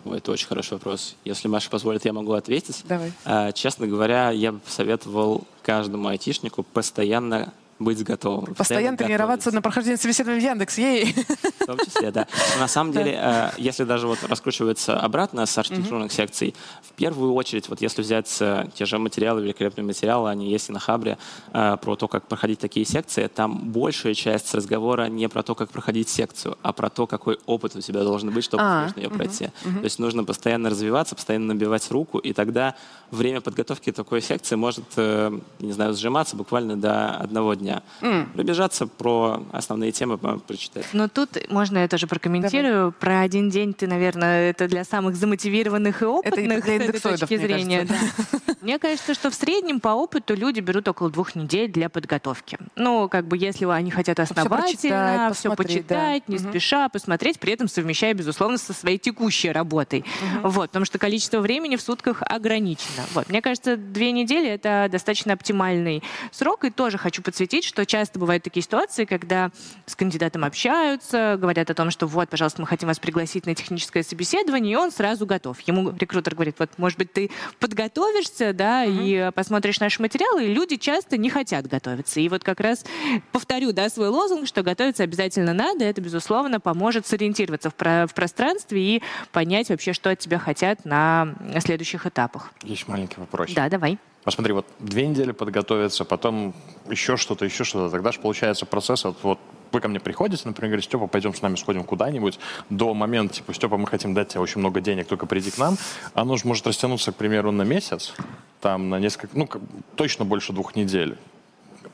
Ой, 0.05 0.17
это 0.17 0.31
очень 0.31 0.47
хороший 0.47 0.73
вопрос. 0.73 1.15
Если 1.25 1.49
Маша 1.49 1.69
позволит, 1.69 2.05
я 2.05 2.13
могу 2.13 2.33
ответить. 2.33 2.83
Давай. 2.85 3.11
А, 3.25 3.51
честно 3.51 3.87
говоря, 3.87 4.31
я 4.31 4.51
бы 4.51 4.59
советовал 4.67 5.43
каждому 5.63 6.07
айтишнику 6.07 6.63
постоянно 6.63 7.51
быть 7.79 8.03
готовым. 8.03 8.55
Постоянно 8.55 8.97
тренироваться 8.97 9.51
на 9.51 9.61
прохождение 9.61 9.97
собеседования 9.97 10.41
в 10.41 10.43
Яндекс, 10.43 10.77
ей. 10.77 11.13
В 11.59 11.65
том 11.65 11.77
числе, 11.79 12.11
да. 12.11 12.27
На 12.59 12.67
самом 12.67 12.91
деле, 12.91 13.19
э, 13.21 13.49
если 13.57 13.83
даже 13.83 14.07
вот 14.07 14.19
раскручиваться 14.23 14.99
обратно 14.99 15.45
с 15.45 15.57
архитектурных 15.57 16.11
секций, 16.11 16.55
в 16.81 16.93
первую 16.93 17.33
очередь, 17.33 17.69
вот 17.69 17.81
если 17.81 18.01
взять 18.01 18.35
э, 18.39 18.67
те 18.73 18.85
же 18.85 18.97
материалы, 18.97 19.41
великолепные 19.41 19.85
материалы, 19.85 20.29
они 20.29 20.49
есть 20.49 20.69
и 20.69 20.71
на 20.71 20.79
Хабре, 20.79 21.17
э, 21.53 21.77
про 21.81 21.95
то, 21.95 22.07
как 22.07 22.27
проходить 22.27 22.59
такие 22.59 22.85
секции, 22.85 23.27
там 23.27 23.71
большая 23.71 24.13
часть 24.13 24.53
разговора 24.55 25.07
не 25.07 25.29
про 25.29 25.43
то, 25.43 25.53
как 25.53 25.69
проходить 25.69 26.09
секцию, 26.09 26.57
а 26.63 26.73
про 26.73 26.89
то, 26.89 27.05
какой 27.05 27.37
опыт 27.45 27.75
у 27.75 27.81
тебя 27.81 28.03
должен 28.03 28.31
быть, 28.31 28.43
чтобы 28.43 28.63
а, 28.63 28.85
успешно 28.85 29.01
ее 29.01 29.09
пройти. 29.09 29.49
То 29.63 29.83
есть 29.83 29.99
нужно 29.99 30.23
постоянно 30.23 30.69
развиваться, 30.69 31.15
постоянно 31.15 31.53
набивать 31.53 31.89
руку, 31.91 32.17
и 32.17 32.33
тогда 32.33 32.75
время 33.11 33.41
подготовки 33.41 33.91
такой 33.91 34.21
секции 34.21 34.55
может, 34.55 34.85
не 34.97 35.71
знаю, 35.71 35.93
сжиматься 35.93 36.35
буквально 36.35 36.75
до 36.75 37.11
одного 37.11 37.53
дня 37.53 37.66
дня. 37.67 37.83
Mm. 38.01 38.33
Пробежаться 38.33 38.87
про 38.87 39.43
основные 39.51 39.91
темы, 39.91 40.17
прочитать. 40.17 40.85
Но 40.93 41.07
тут 41.07 41.37
можно 41.49 41.79
я 41.79 41.87
тоже 41.87 42.07
прокомментирую. 42.07 42.73
Давай. 42.73 42.91
Про 42.93 43.21
один 43.21 43.49
день 43.49 43.73
ты, 43.73 43.87
наверное, 43.87 44.49
это 44.49 44.67
для 44.67 44.83
самых 44.83 45.15
замотивированных 45.15 46.01
и 46.01 46.05
опытных 46.05 46.59
это 46.59 46.77
для 46.77 46.79
с 46.79 46.89
этой 46.89 47.17
точки 47.17 47.37
зрения. 47.37 47.81
Мне 47.81 47.87
кажется. 47.87 48.41
Да. 48.47 48.53
мне 48.61 48.79
кажется, 48.79 49.13
что 49.13 49.29
в 49.29 49.35
среднем 49.35 49.79
по 49.79 49.89
опыту 49.89 50.35
люди 50.35 50.59
берут 50.61 50.87
около 50.87 51.09
двух 51.09 51.35
недель 51.35 51.69
для 51.69 51.89
подготовки. 51.89 52.57
Ну, 52.75 53.09
как 53.09 53.27
бы 53.27 53.37
если 53.37 53.65
они 53.65 53.91
хотят 53.91 54.19
основательно, 54.19 55.31
все 55.33 55.53
почитать, 55.55 56.23
да. 56.27 56.33
не 56.33 56.37
угу. 56.37 56.49
спеша, 56.49 56.87
посмотреть, 56.89 57.39
при 57.39 57.53
этом 57.53 57.67
совмещая, 57.67 58.13
безусловно, 58.13 58.57
со 58.57 58.73
своей 58.73 58.97
текущей 58.97 59.51
работой. 59.51 60.05
Угу. 60.39 60.49
Вот, 60.49 60.69
потому 60.69 60.85
что 60.85 60.97
количество 60.99 61.39
времени 61.39 61.75
в 61.75 61.81
сутках 61.81 62.21
ограничено. 62.21 63.03
Вот. 63.13 63.29
Мне 63.29 63.41
кажется, 63.41 63.75
две 63.75 64.11
недели— 64.11 64.47
это 64.49 64.87
достаточно 64.89 65.33
оптимальный 65.33 66.03
срок. 66.31 66.63
И 66.63 66.69
тоже 66.69 66.97
хочу 66.97 67.21
подсветить, 67.21 67.56
допустить, 67.57 67.65
что 67.65 67.85
часто 67.85 68.19
бывают 68.19 68.43
такие 68.43 68.63
ситуации, 68.63 69.05
когда 69.05 69.51
с 69.85 69.95
кандидатом 69.95 70.43
общаются, 70.43 71.37
говорят 71.39 71.69
о 71.69 71.73
том, 71.73 71.91
что 71.91 72.07
вот, 72.07 72.29
пожалуйста, 72.29 72.61
мы 72.61 72.67
хотим 72.67 72.87
вас 72.87 72.99
пригласить 72.99 73.45
на 73.45 73.55
техническое 73.55 74.03
собеседование, 74.03 74.73
и 74.73 74.75
он 74.75 74.91
сразу 74.91 75.25
готов. 75.25 75.59
Ему 75.61 75.91
рекрутер 75.97 76.35
говорит, 76.35 76.55
вот, 76.59 76.69
может 76.77 76.97
быть, 76.97 77.11
ты 77.13 77.31
подготовишься, 77.59 78.53
да, 78.53 78.85
mm-hmm. 78.85 79.29
и 79.29 79.31
посмотришь 79.31 79.79
наши 79.79 80.01
материалы, 80.01 80.45
и 80.45 80.53
люди 80.53 80.77
часто 80.77 81.17
не 81.17 81.29
хотят 81.29 81.67
готовиться. 81.67 82.19
И 82.19 82.29
вот 82.29 82.43
как 82.43 82.59
раз 82.59 82.85
повторю, 83.31 83.71
да, 83.73 83.89
свой 83.89 84.09
лозунг, 84.09 84.47
что 84.47 84.63
готовиться 84.63 85.03
обязательно 85.03 85.53
надо, 85.53 85.85
это, 85.85 86.01
безусловно, 86.01 86.59
поможет 86.59 87.07
сориентироваться 87.07 87.69
в, 87.69 87.75
про- 87.75 88.07
в 88.07 88.13
пространстве 88.13 88.81
и 88.81 89.03
понять 89.31 89.69
вообще, 89.69 89.93
что 89.93 90.09
от 90.09 90.19
тебя 90.19 90.39
хотят 90.39 90.85
на 90.85 91.35
следующих 91.59 92.05
этапах. 92.05 92.51
Есть 92.63 92.87
маленький 92.87 93.19
вопрос. 93.19 93.51
Да, 93.53 93.69
давай. 93.69 93.97
Посмотри, 94.27 94.51
вот 94.51 94.65
две 94.79 95.07
недели 95.07 95.31
подготовиться, 95.31 96.03
потом 96.03 96.53
еще 96.89 97.15
что-то, 97.15 97.45
еще 97.45 97.63
что-то. 97.63 97.89
Тогда 97.89 98.11
же 98.11 98.19
получается 98.19 98.65
процесс 98.65 99.05
вот, 99.05 99.15
вот 99.23 99.39
вы 99.71 99.79
ко 99.79 99.87
мне 99.87 100.01
приходите, 100.01 100.41
например, 100.43 100.71
говорите, 100.71 100.89
Степа, 100.89 101.07
пойдем 101.07 101.33
с 101.33 101.41
нами 101.41 101.55
сходим 101.55 101.85
куда-нибудь, 101.85 102.37
до 102.69 102.93
момента, 102.93 103.35
типа, 103.35 103.53
Степа, 103.53 103.77
мы 103.77 103.87
хотим 103.87 104.13
дать 104.13 104.27
тебе 104.27 104.41
очень 104.41 104.59
много 104.59 104.81
денег, 104.81 105.07
только 105.07 105.27
приди 105.27 105.49
к 105.49 105.57
нам, 105.57 105.77
оно 106.13 106.35
же 106.35 106.45
может 106.45 106.67
растянуться, 106.67 107.13
к 107.13 107.15
примеру, 107.15 107.53
на 107.53 107.61
месяц, 107.61 108.13
там, 108.59 108.89
на 108.89 108.99
несколько, 108.99 109.29
ну, 109.37 109.47
точно 109.95 110.25
больше 110.25 110.51
двух 110.51 110.75
недель. 110.75 111.17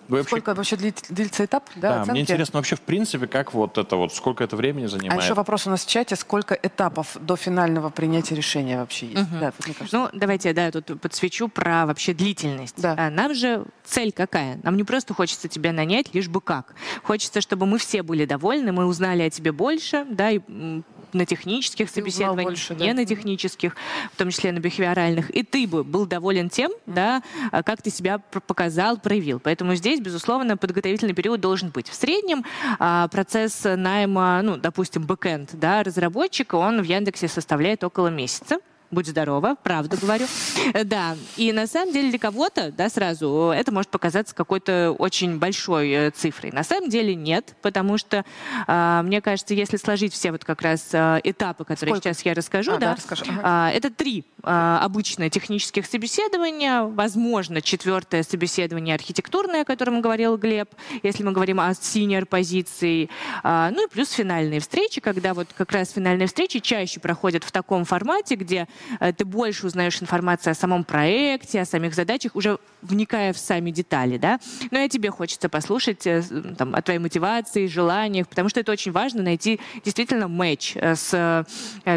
Вы 0.07 0.17
вообще... 0.17 0.29
Сколько 0.29 0.53
вообще 0.53 0.75
длится 0.75 1.45
этап? 1.45 1.69
Да, 1.75 2.03
да 2.05 2.11
мне 2.11 2.21
интересно 2.21 2.59
вообще 2.59 2.75
в 2.75 2.81
принципе, 2.81 3.27
как 3.27 3.53
вот 3.53 3.77
это 3.77 3.95
вот, 3.95 4.13
сколько 4.13 4.43
это 4.43 4.55
времени 4.55 4.87
занимает. 4.87 5.19
А 5.19 5.23
еще 5.23 5.33
вопрос 5.33 5.67
у 5.67 5.69
нас 5.69 5.85
в 5.85 5.89
чате, 5.89 6.15
сколько 6.15 6.53
этапов 6.55 7.17
до 7.19 7.35
финального 7.35 7.89
принятия 7.89 8.35
решения 8.35 8.77
вообще 8.77 9.07
есть? 9.07 9.21
Угу. 9.21 9.39
Да, 9.39 9.53
вот, 9.57 9.91
ну, 9.91 10.09
давайте 10.13 10.53
да, 10.53 10.65
я 10.65 10.71
тут 10.71 10.99
подсвечу 10.99 11.47
про 11.47 11.85
вообще 11.85 12.13
длительность. 12.13 12.81
Да. 12.81 12.95
А, 12.97 13.09
нам 13.09 13.33
же 13.33 13.65
цель 13.83 14.11
какая? 14.11 14.59
Нам 14.63 14.77
не 14.77 14.83
просто 14.83 15.13
хочется 15.13 15.47
тебя 15.47 15.71
нанять, 15.71 16.13
лишь 16.13 16.27
бы 16.27 16.41
как. 16.41 16.75
Хочется, 17.03 17.41
чтобы 17.41 17.65
мы 17.65 17.77
все 17.77 18.03
были 18.03 18.25
довольны, 18.25 18.71
мы 18.71 18.85
узнали 18.85 19.23
о 19.23 19.29
тебе 19.29 19.51
больше, 19.51 20.05
да, 20.09 20.31
и 20.31 20.39
на 21.13 21.25
технических 21.25 21.89
собеседованиях, 21.89 22.49
больше, 22.49 22.75
не 22.75 22.87
да. 22.87 22.93
на 22.93 23.05
технических, 23.05 23.75
в 24.13 24.17
том 24.17 24.29
числе 24.29 24.51
на 24.51 24.59
бихевиоральных, 24.59 25.29
и 25.29 25.43
ты 25.43 25.67
бы 25.67 25.83
был 25.83 26.05
доволен 26.05 26.49
тем, 26.49 26.71
mm-hmm. 26.71 26.93
да, 26.93 27.23
а, 27.51 27.63
как 27.63 27.81
ты 27.81 27.89
себя 27.89 28.19
показал, 28.19 28.97
проявил. 28.97 29.39
Поэтому 29.39 29.75
здесь, 29.75 29.99
безусловно, 29.99 30.57
подготовительный 30.57 31.13
период 31.13 31.39
должен 31.41 31.69
быть. 31.69 31.89
В 31.89 31.93
среднем 31.93 32.43
а, 32.79 33.07
процесс 33.07 33.61
найма, 33.63 34.41
ну, 34.43 34.57
допустим, 34.57 35.03
бэкэнд, 35.03 35.51
да, 35.53 35.83
разработчика, 35.83 36.55
он 36.55 36.81
в 36.81 36.85
Яндексе 36.85 37.27
составляет 37.27 37.83
около 37.83 38.07
месяца 38.07 38.59
будь 38.93 39.07
здорова, 39.07 39.55
правду 39.63 39.97
говорю. 39.97 40.25
Да, 40.85 41.15
и 41.37 41.51
на 41.51 41.67
самом 41.67 41.93
деле 41.93 42.09
для 42.09 42.19
кого-то, 42.19 42.71
да, 42.71 42.89
сразу, 42.89 43.51
это 43.55 43.71
может 43.71 43.89
показаться 43.89 44.35
какой-то 44.35 44.95
очень 44.97 45.39
большой 45.39 45.89
э, 45.89 46.11
цифрой. 46.11 46.51
На 46.51 46.63
самом 46.63 46.89
деле 46.89 47.15
нет, 47.15 47.55
потому 47.61 47.97
что, 47.97 48.25
э, 48.67 49.01
мне 49.03 49.21
кажется, 49.21 49.53
если 49.53 49.77
сложить 49.77 50.13
все 50.13 50.31
вот 50.31 50.45
как 50.45 50.61
раз 50.61 50.89
э, 50.93 51.21
этапы, 51.23 51.65
которые 51.65 51.95
Сколько? 51.95 52.13
сейчас 52.13 52.25
я 52.25 52.33
расскажу, 52.33 52.71
а, 52.73 52.77
да, 52.77 52.89
да 52.89 52.95
расскажу. 52.95 53.25
Ага. 53.27 53.71
Э, 53.71 53.77
это 53.77 53.89
три 53.89 54.25
э, 54.43 54.77
обычно 54.81 55.29
технических 55.29 55.85
собеседования, 55.85 56.83
возможно, 56.83 57.61
четвертое 57.61 58.23
собеседование 58.23 58.95
архитектурное, 58.95 59.61
о 59.61 59.65
котором 59.65 60.01
говорил 60.01 60.37
Глеб, 60.37 60.69
если 61.01 61.23
мы 61.23 61.31
говорим 61.31 61.59
о 61.59 61.73
синер 61.73 62.25
позиции, 62.25 63.09
э, 63.43 63.69
ну 63.71 63.85
и 63.85 63.89
плюс 63.89 64.11
финальные 64.11 64.59
встречи, 64.59 65.01
когда 65.01 65.33
вот 65.33 65.47
как 65.55 65.71
раз 65.71 65.91
финальные 65.91 66.27
встречи 66.27 66.59
чаще 66.59 66.99
проходят 66.99 67.43
в 67.43 67.51
таком 67.51 67.85
формате, 67.85 68.35
где 68.35 68.63
Э, 68.63 68.82
ты 69.17 69.25
больше 69.25 69.67
узнаешь 69.67 70.01
информации 70.01 70.51
о 70.51 70.55
самом 70.55 70.83
проекте, 70.83 71.61
о 71.61 71.65
самих 71.65 71.93
задачах, 71.93 72.35
уже 72.35 72.59
вникая 72.83 73.33
в 73.33 73.37
сами 73.37 73.71
детали, 73.71 74.17
да. 74.17 74.39
Но 74.71 74.79
и 74.79 74.89
тебе 74.89 75.09
хочется 75.09 75.49
послушать 75.49 76.05
э, 76.05 76.21
там, 76.57 76.75
о 76.75 76.81
твоей 76.81 76.99
мотивации, 76.99 77.67
желаниях, 77.67 78.27
потому 78.27 78.49
что 78.49 78.59
это 78.59 78.71
очень 78.71 78.91
важно 78.91 79.23
найти 79.23 79.59
действительно 79.83 80.27
матч 80.27 80.73
э, 80.75 80.95
с 80.95 81.45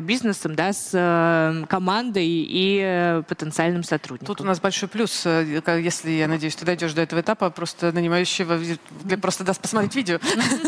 бизнесом, 0.03 0.55
да, 0.55 0.73
с 0.73 1.67
командой 1.69 2.27
и 2.27 3.23
потенциальным 3.29 3.83
сотрудником. 3.83 4.27
Тут 4.27 4.41
у 4.41 4.45
нас 4.45 4.61
большой 4.61 4.89
плюс, 4.89 5.27
если, 5.27 6.11
я 6.11 6.29
надеюсь, 6.29 6.57
ты 6.57 6.65
дойдешь 6.65 6.93
до 6.93 7.03
этого 7.03 7.21
этапа, 7.21 7.51
просто 7.51 7.93
нанимающего 7.93 8.61
просто 9.21 9.45
даст 9.45 9.61
посмотреть 9.61 9.95
видео. 9.95 10.19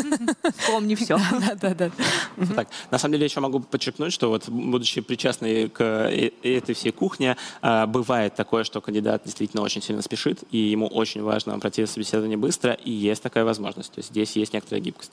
Помни 0.66 0.94
все. 0.94 1.18
Да, 1.40 1.54
да, 1.54 1.74
да. 1.74 1.90
Так, 2.54 2.68
на 2.90 2.98
самом 2.98 3.12
деле 3.14 3.26
еще 3.26 3.40
могу 3.40 3.60
подчеркнуть, 3.60 4.12
что 4.12 4.28
вот 4.28 4.48
будучи 4.48 5.00
причастной 5.00 5.68
к 5.68 5.82
этой 6.42 6.74
всей 6.74 6.92
кухне 6.92 7.36
бывает 7.62 8.34
такое, 8.34 8.64
что 8.64 8.80
кандидат 8.80 9.22
действительно 9.24 9.62
очень 9.62 9.82
сильно 9.82 10.02
спешит, 10.08 10.40
и 10.50 10.58
ему 10.58 10.86
очень 10.86 11.22
важно 11.22 11.58
пройти 11.58 11.84
собеседование 11.86 12.38
быстро, 12.38 12.72
и 12.72 12.90
есть 12.90 13.22
такая 13.22 13.44
возможность. 13.44 13.92
То 13.92 13.98
есть 13.98 14.10
здесь 14.10 14.36
есть 14.36 14.54
некоторая 14.54 14.80
гибкость. 14.80 15.12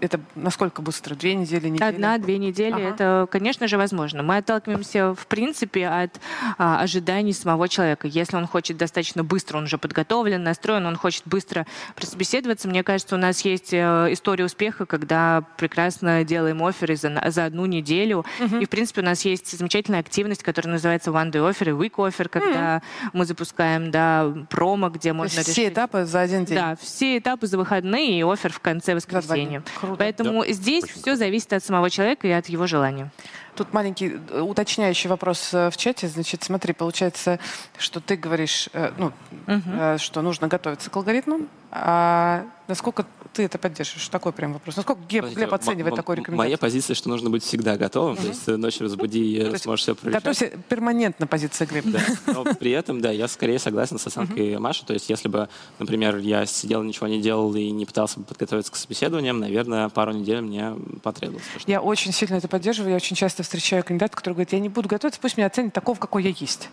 Это 0.00 0.20
насколько 0.34 0.82
быстро? 0.82 1.14
Две 1.14 1.34
недели, 1.34 1.68
неделя? 1.68 1.88
Одна-две 1.88 2.38
недели. 2.38 2.72
Ага. 2.72 2.82
Это, 2.82 3.28
конечно 3.30 3.68
же, 3.68 3.76
возможно. 3.76 4.22
Мы 4.22 4.38
отталкиваемся, 4.38 5.14
в 5.14 5.26
принципе, 5.26 5.88
от 5.88 6.20
а, 6.58 6.80
ожиданий 6.80 7.32
самого 7.32 7.68
человека. 7.68 8.08
Если 8.08 8.36
он 8.36 8.46
хочет 8.46 8.76
достаточно 8.76 9.24
быстро, 9.24 9.58
он 9.58 9.64
уже 9.64 9.78
подготовлен, 9.78 10.42
настроен, 10.42 10.86
он 10.86 10.96
хочет 10.96 11.22
быстро 11.26 11.66
прособеседоваться. 11.94 12.68
Мне 12.68 12.82
кажется, 12.82 13.14
у 13.14 13.18
нас 13.18 13.40
есть 13.42 13.72
э, 13.72 14.08
история 14.10 14.44
успеха, 14.44 14.86
когда 14.86 15.44
прекрасно 15.56 16.24
делаем 16.24 16.62
оферы 16.62 16.96
за, 16.96 17.22
за 17.28 17.44
одну 17.44 17.66
неделю. 17.66 18.24
Угу. 18.40 18.58
И, 18.58 18.66
в 18.66 18.68
принципе, 18.68 19.00
у 19.00 19.04
нас 19.04 19.24
есть 19.24 19.56
замечательная 19.56 20.00
активность, 20.00 20.42
которая 20.42 20.72
называется 20.72 21.10
One 21.10 21.30
Day 21.30 21.48
Offer 21.48 21.70
и 21.70 21.72
Week 21.72 21.94
Offer, 21.96 22.28
когда 22.28 22.76
mm. 22.76 22.82
мы 23.12 23.24
запускаем 23.24 23.90
да, 23.90 24.32
промо, 24.50 24.88
где 24.88 25.12
можно 25.12 25.40
решить... 25.40 25.52
все 25.52 25.68
этапы 25.68 26.04
за 26.04 26.20
один 26.20 26.44
день? 26.44 26.56
Да, 26.56 26.76
все 26.80 27.18
этапы 27.18 27.46
за 27.46 27.58
выходные 27.58 28.18
и 28.18 28.22
офер 28.22 28.52
в 28.52 28.60
конце 28.60 28.94
воскресенья. 28.94 29.62
Круто. 29.86 29.98
Поэтому 29.98 30.44
да. 30.44 30.52
здесь 30.52 30.84
Очень 30.84 30.94
все 30.94 31.16
зависит 31.16 31.52
от 31.52 31.64
самого 31.64 31.90
человека 31.90 32.26
и 32.26 32.30
от 32.30 32.46
его 32.46 32.66
желания. 32.66 33.10
Тут 33.54 33.72
маленький 33.72 34.18
э, 34.30 34.40
уточняющий 34.40 35.08
вопрос 35.08 35.54
э, 35.54 35.70
в 35.70 35.76
чате. 35.76 36.08
Значит, 36.08 36.42
смотри, 36.42 36.72
получается, 36.72 37.38
что 37.78 38.00
ты 38.00 38.16
говоришь, 38.16 38.68
э, 38.72 38.92
ну, 38.98 39.12
угу. 39.46 39.98
что 39.98 40.22
нужно 40.22 40.48
готовиться 40.48 40.90
к 40.90 40.96
алгоритмам. 40.96 41.48
А 41.76 42.44
насколько 42.68 43.04
ты 43.32 43.42
это 43.42 43.58
поддерживаешь? 43.58 44.08
Такой 44.08 44.32
прям 44.32 44.52
вопрос. 44.52 44.76
Насколько 44.76 45.02
Глеб, 45.08 45.26
Глеб 45.34 45.52
оценивает 45.52 45.96
такой 45.96 46.16
рекомендацию? 46.16 46.48
Моя 46.48 46.56
позиция, 46.56 46.94
что 46.94 47.08
нужно 47.08 47.30
быть 47.30 47.42
всегда 47.42 47.76
готовым. 47.76 48.16
То 48.16 48.28
есть 48.28 48.46
ночью 48.46 48.84
разбуди 48.84 49.38
и 49.38 49.56
сможешь 49.58 49.82
все 49.82 49.94
прорешать. 49.96 50.22
Готовься 50.22 50.46
перманентно 50.68 51.26
позиция 51.26 51.66
Глеба. 51.66 51.90
Да. 51.90 52.32
Но 52.32 52.44
при 52.44 52.70
этом, 52.70 53.00
да, 53.00 53.10
я 53.10 53.26
скорее 53.26 53.58
согласен 53.58 53.98
с 53.98 54.06
оценкой 54.06 54.56
Маши. 54.58 54.86
То 54.86 54.92
есть 54.92 55.10
если 55.10 55.28
бы, 55.28 55.48
например, 55.80 56.18
я 56.18 56.46
сидел, 56.46 56.82
ничего 56.84 57.08
не 57.08 57.20
делал 57.20 57.52
и 57.56 57.70
не 57.70 57.86
пытался 57.86 58.20
бы 58.20 58.24
подготовиться 58.24 58.70
к 58.70 58.76
собеседованиям, 58.76 59.40
наверное, 59.40 59.88
пару 59.88 60.12
недель 60.12 60.40
мне 60.40 60.74
потребовалось. 61.02 61.44
Я 61.66 61.80
очень 61.80 62.12
сильно 62.12 62.36
это 62.36 62.46
поддерживаю. 62.46 62.90
Я 62.90 62.96
очень 62.96 63.16
часто 63.16 63.42
встречаю 63.44 63.84
кандидатов, 63.84 64.16
которые 64.16 64.34
говорят, 64.34 64.52
я 64.52 64.58
не 64.58 64.68
буду 64.68 64.88
готовиться, 64.88 65.20
пусть 65.20 65.36
меня 65.36 65.46
оценят 65.46 65.72
такого, 65.72 65.98
какой 65.98 66.24
я 66.24 66.30
есть. 66.30 66.68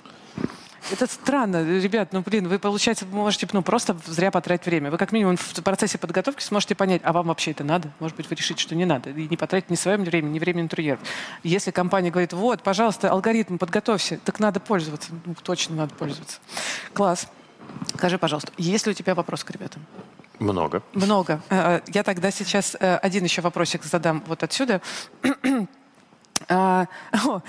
Это 0.89 1.05
странно, 1.05 1.63
ребят, 1.80 2.11
ну 2.11 2.22
блин, 2.22 2.47
вы, 2.47 2.57
получается, 2.57 3.05
можете 3.05 3.47
ну, 3.53 3.61
просто 3.61 3.95
зря 4.07 4.32
потратить 4.32 4.65
время. 4.65 4.89
Вы 4.89 4.97
как 4.97 5.11
минимум 5.11 5.38
в 5.38 5.53
процессе 5.61 5.97
подготовки 5.97 6.41
сможете 6.41 6.74
понять, 6.74 7.01
а 7.03 7.13
вам 7.13 7.28
вообще 7.28 7.51
это 7.51 7.63
надо? 7.63 7.91
Может 7.99 8.17
быть, 8.17 8.30
вы 8.30 8.36
решите, 8.36 8.59
что 8.59 8.74
не 8.74 8.86
надо, 8.86 9.11
и 9.11 9.28
не 9.28 9.38
потратить 9.38 9.69
ни 9.69 9.76
свое 9.76 9.97
время, 9.97 10.28
ни 10.28 10.39
время 10.39 10.61
интерьер. 10.61 10.97
Если 11.43 11.69
компания 11.69 12.09
говорит, 12.09 12.34
вот, 12.34 12.63
пожалуйста, 12.63 13.11
алгоритм, 13.11 13.57
подготовься, 13.57 14.19
так 14.26 14.39
надо 14.39 14.59
пользоваться. 14.59 15.11
Ну, 15.24 15.36
точно 15.36 15.76
надо 15.76 15.93
пользоваться. 15.93 16.39
Класс. 16.93 17.28
Скажи, 17.95 18.17
пожалуйста, 18.17 18.51
есть 18.57 18.86
ли 18.86 18.91
у 18.91 18.95
тебя 18.95 19.13
вопрос 19.13 19.43
к 19.43 19.51
ребятам? 19.51 19.86
Много. 20.39 20.82
Много. 20.93 21.41
Э, 21.49 21.78
э, 21.78 21.82
я 21.93 22.03
тогда 22.03 22.32
сейчас 22.32 22.76
э, 22.80 22.97
один 22.97 23.24
еще 23.24 23.41
вопросик 23.41 23.84
задам 23.84 24.24
вот 24.26 24.41
отсюда. 24.41 24.82
А, 26.50 26.88
о, 27.26 27.42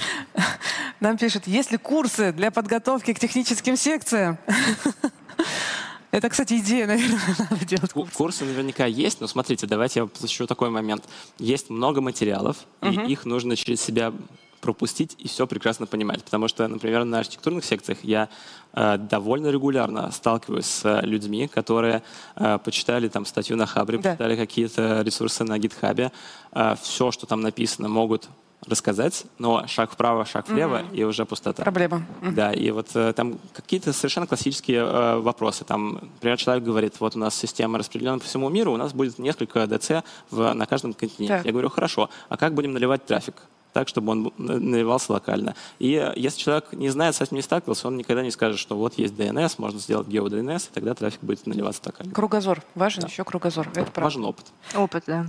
нам 1.00 1.16
пишут, 1.16 1.46
есть 1.46 1.70
ли 1.70 1.78
курсы 1.78 2.32
для 2.32 2.50
подготовки 2.50 3.12
к 3.12 3.18
техническим 3.18 3.76
секциям? 3.76 4.38
Это, 6.10 6.28
кстати, 6.28 6.58
идея, 6.58 6.86
наверное, 6.86 7.20
надо 7.50 7.64
делать 7.64 7.92
курсы. 7.92 8.14
Курсы 8.14 8.44
наверняка 8.44 8.84
есть, 8.84 9.20
но 9.20 9.26
смотрите, 9.26 9.66
давайте 9.66 10.00
я 10.00 10.08
еще 10.20 10.46
такой 10.46 10.68
момент. 10.68 11.04
Есть 11.38 11.70
много 11.70 12.02
материалов, 12.02 12.58
угу. 12.82 12.90
и 12.90 13.12
их 13.12 13.24
нужно 13.24 13.56
через 13.56 13.80
себя 13.80 14.12
пропустить 14.60 15.16
и 15.18 15.26
все 15.26 15.46
прекрасно 15.46 15.86
понимать. 15.86 16.22
Потому 16.22 16.48
что, 16.48 16.68
например, 16.68 17.04
на 17.04 17.18
архитектурных 17.18 17.64
секциях 17.64 17.98
я 18.04 18.28
э, 18.74 18.96
довольно 18.96 19.48
регулярно 19.48 20.10
сталкиваюсь 20.12 20.66
с 20.66 20.84
э, 20.84 21.04
людьми, 21.04 21.48
которые 21.48 22.02
э, 22.36 22.58
почитали 22.64 23.08
там 23.08 23.26
статью 23.26 23.56
на 23.56 23.66
Хабре, 23.66 23.98
да. 23.98 24.10
почитали 24.10 24.36
какие-то 24.36 25.02
ресурсы 25.02 25.42
на 25.44 25.58
гитхабе, 25.58 26.12
э, 26.52 26.76
все, 26.80 27.10
что 27.10 27.26
там 27.26 27.40
написано, 27.40 27.88
могут 27.88 28.28
рассказать, 28.66 29.24
но 29.38 29.66
шаг 29.66 29.92
вправо, 29.92 30.24
шаг 30.24 30.48
влево, 30.48 30.82
mm-hmm. 30.82 30.96
и 30.96 31.04
уже 31.04 31.24
пустота. 31.24 31.62
Проблема. 31.62 32.06
Mm-hmm. 32.22 32.32
Да, 32.32 32.52
и 32.52 32.70
вот 32.70 32.88
э, 32.94 33.12
там 33.12 33.38
какие-то 33.52 33.92
совершенно 33.92 34.26
классические 34.26 34.78
э, 34.78 35.18
вопросы. 35.18 35.64
Там, 35.64 35.94
например, 36.14 36.38
человек 36.38 36.64
говорит, 36.64 36.94
вот 37.00 37.16
у 37.16 37.18
нас 37.18 37.34
система 37.34 37.78
распределена 37.78 38.18
по 38.18 38.24
всему 38.24 38.48
миру, 38.48 38.72
у 38.72 38.76
нас 38.76 38.92
будет 38.92 39.18
несколько 39.18 39.66
ДЦ 39.66 40.04
в, 40.30 40.52
на 40.52 40.66
каждом 40.66 40.94
континенте. 40.94 41.34
Yeah. 41.34 41.46
Я 41.46 41.52
говорю, 41.52 41.70
хорошо, 41.70 42.08
а 42.28 42.36
как 42.36 42.54
будем 42.54 42.72
наливать 42.72 43.04
трафик? 43.04 43.34
так, 43.72 43.88
чтобы 43.88 44.12
он 44.12 44.32
наливался 44.38 45.12
локально. 45.12 45.54
И 45.78 46.12
если 46.16 46.38
человек 46.38 46.72
не 46.72 46.90
знает, 46.90 47.14
с 47.14 47.20
этим 47.20 47.36
не 47.36 47.42
сталкивался, 47.42 47.88
он 47.88 47.96
никогда 47.96 48.22
не 48.22 48.30
скажет, 48.30 48.58
что 48.58 48.76
вот 48.76 48.98
есть 48.98 49.14
DNS, 49.14 49.54
можно 49.58 49.80
сделать 49.80 50.08
GeoDNS, 50.08 50.68
и 50.70 50.74
тогда 50.74 50.94
трафик 50.94 51.20
будет 51.22 51.46
наливаться 51.46 51.82
локально. 51.86 52.12
Кругозор. 52.12 52.62
Важен 52.74 53.02
да. 53.02 53.08
еще 53.08 53.24
кругозор. 53.24 53.68
Это 53.68 53.84
правда. 53.84 54.00
Важен 54.02 54.24
опыт. 54.24 54.46
Опыт, 54.74 55.04
да. 55.06 55.26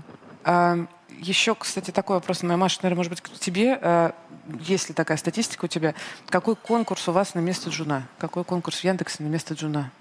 Еще, 1.20 1.56
кстати, 1.56 1.92
такой 1.92 2.18
вопрос, 2.18 2.44
моя 2.44 2.58
Маша, 2.58 2.80
наверное, 2.82 2.98
может 2.98 3.12
быть, 3.12 3.22
к 3.22 3.30
тебе. 3.40 3.78
А, 3.82 4.16
есть 4.62 4.90
ли 4.90 4.96
такая 4.96 5.18
статистика 5.18 5.66
у 5.66 5.68
тебя? 5.68 5.94
Какой 6.28 6.56
конкурс 6.56 7.08
у 7.08 7.12
вас 7.12 7.34
на 7.34 7.40
место 7.40 7.70
джуна? 7.70 8.08
Какой 8.18 8.44
конкурс 8.44 8.80
в 8.80 8.84
Яндексе 8.84 9.24
на 9.24 9.28
место 9.28 9.54
джуна? 9.54 9.92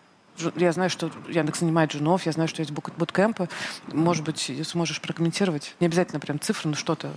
Я 0.57 0.73
знаю, 0.73 0.89
что 0.91 1.11
Яндекс 1.29 1.61
занимает 1.61 1.93
джунов, 1.93 2.25
я 2.25 2.33
знаю, 2.33 2.49
что 2.49 2.61
есть 2.61 2.73
буткемпы. 2.73 3.49
Может 3.89 4.25
быть, 4.25 4.51
сможешь 4.65 5.01
прокомментировать? 5.01 5.75
Не 5.79 5.87
обязательно 5.87 6.21
прям 6.21 6.41
цифры, 6.41 6.71
но 6.71 6.77
что-то. 6.77 7.13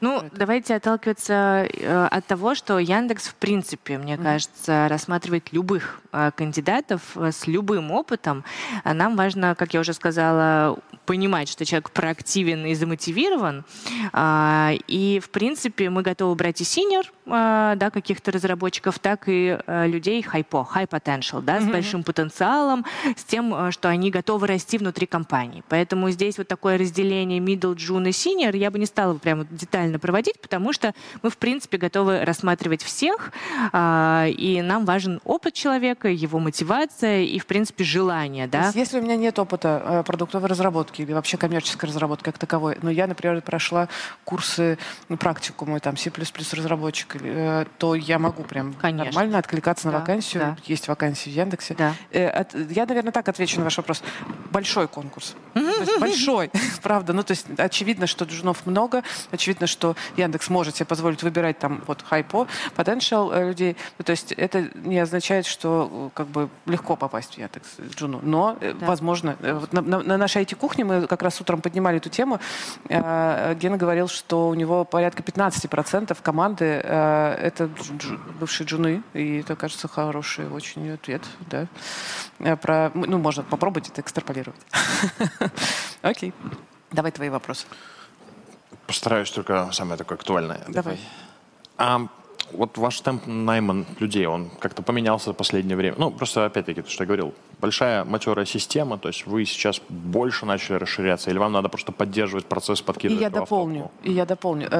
Ну, 0.00 0.22
давайте 0.32 0.74
отталкиваться 0.74 1.66
э, 1.72 2.08
от 2.10 2.26
того, 2.26 2.54
что 2.54 2.78
Яндекс, 2.78 3.28
в 3.28 3.34
принципе, 3.34 3.96
мне 3.96 4.14
mm-hmm. 4.14 4.22
кажется, 4.22 4.88
рассматривает 4.88 5.52
любых 5.52 6.02
э, 6.12 6.30
кандидатов 6.36 7.00
э, 7.16 7.32
с 7.32 7.46
любым 7.46 7.90
опытом. 7.90 8.44
А 8.84 8.92
нам 8.92 9.16
важно, 9.16 9.54
как 9.54 9.72
я 9.72 9.80
уже 9.80 9.94
сказала, 9.94 10.78
понимать, 11.06 11.48
что 11.48 11.64
человек 11.64 11.90
проактивен 11.90 12.66
и 12.66 12.74
замотивирован. 12.74 13.64
А, 14.12 14.72
и, 14.86 15.18
в 15.20 15.30
принципе, 15.30 15.88
мы 15.88 16.02
готовы 16.02 16.34
брать 16.34 16.60
и 16.60 16.64
senior, 16.64 17.10
да, 17.26 17.90
каких-то 17.92 18.30
разработчиков, 18.30 18.98
так 18.98 19.24
и 19.26 19.58
а, 19.66 19.86
людей 19.86 20.22
hipo, 20.22 20.66
high 20.74 20.88
potential, 20.88 21.42
да, 21.42 21.58
mm-hmm. 21.58 21.68
с 21.68 21.72
большим 21.72 22.02
потенциалом, 22.04 22.84
с 23.16 23.24
тем, 23.24 23.52
а, 23.52 23.72
что 23.72 23.88
они 23.88 24.10
готовы 24.10 24.46
расти 24.46 24.78
внутри 24.78 25.06
компании. 25.06 25.64
Поэтому 25.68 26.10
здесь 26.10 26.38
вот 26.38 26.48
такое 26.48 26.78
разделение 26.78 27.40
middle, 27.40 27.74
junior 27.74 28.08
и 28.08 28.10
senior 28.10 28.56
я 28.56 28.70
бы 28.70 28.78
не 28.78 28.86
стала 28.86 29.14
прямо 29.14 29.44
детально 29.50 29.98
проводить, 29.98 30.40
потому 30.40 30.72
что 30.72 30.94
мы, 31.22 31.30
в 31.30 31.36
принципе, 31.38 31.78
готовы 31.78 32.24
рассматривать 32.24 32.82
всех, 32.82 33.32
а, 33.72 34.26
и 34.28 34.62
нам 34.62 34.84
важен 34.84 35.20
опыт 35.24 35.54
человека, 35.54 36.08
его 36.08 36.38
мотивация 36.38 37.22
и, 37.22 37.38
в 37.38 37.46
принципе, 37.46 37.84
желание. 37.84 38.46
Да? 38.46 38.66
есть, 38.66 38.76
если 38.76 39.00
у 39.00 39.02
меня 39.02 39.16
нет 39.16 39.38
опыта 39.38 39.82
э, 39.84 40.02
продуктовой 40.04 40.48
разработки 40.48 41.02
или 41.02 41.12
вообще 41.12 41.36
коммерческой 41.36 41.86
разработки 41.86 42.24
как 42.24 42.38
таковой, 42.38 42.78
но 42.82 42.90
я, 42.90 43.06
например, 43.06 43.40
прошла 43.42 43.88
курсы, 44.24 44.78
ну, 45.08 45.16
практикумы, 45.16 45.80
там, 45.80 45.96
C++ 45.96 46.10
разработчик, 46.52 47.15
то 47.78 47.94
я 47.94 48.18
могу 48.18 48.42
прям 48.42 48.74
Конечно. 48.74 49.06
нормально 49.06 49.38
откликаться 49.38 49.86
на 49.86 49.92
да, 49.92 49.98
вакансию. 50.00 50.42
Да. 50.42 50.56
Есть 50.64 50.88
вакансии 50.88 51.30
в 51.30 51.32
Яндексе. 51.32 51.74
Да. 51.74 51.94
Э, 52.10 52.44
я, 52.70 52.86
наверное, 52.86 53.12
так 53.12 53.28
отвечу 53.28 53.58
на 53.58 53.64
ваш 53.64 53.76
вопрос. 53.76 54.02
Большой 54.50 54.88
конкурс. 54.88 55.34
Большой, 56.00 56.50
правда. 56.82 57.12
Ну, 57.12 57.22
то 57.22 57.32
есть 57.32 57.46
очевидно, 57.58 58.06
что 58.06 58.24
джунов 58.24 58.66
много, 58.66 59.02
очевидно, 59.30 59.66
что 59.66 59.96
Яндекс 60.16 60.48
может 60.50 60.76
себе 60.76 60.86
позволить 60.86 61.22
выбирать 61.22 61.58
там 61.58 61.82
вот 61.86 62.02
хайпо, 62.02 62.46
potential 62.76 63.30
э, 63.32 63.48
людей. 63.48 63.76
Ну, 63.98 64.04
то 64.04 64.12
есть 64.12 64.32
это 64.32 64.68
не 64.74 64.98
означает, 64.98 65.46
что 65.46 65.90
э, 65.90 66.10
как 66.14 66.26
бы 66.28 66.48
легко 66.66 66.96
попасть 66.96 67.34
в 67.34 67.38
Яндекс 67.38 67.68
Джуну. 67.96 68.20
Но, 68.22 68.56
э, 68.60 68.72
да. 68.72 68.86
возможно, 68.86 69.36
вот 69.40 69.72
на, 69.72 69.80
на, 69.80 70.02
на 70.02 70.16
нашей 70.16 70.42
IT-кухне 70.42 70.84
мы 70.84 71.06
как 71.06 71.22
раз 71.22 71.40
утром 71.40 71.60
поднимали 71.60 71.98
эту 71.98 72.10
тему. 72.10 72.40
Гена 72.88 73.76
говорил, 73.76 74.08
что 74.08 74.48
у 74.48 74.54
него 74.54 74.84
порядка 74.84 75.22
15% 75.22 76.16
команды 76.22 76.82
это 77.38 77.68
дж, 77.68 78.18
бывшие 78.40 78.66
джуны. 78.66 79.02
И 79.14 79.40
это, 79.40 79.56
кажется, 79.56 79.88
хороший 79.88 80.48
очень 80.48 80.90
ответ. 80.90 81.22
Да? 81.50 82.56
Про, 82.56 82.90
ну, 82.94 83.18
можно 83.18 83.42
попробовать 83.42 83.88
это 83.88 84.00
экстраполировать. 84.00 84.60
Окей. 86.02 86.32
Давай 86.90 87.12
твои 87.12 87.28
вопросы. 87.28 87.66
Постараюсь 88.86 89.30
только 89.30 89.70
самое 89.72 89.98
такое 89.98 90.18
актуальное. 90.18 90.60
Давай. 90.68 91.00
А 91.78 92.06
вот 92.52 92.78
ваш 92.78 93.00
темп 93.00 93.26
найма 93.26 93.84
людей, 93.98 94.26
он 94.26 94.50
как-то 94.58 94.82
поменялся 94.82 95.32
в 95.32 95.36
последнее 95.36 95.76
время? 95.76 95.96
Ну, 95.98 96.10
просто 96.10 96.44
опять-таки, 96.44 96.82
то, 96.82 96.90
что 96.90 97.04
я 97.04 97.06
говорил, 97.06 97.34
большая 97.60 98.04
матерая 98.04 98.46
система, 98.46 98.98
то 98.98 99.08
есть 99.08 99.26
вы 99.26 99.44
сейчас 99.44 99.80
больше 99.88 100.46
начали 100.46 100.76
расширяться, 100.76 101.30
или 101.30 101.38
вам 101.38 101.52
надо 101.52 101.68
просто 101.68 101.92
поддерживать 101.92 102.46
процесс 102.46 102.80
подкидывать 102.80 103.20
И 103.20 103.24
я 103.24 103.30
дополню, 103.30 103.90
и 104.02 104.12
я 104.12 104.26
дополню, 104.26 104.70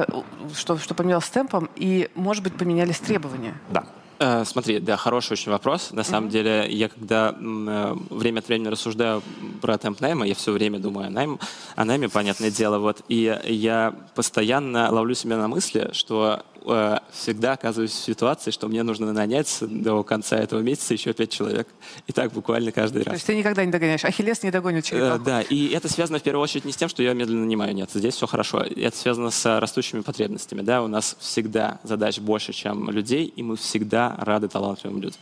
что, 0.55 0.77
что 0.77 0.93
поменялось 0.93 1.25
с 1.25 1.29
темпом, 1.29 1.69
и, 1.75 2.09
может 2.15 2.43
быть, 2.43 2.55
поменялись 2.57 2.99
требования. 2.99 3.55
Да. 3.69 3.85
Э, 4.19 4.45
смотри, 4.45 4.79
да, 4.79 4.97
хороший 4.97 5.33
очень 5.33 5.51
вопрос. 5.51 5.91
На 5.91 6.03
самом 6.03 6.29
деле, 6.29 6.67
я 6.69 6.89
когда 6.89 7.35
э, 7.39 7.95
время 8.09 8.39
от 8.39 8.47
времени 8.47 8.67
рассуждаю 8.69 9.21
про 9.61 9.77
темп 9.77 10.01
найма, 10.01 10.25
я 10.25 10.33
все 10.33 10.51
время 10.51 10.79
думаю 10.79 11.07
о, 11.07 11.09
найм, 11.09 11.39
о 11.75 11.85
найме, 11.85 12.09
понятное 12.09 12.49
дело. 12.49 12.79
Вот, 12.79 13.01
и 13.09 13.39
я 13.45 13.93
постоянно 14.15 14.91
ловлю 14.91 15.13
себя 15.13 15.37
на 15.37 15.47
мысли, 15.47 15.89
что 15.93 16.43
э, 16.67 16.99
всегда 17.11 17.53
оказываюсь 17.53 17.91
в 17.91 18.03
ситуации, 18.03 18.51
что 18.51 18.67
мне 18.67 18.83
нужно 18.83 19.13
нанять 19.13 19.57
до 19.61 20.03
конца 20.03 20.37
этого 20.37 20.61
месяца 20.61 20.93
еще 20.93 21.13
пять 21.13 21.31
человек. 21.31 21.67
И 22.07 22.11
так 22.11 22.31
буквально 22.31 22.71
каждый 22.71 22.99
раз. 22.99 23.05
То 23.05 23.13
есть 23.13 23.25
ты 23.25 23.35
никогда 23.35 23.65
не 23.65 23.71
догоняешь. 23.71 24.05
Ахиллес 24.05 24.43
не 24.43 24.51
догонит 24.51 24.85
человека. 24.85 25.15
Э, 25.15 25.25
да, 25.25 25.41
и 25.41 25.69
это 25.69 25.89
связано 25.89 26.19
в 26.19 26.23
первую 26.23 26.43
очередь 26.43 26.65
не 26.65 26.71
с 26.71 26.77
тем, 26.77 26.89
что 26.89 27.03
я 27.03 27.13
медленно 27.13 27.41
нанимаю. 27.41 27.73
Нет, 27.73 27.89
здесь 27.93 28.15
все 28.15 28.27
хорошо. 28.27 28.59
Это 28.59 28.97
связано 28.97 29.31
с 29.31 29.59
растущими 29.59 30.01
потребностями. 30.01 30.61
Да? 30.61 30.83
У 30.83 30.87
нас 30.87 31.15
всегда 31.19 31.79
задач 31.83 32.19
больше, 32.19 32.53
чем 32.53 32.89
людей, 32.89 33.25
и 33.25 33.43
мы 33.43 33.55
всегда 33.57 34.15
рады 34.19 34.47
талантливым 34.47 35.01
людям. 35.01 35.21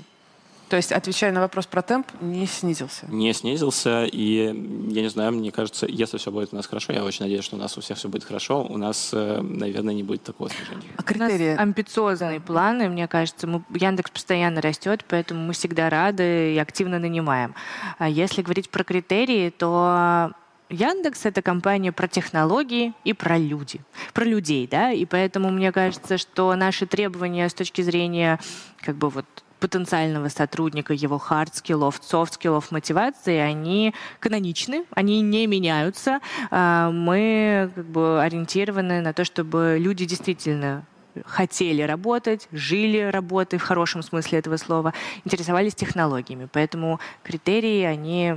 То 0.70 0.78
есть, 0.78 0.92
отвечая 0.92 1.32
на 1.32 1.42
вопрос 1.42 1.68
про 1.68 1.82
темп, 1.82 2.08
не 2.22 2.48
снизился? 2.48 3.06
Не 3.08 3.34
снизился, 3.34 4.06
и 4.06 4.46
я 4.90 5.02
не 5.02 5.10
знаю, 5.10 5.34
мне 5.34 5.52
кажется, 5.52 5.86
если 5.88 6.18
все 6.18 6.32
будет 6.32 6.54
у 6.54 6.56
нас 6.56 6.66
хорошо, 6.66 6.94
я 6.94 7.04
очень 7.04 7.24
надеюсь, 7.24 7.44
что 7.44 7.56
у 7.56 7.60
нас 7.60 7.78
у 7.78 7.82
всех 7.82 7.98
все 7.98 8.10
будет 8.10 8.24
хорошо, 8.24 8.64
у 8.64 8.78
нас, 8.78 9.12
э, 9.14 9.42
наверное, 9.42 9.94
не 9.94 10.04
будет 10.04 10.24
такого 10.24 10.50
снижения. 10.50 10.88
А 10.98 11.04
критерии? 11.04 11.50
У 11.50 11.52
нас 11.52 11.60
амбициозные 11.60 12.40
планы, 12.40 12.90
мне 12.90 13.08
кажется. 13.08 13.46
Мы, 13.48 13.64
Яндекс 13.74 14.10
постоянно 14.10 14.60
растет, 14.62 15.06
поэтому 15.08 15.46
мы 15.46 15.54
всегда 15.54 15.90
рады 15.90 16.56
и 16.56 16.58
активно 16.58 16.98
нанимаем. 16.98 17.54
А 18.00 18.10
если 18.10 18.42
говорить 18.42 18.70
про 18.70 18.84
критерии, 18.84 19.52
то 19.52 20.32
Яндекс— 20.70 21.22
это 21.26 21.42
компания 21.42 21.92
про 21.92 22.08
технологии 22.08 22.94
и 23.04 23.14
про 23.14 23.38
люди, 23.38 23.82
про 24.14 24.26
людей, 24.26 24.68
да, 24.68 24.92
и 24.92 25.06
поэтому 25.06 25.52
мне 25.52 25.72
кажется, 25.72 26.18
что 26.18 26.56
наши 26.56 26.88
требования 26.88 27.48
с 27.48 27.54
точки 27.54 27.82
зрения 27.82 28.40
как 28.78 28.96
бы 28.96 29.10
вот 29.10 29.26
потенциального 29.66 30.30
сотрудника, 30.30 30.94
его 30.94 31.18
hard 31.18 31.45
skill 31.45 31.79
ов, 31.79 32.00
soft 32.00 32.23
skill 32.23 32.52
ов, 32.52 32.70
мотивации, 32.70 33.38
они 33.38 33.96
каноничны, 34.20 34.86
они 34.92 35.22
не 35.22 35.48
меняются. 35.48 36.20
А, 36.52 36.92
мы 36.92 37.72
как 37.74 37.86
бы 37.86 38.22
ориентированы 38.22 39.02
на 39.02 39.12
то, 39.12 39.26
чтобы 39.26 39.78
люди 39.80 40.06
действительно 40.06 40.86
хотели 41.26 41.82
работать, 41.82 42.48
жили 42.52 43.00
работой 43.00 43.58
в 43.58 43.64
хорошем 43.64 44.04
смысле 44.04 44.38
этого 44.38 44.58
слова, 44.58 44.94
интересовались 45.24 45.74
технологиями. 45.74 46.48
Поэтому 46.52 47.00
критерии, 47.24 47.82
они, 47.86 48.36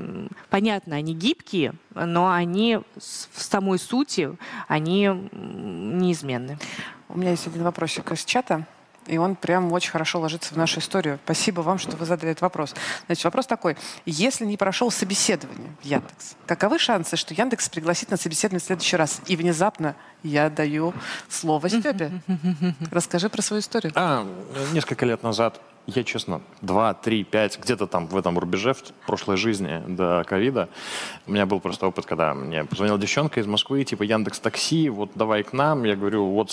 понятно, 0.49 0.97
они 0.97 1.13
гибкие, 1.13 1.75
но 1.95 2.33
они 2.33 2.79
в 2.97 3.43
самой 3.43 3.79
сути, 3.79 4.35
они 4.67 5.11
неизменны. 5.33 6.59
У 7.11 7.19
меня 7.19 7.33
есть 7.33 7.47
один 7.47 7.65
вопросик 7.65 8.11
из 8.13 8.25
чата 8.25 8.67
и 9.09 9.17
он 9.19 9.35
прям 9.35 9.73
очень 9.73 9.91
хорошо 9.91 10.21
ложится 10.21 10.55
в 10.55 10.57
нашу 10.57 10.81
историю. 10.81 11.19
Спасибо 11.25 11.61
вам, 11.61 11.79
что 11.79 11.97
вы 11.97 12.07
задали 12.07 12.33
этот 12.33 12.43
вопрос. 12.43 12.75
Значит, 13.07 13.25
вопрос 13.25 13.47
такой. 13.47 13.77
Если 14.07 14.45
не 14.45 14.57
прошел 14.57 14.91
собеседование 14.91 15.71
в 15.83 15.85
Яндекс, 15.85 16.37
каковы 16.47 16.79
шансы, 16.79 17.17
что 17.17 17.35
Яндекс 17.35 17.69
пригласит 17.69 18.11
на 18.11 18.17
собеседование 18.17 18.61
в 18.61 18.65
следующий 18.65 18.97
раз? 18.97 19.21
И 19.27 19.37
внезапно 19.37 19.97
я 20.23 20.51
даю 20.51 20.95
слово 21.29 21.69
Степе. 21.69 22.11
Расскажи 22.91 23.29
про 23.29 23.43
свою 23.43 23.61
историю. 23.61 23.93
А, 23.95 24.27
несколько 24.73 25.07
лет 25.07 25.23
назад 25.23 25.61
я, 25.89 26.05
честно, 26.05 26.43
два, 26.61 26.93
три, 26.93 27.25
пять, 27.25 27.59
где-то 27.59 27.87
там 27.87 28.07
в 28.09 28.17
этом 28.17 28.39
рубеже 28.39 28.75
в 28.75 28.83
прошлой 29.07 29.39
жизни 29.39 29.83
до 29.89 30.23
ковида, 30.27 30.69
у 31.27 31.33
меня 31.33 31.47
был 31.47 31.61
просто 31.61 31.87
опыт, 31.87 32.05
когда 32.05 32.35
мне 32.35 32.65
позвонила 32.65 32.99
девчонка 32.99 33.41
из 33.41 33.47
Москвы, 33.47 33.85
типа 33.85 34.03
Яндекс 34.03 34.39
Такси, 34.39 34.91
вот 34.91 35.13
давай 35.15 35.43
к 35.45 35.55
нам. 35.55 35.85
Я 35.85 35.97
говорю, 35.97 36.27
вот 36.27 36.51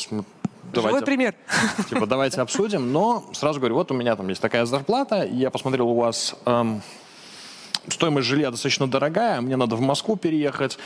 давайте, 0.74 0.97
Живой 0.97 1.05
пример. 1.05 1.36
Типа, 1.89 2.05
давайте 2.05 2.41
обсудим. 2.41 2.91
Но 2.91 3.30
сразу 3.34 3.59
говорю, 3.59 3.76
вот 3.76 3.91
у 3.91 3.93
меня 3.93 4.16
там 4.16 4.28
есть 4.30 4.41
такая 4.41 4.66
зарплата, 4.66 5.24
я 5.24 5.49
посмотрел 5.49 5.89
у 5.89 5.95
вас 5.95 6.36
эм, 6.45 6.82
стоимость 7.88 8.28
жилья 8.28 8.51
достаточно 8.51 8.88
дорогая, 8.88 9.41
мне 9.41 9.55
надо 9.55 9.76
в 9.76 9.82
Москву 9.82 10.16
переехать. 10.16 10.78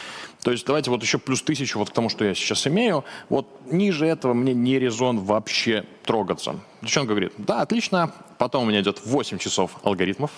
То 0.43 0.51
есть 0.51 0.65
давайте 0.65 0.89
вот 0.89 1.01
еще 1.01 1.17
плюс 1.17 1.41
тысячу 1.41 1.79
вот 1.79 1.89
к 1.89 1.93
тому, 1.93 2.09
что 2.09 2.25
я 2.25 2.33
сейчас 2.33 2.65
имею. 2.67 3.03
Вот 3.29 3.47
ниже 3.71 4.05
этого 4.05 4.33
мне 4.33 4.53
не 4.53 4.79
резон 4.79 5.19
вообще 5.19 5.85
трогаться. 6.05 6.59
Девчонка 6.81 7.09
говорит, 7.09 7.33
да, 7.37 7.61
отлично, 7.61 8.13
Потом 8.39 8.63
у 8.63 8.67
меня 8.67 8.79
идет 8.79 9.01
8 9.05 9.37
часов 9.37 9.71
алгоритмов. 9.83 10.31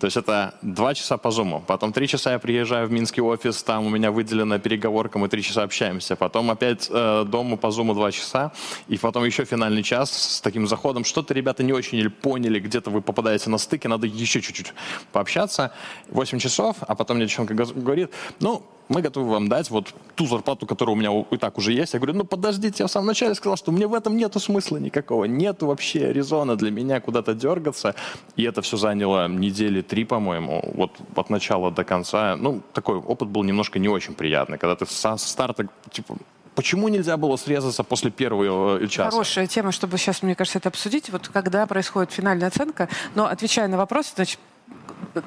То 0.00 0.06
есть 0.06 0.16
это 0.16 0.54
2 0.62 0.94
часа 0.94 1.16
по 1.16 1.30
зуму. 1.30 1.62
Потом 1.64 1.92
3 1.92 2.08
часа 2.08 2.32
я 2.32 2.38
приезжаю 2.40 2.88
в 2.88 2.90
Минский 2.90 3.20
офис, 3.20 3.62
там 3.62 3.86
у 3.86 3.88
меня 3.88 4.10
выделена 4.10 4.58
переговорка, 4.58 5.20
мы 5.20 5.28
3 5.28 5.42
часа 5.42 5.62
общаемся. 5.62 6.16
Потом 6.16 6.50
опять 6.50 6.88
э, 6.90 7.24
дома 7.24 7.56
по 7.56 7.70
зуму 7.70 7.94
2 7.94 8.10
часа. 8.10 8.50
И 8.88 8.98
потом 8.98 9.24
еще 9.24 9.44
финальный 9.44 9.84
час 9.84 10.10
с 10.10 10.40
таким 10.40 10.66
заходом. 10.66 11.04
Что-то 11.04 11.34
ребята 11.34 11.62
не 11.62 11.72
очень 11.72 11.98
или 11.98 12.08
поняли, 12.08 12.58
где-то 12.58 12.90
вы 12.90 13.00
попадаете 13.00 13.48
на 13.48 13.58
стыке, 13.58 13.86
надо 13.86 14.08
еще 14.08 14.40
чуть-чуть 14.40 14.74
пообщаться. 15.12 15.72
8 16.08 16.40
часов, 16.40 16.78
а 16.80 16.96
потом 16.96 17.18
мне 17.18 17.26
девчонка 17.26 17.54
говорит, 17.54 18.10
ну, 18.40 18.64
мы 18.88 19.02
готовы 19.02 19.30
вам 19.36 19.48
дать 19.48 19.70
вот 19.70 19.94
ту 20.14 20.26
зарплату, 20.26 20.66
которая 20.66 20.96
у 20.96 20.98
меня 20.98 21.10
и 21.30 21.36
так 21.36 21.58
уже 21.58 21.72
есть. 21.72 21.94
Я 21.94 22.00
говорю, 22.00 22.18
ну 22.18 22.24
подождите, 22.24 22.76
я 22.82 22.86
в 22.86 22.90
самом 22.90 23.06
начале 23.06 23.34
сказал, 23.34 23.56
что 23.56 23.72
мне 23.72 23.86
в 23.86 23.94
этом 23.94 24.16
нету 24.16 24.40
смысла 24.40 24.78
никакого, 24.78 25.24
нету 25.24 25.66
вообще 25.66 26.12
резона 26.12 26.56
для 26.56 26.70
меня 26.70 27.00
куда-то 27.00 27.34
дергаться. 27.34 27.94
И 28.36 28.42
это 28.42 28.62
все 28.62 28.76
заняло 28.76 29.28
недели 29.28 29.82
три, 29.82 30.04
по-моему, 30.04 30.62
вот 30.74 30.90
от 31.14 31.30
начала 31.30 31.70
до 31.70 31.84
конца. 31.84 32.36
Ну, 32.36 32.62
такой 32.72 32.96
опыт 32.96 33.28
был 33.28 33.44
немножко 33.44 33.78
не 33.78 33.88
очень 33.88 34.14
приятный, 34.14 34.58
когда 34.58 34.74
ты 34.74 34.86
со 34.86 35.16
старта, 35.16 35.68
типа, 35.90 36.16
Почему 36.54 36.88
нельзя 36.88 37.18
было 37.18 37.36
срезаться 37.36 37.84
после 37.84 38.10
первого 38.10 38.78
э, 38.78 38.86
часа? 38.86 39.10
Хорошая 39.10 39.46
тема, 39.46 39.72
чтобы 39.72 39.98
сейчас, 39.98 40.22
мне 40.22 40.34
кажется, 40.34 40.58
это 40.58 40.70
обсудить. 40.70 41.10
Вот 41.10 41.28
когда 41.28 41.66
происходит 41.66 42.12
финальная 42.12 42.48
оценка, 42.48 42.88
но 43.14 43.26
отвечая 43.26 43.68
на 43.68 43.76
вопрос, 43.76 44.14
значит, 44.16 44.40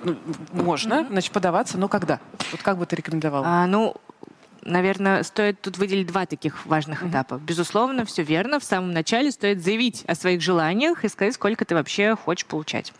ну, 0.03 0.15
можно, 0.51 0.93
mm-hmm. 0.93 1.07
значит, 1.09 1.31
подаваться, 1.31 1.77
но 1.77 1.87
когда? 1.87 2.19
Вот 2.51 2.61
как 2.61 2.77
бы 2.77 2.85
ты 2.85 2.95
рекомендовал? 2.95 3.43
А, 3.45 3.65
ну, 3.65 3.95
наверное, 4.63 5.23
стоит 5.23 5.61
тут 5.61 5.77
выделить 5.77 6.07
два 6.07 6.25
таких 6.25 6.65
важных 6.65 7.03
mm-hmm. 7.03 7.09
этапа. 7.09 7.35
Безусловно, 7.35 8.05
все 8.05 8.23
верно. 8.23 8.59
В 8.59 8.63
самом 8.63 8.91
начале 8.91 9.31
стоит 9.31 9.63
заявить 9.63 10.03
о 10.05 10.15
своих 10.15 10.41
желаниях 10.41 11.03
и 11.03 11.09
сказать, 11.09 11.33
сколько 11.33 11.65
ты 11.65 11.75
вообще 11.75 12.15
хочешь 12.15 12.45
получать. 12.45 12.93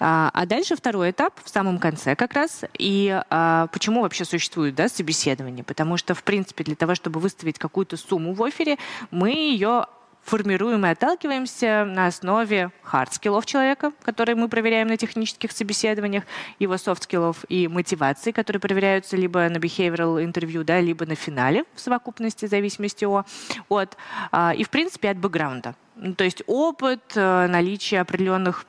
А, 0.00 0.30
а 0.32 0.46
дальше 0.46 0.76
второй 0.76 1.10
этап 1.10 1.34
в 1.42 1.48
самом 1.48 1.78
конце 1.78 2.16
как 2.16 2.32
раз. 2.34 2.64
И 2.78 3.22
а, 3.30 3.68
почему 3.68 4.02
вообще 4.02 4.24
существует 4.24 4.74
да, 4.74 4.88
собеседование? 4.88 5.64
Потому 5.64 5.96
что, 5.96 6.14
в 6.14 6.22
принципе, 6.22 6.64
для 6.64 6.76
того, 6.76 6.94
чтобы 6.94 7.20
выставить 7.20 7.58
какую-то 7.58 7.96
сумму 7.96 8.34
в 8.34 8.42
офере, 8.42 8.78
мы 9.10 9.30
ее 9.30 9.86
формируем 10.24 10.84
и 10.86 10.88
отталкиваемся 10.88 11.84
на 11.84 12.06
основе 12.06 12.70
hard 12.82 13.05
skill 13.05 13.34
ов 13.34 13.46
человека, 13.46 13.92
которые 14.02 14.36
мы 14.36 14.48
проверяем 14.48 14.88
на 14.88 14.96
технических 14.96 15.52
собеседованиях, 15.52 16.24
его 16.58 16.76
soft 16.76 17.01
skill 17.01 17.32
ов 17.32 17.44
и 17.48 17.68
мотивации, 17.68 18.32
которые 18.32 18.60
проверяются 18.60 19.16
либо 19.16 19.48
на 19.48 19.58
behavioral 19.58 20.24
интервью, 20.24 20.64
да, 20.64 20.80
либо 20.80 21.06
на 21.06 21.14
финале 21.14 21.64
в 21.74 21.80
совокупности, 21.80 22.46
в 22.46 22.48
зависимости 22.48 23.04
от, 23.04 23.96
а, 24.32 24.54
и, 24.54 24.64
в 24.64 24.70
принципе, 24.70 25.10
от 25.10 25.18
бэкграунда. 25.18 25.74
Ну, 25.96 26.14
то 26.14 26.24
есть 26.24 26.42
опыт, 26.46 27.12
э, 27.14 27.46
наличие 27.46 28.00
определенных 28.00 28.66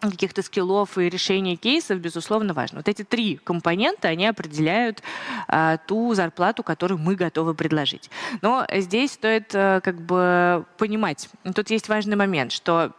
каких-то 0.00 0.42
skill 0.42 0.81
ов 0.81 0.96
и 0.96 1.08
решения 1.08 1.56
кейсов, 1.56 1.98
безусловно, 1.98 2.54
важно. 2.54 2.78
Вот 2.78 2.88
эти 2.88 3.02
три 3.02 3.36
компонента, 3.36 4.08
они 4.08 4.26
определяют 4.26 5.02
а, 5.48 5.76
ту 5.76 6.14
зарплату, 6.14 6.62
которую 6.62 6.98
мы 6.98 7.16
готовы 7.16 7.54
предложить. 7.54 8.10
Но 8.40 8.66
здесь 8.72 9.12
стоит 9.12 9.52
а, 9.54 9.80
как 9.80 10.00
бы 10.00 10.64
понимать, 10.78 11.28
тут 11.54 11.70
есть 11.70 11.88
важный 11.88 12.16
момент, 12.16 12.52
что 12.52 12.92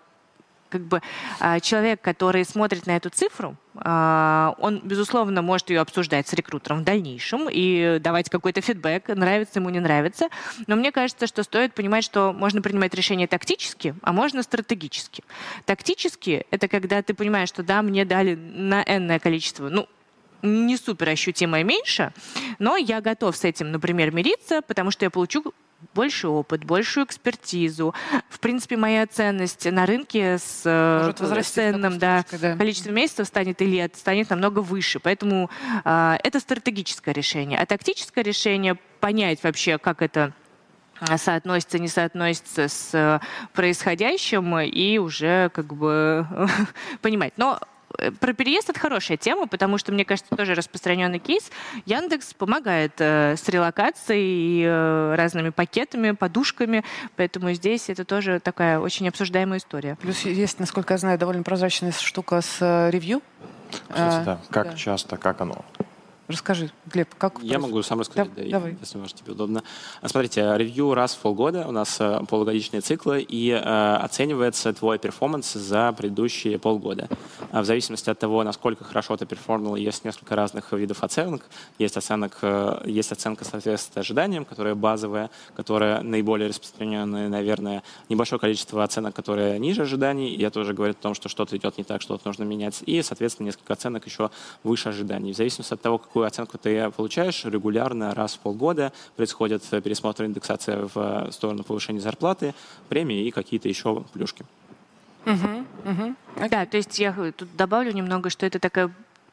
как 0.72 0.82
бы 0.82 1.01
а, 1.39 1.59
человек, 1.59 2.01
который 2.01 2.45
смотрит 2.45 2.88
на 2.88 2.95
эту 2.95 3.09
цифру, 3.09 3.55
а, 3.76 4.55
он, 4.57 4.82
безусловно, 4.84 5.41
может 5.41 5.69
ее 5.69 5.82
обсуждать 5.82 6.28
с 6.28 6.34
рекрутером 6.34 6.80
в 6.80 6.84
дальнейшем 6.84 7.47
и 7.51 7.99
давать 7.99 8.30
какой-то 8.30 8.61
фидбэк, 8.61 9.09
нравится 9.09 9.59
ему, 9.59 9.69
не 9.69 9.80
нравится. 9.80 10.30
Но 10.67 10.76
мне 10.76 10.91
кажется, 10.91 11.28
что 11.28 11.43
стоит 11.43 11.74
понимать, 11.74 12.03
что 12.03 12.34
можно 12.34 12.61
принимать 12.61 12.93
решения 12.93 13.28
тактически, 13.28 13.95
а 14.01 14.13
можно 14.13 14.43
стратегически. 14.43 15.24
Тактически— 15.65 16.45
это 16.51 16.67
когда 16.67 17.01
ты 17.03 17.13
понимаешь, 17.13 17.49
что 17.49 17.63
да, 17.63 17.82
мне 17.82 18.05
дали 18.05 18.36
на 18.36 18.84
энное 18.84 19.19
количество, 19.19 19.69
ну, 19.69 19.88
не 20.41 20.78
супер 20.78 21.09
ощутимо 21.09 21.61
меньше, 21.63 22.13
но 22.57 22.76
я 22.76 23.01
готов 23.01 23.36
с 23.36 23.43
этим, 23.43 23.72
например, 23.72 24.11
мириться, 24.11 24.61
потому 24.61 24.91
что 24.91 25.05
я 25.05 25.09
получу 25.09 25.53
больше 25.93 26.27
опыт, 26.27 26.63
большую 26.63 27.05
экспертизу. 27.05 27.93
В 28.29 28.39
принципе, 28.39 28.77
моя 28.77 29.05
ценность 29.07 29.69
на 29.69 29.86
рынке 29.86 30.38
с 30.38 30.63
э, 30.65 31.41
ценным 31.43 31.99
да, 31.99 32.25
да. 32.32 32.55
количеством 32.55 32.95
месяцев 32.95 33.27
станет 33.27 33.61
и 33.61 33.65
лет 33.65 33.95
станет 33.95 34.29
намного 34.29 34.59
выше. 34.59 34.99
Поэтому 34.99 35.49
э, 35.84 36.17
это 36.23 36.39
стратегическое 36.39 37.13
решение. 37.13 37.59
А 37.59 37.65
тактическое 37.65 38.23
решение 38.23 38.75
понять 38.99 39.43
вообще, 39.43 39.77
как 39.77 40.01
это 40.01 40.34
а, 40.99 41.17
соотносится, 41.17 41.79
не 41.79 41.88
соотносится 41.88 42.67
с 42.67 42.93
э, 42.93 43.19
происходящим 43.53 44.59
и 44.59 44.99
уже 44.99 45.49
как 45.49 45.73
бы 45.73 46.27
понимать. 47.01 47.34
Но 47.38 47.59
про 48.19 48.33
переезд 48.33 48.69
это 48.69 48.79
хорошая 48.79 49.17
тема, 49.17 49.47
потому 49.47 49.77
что, 49.77 49.91
мне 49.91 50.05
кажется, 50.05 50.35
тоже 50.35 50.53
распространенный 50.53 51.19
кейс. 51.19 51.51
Яндекс 51.85 52.33
помогает 52.33 52.93
э, 52.99 53.35
с 53.35 53.47
релокацией, 53.49 54.63
э, 54.65 55.15
разными 55.15 55.49
пакетами, 55.49 56.11
подушками, 56.11 56.83
поэтому 57.15 57.53
здесь 57.53 57.89
это 57.89 58.05
тоже 58.05 58.39
такая 58.39 58.79
очень 58.79 59.07
обсуждаемая 59.07 59.59
история. 59.59 59.97
Плюс 60.01 60.21
есть, 60.21 60.59
насколько 60.59 60.93
я 60.93 60.97
знаю, 60.97 61.17
довольно 61.17 61.43
прозрачная 61.43 61.91
штука 61.91 62.41
с 62.41 62.57
э, 62.61 62.89
ревью. 62.91 63.21
Кстати, 63.71 64.21
а, 64.21 64.23
да. 64.23 64.39
Как 64.49 64.71
да. 64.71 64.75
часто, 64.75 65.17
как 65.17 65.41
оно? 65.41 65.63
Расскажи, 66.32 66.71
Глеб, 66.86 67.09
как... 67.17 67.39
Я 67.41 67.59
могу 67.59 67.82
сам 67.82 67.99
рассказать, 67.99 68.34
да, 68.36 68.43
да, 68.43 68.49
давай. 68.49 68.77
если 68.79 68.97
может 68.97 69.17
тебе 69.17 69.34
удобно. 69.34 69.63
А, 70.01 70.07
смотрите, 70.07 70.53
ревью 70.55 70.93
раз 70.93 71.13
в 71.13 71.19
полгода, 71.19 71.67
у 71.67 71.71
нас 71.71 71.97
э, 71.99 72.21
полугодичные 72.29 72.82
циклы, 72.82 73.21
и 73.21 73.49
э, 73.49 73.95
оценивается 73.95 74.73
твой 74.73 74.97
performance 74.97 75.53
за 75.53 75.91
предыдущие 75.91 76.57
полгода. 76.57 77.09
А 77.51 77.61
в 77.61 77.65
зависимости 77.65 78.09
от 78.09 78.19
того, 78.19 78.43
насколько 78.43 78.84
хорошо 78.84 79.17
ты 79.17 79.25
перформил, 79.25 79.75
есть 79.75 80.05
несколько 80.05 80.36
разных 80.36 80.71
видов 80.71 81.03
оценок. 81.03 81.43
Есть, 81.77 81.97
оценок, 81.97 82.38
э, 82.41 82.82
есть 82.86 83.11
оценка 83.11 83.45
соответствует 83.45 83.97
ожиданиям, 83.97 84.45
которая 84.45 84.75
базовая, 84.75 85.29
которая 85.55 86.01
наиболее 86.01 86.49
распространенная, 86.49 87.27
наверное, 87.29 87.84
небольшое 88.09 88.39
количество 88.39 88.84
оценок, 88.84 89.15
которые 89.15 89.59
ниже 89.59 89.82
ожиданий, 89.82 90.34
и 90.34 90.43
это 90.43 90.59
уже 90.59 90.73
говорит 90.73 90.97
о 90.99 91.01
том, 91.01 91.13
что 91.13 91.29
что-то 91.29 91.57
идет 91.57 91.77
не 91.77 91.84
так, 91.84 92.01
что-то 92.01 92.27
нужно 92.27 92.43
менять, 92.43 92.84
и, 92.86 93.01
соответственно, 93.01 93.47
несколько 93.47 93.73
оценок 93.73 94.05
еще 94.05 94.32
выше 94.63 94.89
ожиданий. 94.89 95.34
В 95.34 95.38
зависимости 95.38 95.73
от 95.73 95.82
того, 95.82 95.97
какой 95.97 96.20
какую 96.22 96.28
оценку 96.28 96.57
ты 96.57 96.91
получаешь, 96.91 97.45
регулярно 97.45 98.13
раз 98.13 98.36
в 98.36 98.39
полгода 98.39 98.93
происходит 99.15 99.63
пересмотр 99.84 100.26
индексация 100.26 100.88
в 100.93 101.32
сторону 101.32 101.63
повышения 101.63 101.99
зарплаты, 101.99 102.53
премии 102.89 103.26
и 103.26 103.32
какие-то 103.32 103.67
еще 103.67 104.03
плюшки. 104.13 104.45
Угу, 105.26 105.91
угу. 105.91 106.15
Да, 106.49 106.65
то 106.65 106.78
есть 106.78 106.99
я 106.99 107.13
тут 107.36 107.55
добавлю 107.55 107.91
немного, 107.91 108.30
что 108.30 108.45
это 108.45 108.59
такая 108.59 108.91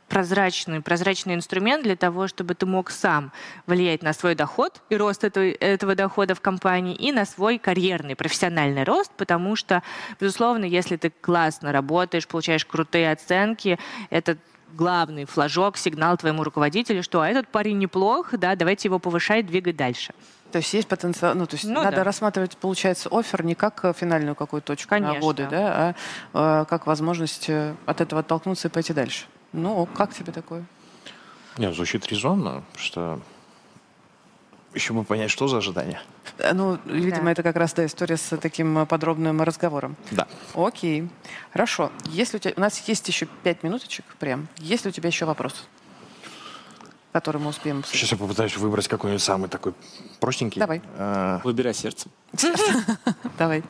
прозрачный, 0.08 0.80
прозрачный 0.80 1.34
инструмент 1.34 1.82
для 1.82 1.96
того, 1.96 2.26
чтобы 2.26 2.54
ты 2.54 2.64
мог 2.64 2.90
сам 2.90 3.32
влиять 3.66 4.02
на 4.02 4.14
свой 4.14 4.34
доход 4.34 4.80
и 4.88 4.96
рост 4.96 5.24
этого, 5.24 5.44
этого 5.44 5.94
дохода 5.94 6.34
в 6.34 6.40
компании, 6.40 6.94
и 6.94 7.12
на 7.12 7.26
свой 7.26 7.58
карьерный, 7.58 8.16
профессиональный 8.16 8.84
рост, 8.84 9.12
потому 9.18 9.56
что, 9.56 9.82
безусловно, 10.18 10.64
если 10.64 10.96
ты 10.96 11.10
классно 11.10 11.72
работаешь, 11.72 12.26
получаешь 12.26 12.64
крутые 12.64 13.12
оценки, 13.12 13.78
это 14.08 14.38
главный 14.74 15.24
флажок, 15.24 15.76
сигнал 15.76 16.16
твоему 16.16 16.44
руководителю, 16.44 17.02
что 17.02 17.20
«А 17.20 17.28
этот 17.28 17.48
парень 17.48 17.78
неплох, 17.78 18.30
да, 18.32 18.54
давайте 18.56 18.88
его 18.88 18.98
повышать, 18.98 19.46
двигать 19.46 19.76
дальше. 19.76 20.14
То 20.52 20.58
есть 20.58 20.72
есть 20.72 20.88
потенциал, 20.88 21.34
ну 21.34 21.46
то 21.46 21.56
есть 21.56 21.66
ну, 21.66 21.82
надо 21.82 21.96
да. 21.96 22.04
рассматривать, 22.04 22.56
получается, 22.56 23.10
офер 23.12 23.44
не 23.44 23.54
как 23.54 23.84
э, 23.84 23.92
финальную 23.92 24.34
какую-то 24.34 24.68
точку 24.68 24.88
Конечно. 24.90 25.20
годы, 25.20 25.46
да, 25.50 25.94
а 26.32 26.62
э, 26.62 26.64
как 26.64 26.86
возможность 26.86 27.50
э, 27.50 27.74
от 27.84 28.00
этого 28.00 28.20
оттолкнуться 28.20 28.68
и 28.68 28.70
пойти 28.70 28.94
дальше. 28.94 29.26
Ну, 29.52 29.86
как 29.86 30.14
тебе 30.14 30.32
такое? 30.32 30.64
Не, 31.58 31.72
звучит 31.72 32.06
резонно, 32.06 32.64
что 32.76 33.20
еще 34.74 34.92
бы 34.92 35.04
понять, 35.04 35.30
что 35.30 35.48
за 35.48 35.58
ожидания. 35.58 36.00
Э, 36.38 36.52
ну, 36.52 36.78
видимо, 36.84 37.24
да. 37.24 37.32
это 37.32 37.42
как 37.42 37.56
раз 37.56 37.72
да, 37.74 37.86
история 37.86 38.16
с 38.16 38.36
таким 38.36 38.86
подробным 38.86 39.42
разговором. 39.42 39.96
Да. 40.10 40.26
Окей. 40.54 41.08
Хорошо. 41.52 41.90
Если 42.06 42.36
у 42.36 42.40
тебя... 42.40 42.54
У 42.56 42.60
нас 42.60 42.86
есть 42.88 43.08
еще 43.08 43.26
пять 43.42 43.62
минуточек 43.62 44.04
прям. 44.18 44.48
Есть 44.58 44.84
ли 44.84 44.90
у 44.90 44.92
тебя 44.92 45.08
еще 45.08 45.24
вопрос? 45.24 45.66
который 47.10 47.40
мы 47.40 47.48
успеем 47.48 47.80
обсудить. 47.80 47.98
Сейчас 47.98 48.12
я 48.12 48.18
попытаюсь 48.18 48.56
выбрать 48.56 48.86
какой-нибудь 48.86 49.22
самый 49.22 49.48
такой 49.48 49.72
простенький. 50.20 50.60
Давай. 50.60 50.82
А... 50.98 51.40
Выбирай 51.42 51.74
сердце. 51.74 52.08
Давай. 53.38 53.64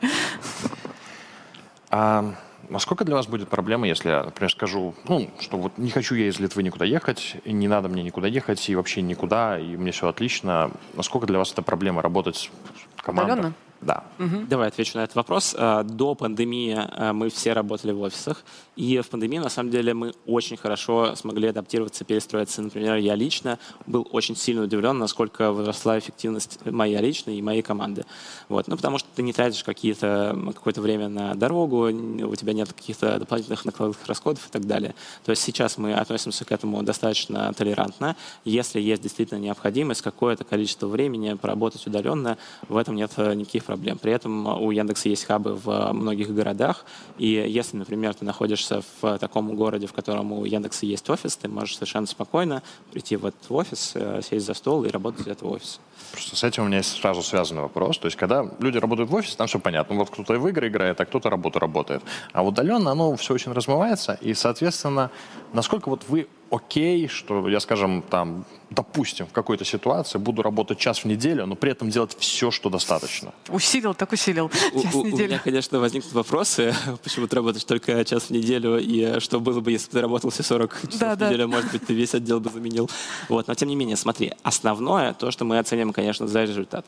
Насколько 2.69 3.03
для 3.03 3.15
вас 3.15 3.27
будет 3.27 3.49
проблема, 3.49 3.87
если 3.87 4.09
я, 4.09 4.23
например, 4.23 4.51
скажу, 4.51 4.93
ну, 5.07 5.29
что 5.39 5.57
вот 5.57 5.77
не 5.77 5.89
хочу 5.89 6.15
я 6.15 6.27
из 6.27 6.39
Литвы 6.39 6.61
никуда 6.61 6.85
ехать, 6.85 7.37
и 7.43 7.51
не 7.51 7.67
надо 7.67 7.89
мне 7.89 8.03
никуда 8.03 8.27
ехать, 8.27 8.69
и 8.69 8.75
вообще 8.75 9.01
никуда, 9.01 9.57
и 9.57 9.75
мне 9.75 9.91
все 9.91 10.07
отлично. 10.07 10.71
Насколько 10.93 11.25
для 11.25 11.39
вас 11.39 11.51
это 11.51 11.63
проблема 11.63 12.01
работать 12.01 12.51
командой? 12.97 13.33
Удаленно? 13.33 13.53
Да. 13.81 14.03
Угу. 14.19 14.47
Давай 14.49 14.67
отвечу 14.67 14.97
на 14.97 15.03
этот 15.03 15.15
вопрос. 15.15 15.55
А, 15.57 15.83
до 15.83 16.15
пандемии 16.15 16.77
а, 16.77 17.13
мы 17.13 17.29
все 17.29 17.53
работали 17.53 17.91
в 17.91 18.01
офисах, 18.01 18.43
и 18.79 18.99
в 19.01 19.09
пандемии, 19.09 19.39
на 19.39 19.49
самом 19.49 19.71
деле, 19.71 19.93
мы 19.93 20.13
очень 20.25 20.55
хорошо 20.55 21.13
смогли 21.15 21.49
адаптироваться, 21.49 22.05
перестроиться. 22.05 22.61
Например, 22.61 22.95
я 22.95 23.13
лично 23.15 23.59
был 23.87 24.07
очень 24.13 24.37
сильно 24.37 24.63
удивлен, 24.63 24.97
насколько 24.97 25.51
возросла 25.51 25.99
эффективность 25.99 26.59
моя 26.65 27.01
личная 27.01 27.35
и 27.35 27.41
моей 27.41 27.61
команды. 27.61 28.05
Вот. 28.47 28.69
Ну, 28.69 28.77
потому 28.77 28.97
что 28.97 29.09
ты 29.15 29.21
не 29.21 29.33
тратишь 29.33 29.65
какие-то, 29.65 30.37
какое-то 30.55 30.81
время 30.81 31.09
на 31.09 31.35
дорогу, 31.35 31.89
у 31.89 32.35
тебя 32.35 32.53
нет 32.53 32.71
каких-то 32.71 33.19
дополнительных 33.19 33.65
накладных 33.65 33.97
расходов 34.07 34.47
и 34.47 34.49
так 34.49 34.65
далее. 34.65 34.95
То 35.25 35.31
есть 35.31 35.41
сейчас 35.41 35.77
мы 35.77 35.93
относимся 35.93 36.45
к 36.45 36.51
этому 36.53 36.81
достаточно 36.81 37.51
толерантно. 37.53 38.15
Если 38.45 38.79
есть 38.79 39.01
действительно 39.01 39.39
необходимость 39.39 40.01
какое-то 40.01 40.45
количество 40.45 40.87
времени 40.87 41.33
поработать 41.33 41.85
удаленно, 41.85 42.37
в 42.67 42.77
этом 42.77 42.95
нет 42.95 43.11
никаких 43.17 43.65
проблем. 43.69 43.99
При 43.99 44.11
этом 44.11 44.47
у 44.47 44.71
Яндекса 44.71 45.09
есть 45.09 45.25
хабы 45.25 45.53
в 45.53 45.93
многих 45.93 46.33
городах, 46.33 46.85
и 47.19 47.27
если, 47.27 47.77
например, 47.77 48.15
ты 48.15 48.25
находишься 48.25 48.81
в 49.01 49.19
таком 49.19 49.55
городе, 49.55 49.85
в 49.85 49.93
котором 49.93 50.31
у 50.31 50.43
Яндекса 50.43 50.87
есть 50.87 51.07
офис, 51.07 51.37
ты 51.37 51.47
можешь 51.47 51.75
совершенно 51.75 52.07
спокойно 52.07 52.63
прийти 52.91 53.15
в 53.15 53.27
этот 53.27 53.45
офис, 53.49 53.91
э, 53.93 54.21
сесть 54.27 54.47
за 54.47 54.55
стол 54.55 54.85
и 54.85 54.89
работать 54.89 55.21
из 55.21 55.27
этого 55.27 55.49
офиса. 55.51 55.79
Просто 56.11 56.35
с 56.35 56.43
этим 56.43 56.63
у 56.63 56.65
меня 56.65 56.77
есть 56.77 56.99
сразу 56.99 57.21
связанный 57.21 57.61
вопрос. 57.61 57.99
То 57.99 58.07
есть, 58.07 58.17
когда 58.17 58.43
люди 58.59 58.79
работают 58.79 59.09
в 59.11 59.13
офисе, 59.13 59.37
там 59.37 59.45
все 59.45 59.59
понятно. 59.59 59.95
Вот 59.95 60.09
кто-то 60.09 60.39
в 60.39 60.47
игры 60.47 60.67
играет, 60.67 60.99
а 60.99 61.05
кто-то 61.05 61.29
работу 61.29 61.59
работает. 61.59 62.01
А 62.33 62.43
удаленно 62.43 62.91
оно 62.91 63.15
все 63.17 63.35
очень 63.35 63.51
размывается. 63.51 64.17
И, 64.21 64.33
соответственно, 64.33 65.11
насколько 65.53 65.89
вот 65.89 66.01
вы 66.07 66.27
окей, 66.49 67.07
что 67.07 67.47
я, 67.47 67.59
скажем, 67.59 68.01
там, 68.01 68.45
допустим, 68.69 69.25
в 69.25 69.31
какой-то 69.31 69.65
ситуации 69.65 70.19
буду 70.19 70.41
работать 70.41 70.77
час 70.77 70.99
в 70.99 71.05
неделю, 71.05 71.45
но 71.45 71.55
при 71.55 71.71
этом 71.71 71.89
делать 71.89 72.15
все, 72.19 72.51
что 72.51 72.69
достаточно. 72.69 73.33
Усилил, 73.49 73.93
так 73.93 74.11
усилил. 74.11 74.51
У, 74.73 74.81
час 74.81 74.93
у, 74.93 75.01
в 75.01 75.05
неделю. 75.05 75.23
у 75.23 75.27
меня, 75.27 75.39
конечно, 75.39 75.79
возникнут 75.79 76.13
вопросы, 76.13 76.75
почему 77.03 77.27
ты 77.27 77.35
работаешь 77.35 77.63
только 77.63 78.03
час 78.05 78.23
в 78.23 78.29
неделю, 78.29 78.77
и 78.77 79.19
что 79.19 79.39
было 79.39 79.59
бы, 79.59 79.71
если 79.71 79.87
бы 79.87 79.93
ты 79.93 80.01
работал 80.01 80.29
все 80.29 80.43
40 80.43 80.81
часов 80.81 80.99
да, 80.99 81.15
в 81.15 81.21
неделю, 81.21 81.47
да. 81.47 81.47
может 81.47 81.71
быть, 81.71 81.85
ты 81.85 81.93
весь 81.93 82.13
отдел 82.13 82.39
бы 82.39 82.49
заменил. 82.49 82.89
Вот. 83.27 83.47
Но, 83.47 83.55
тем 83.55 83.69
не 83.69 83.75
менее, 83.75 83.95
смотри, 83.95 84.33
основное, 84.43 85.13
то, 85.13 85.31
что 85.31 85.45
мы 85.45 85.57
оценим, 85.57 85.91
конечно, 85.93 86.27
за 86.27 86.43
результат. 86.43 86.85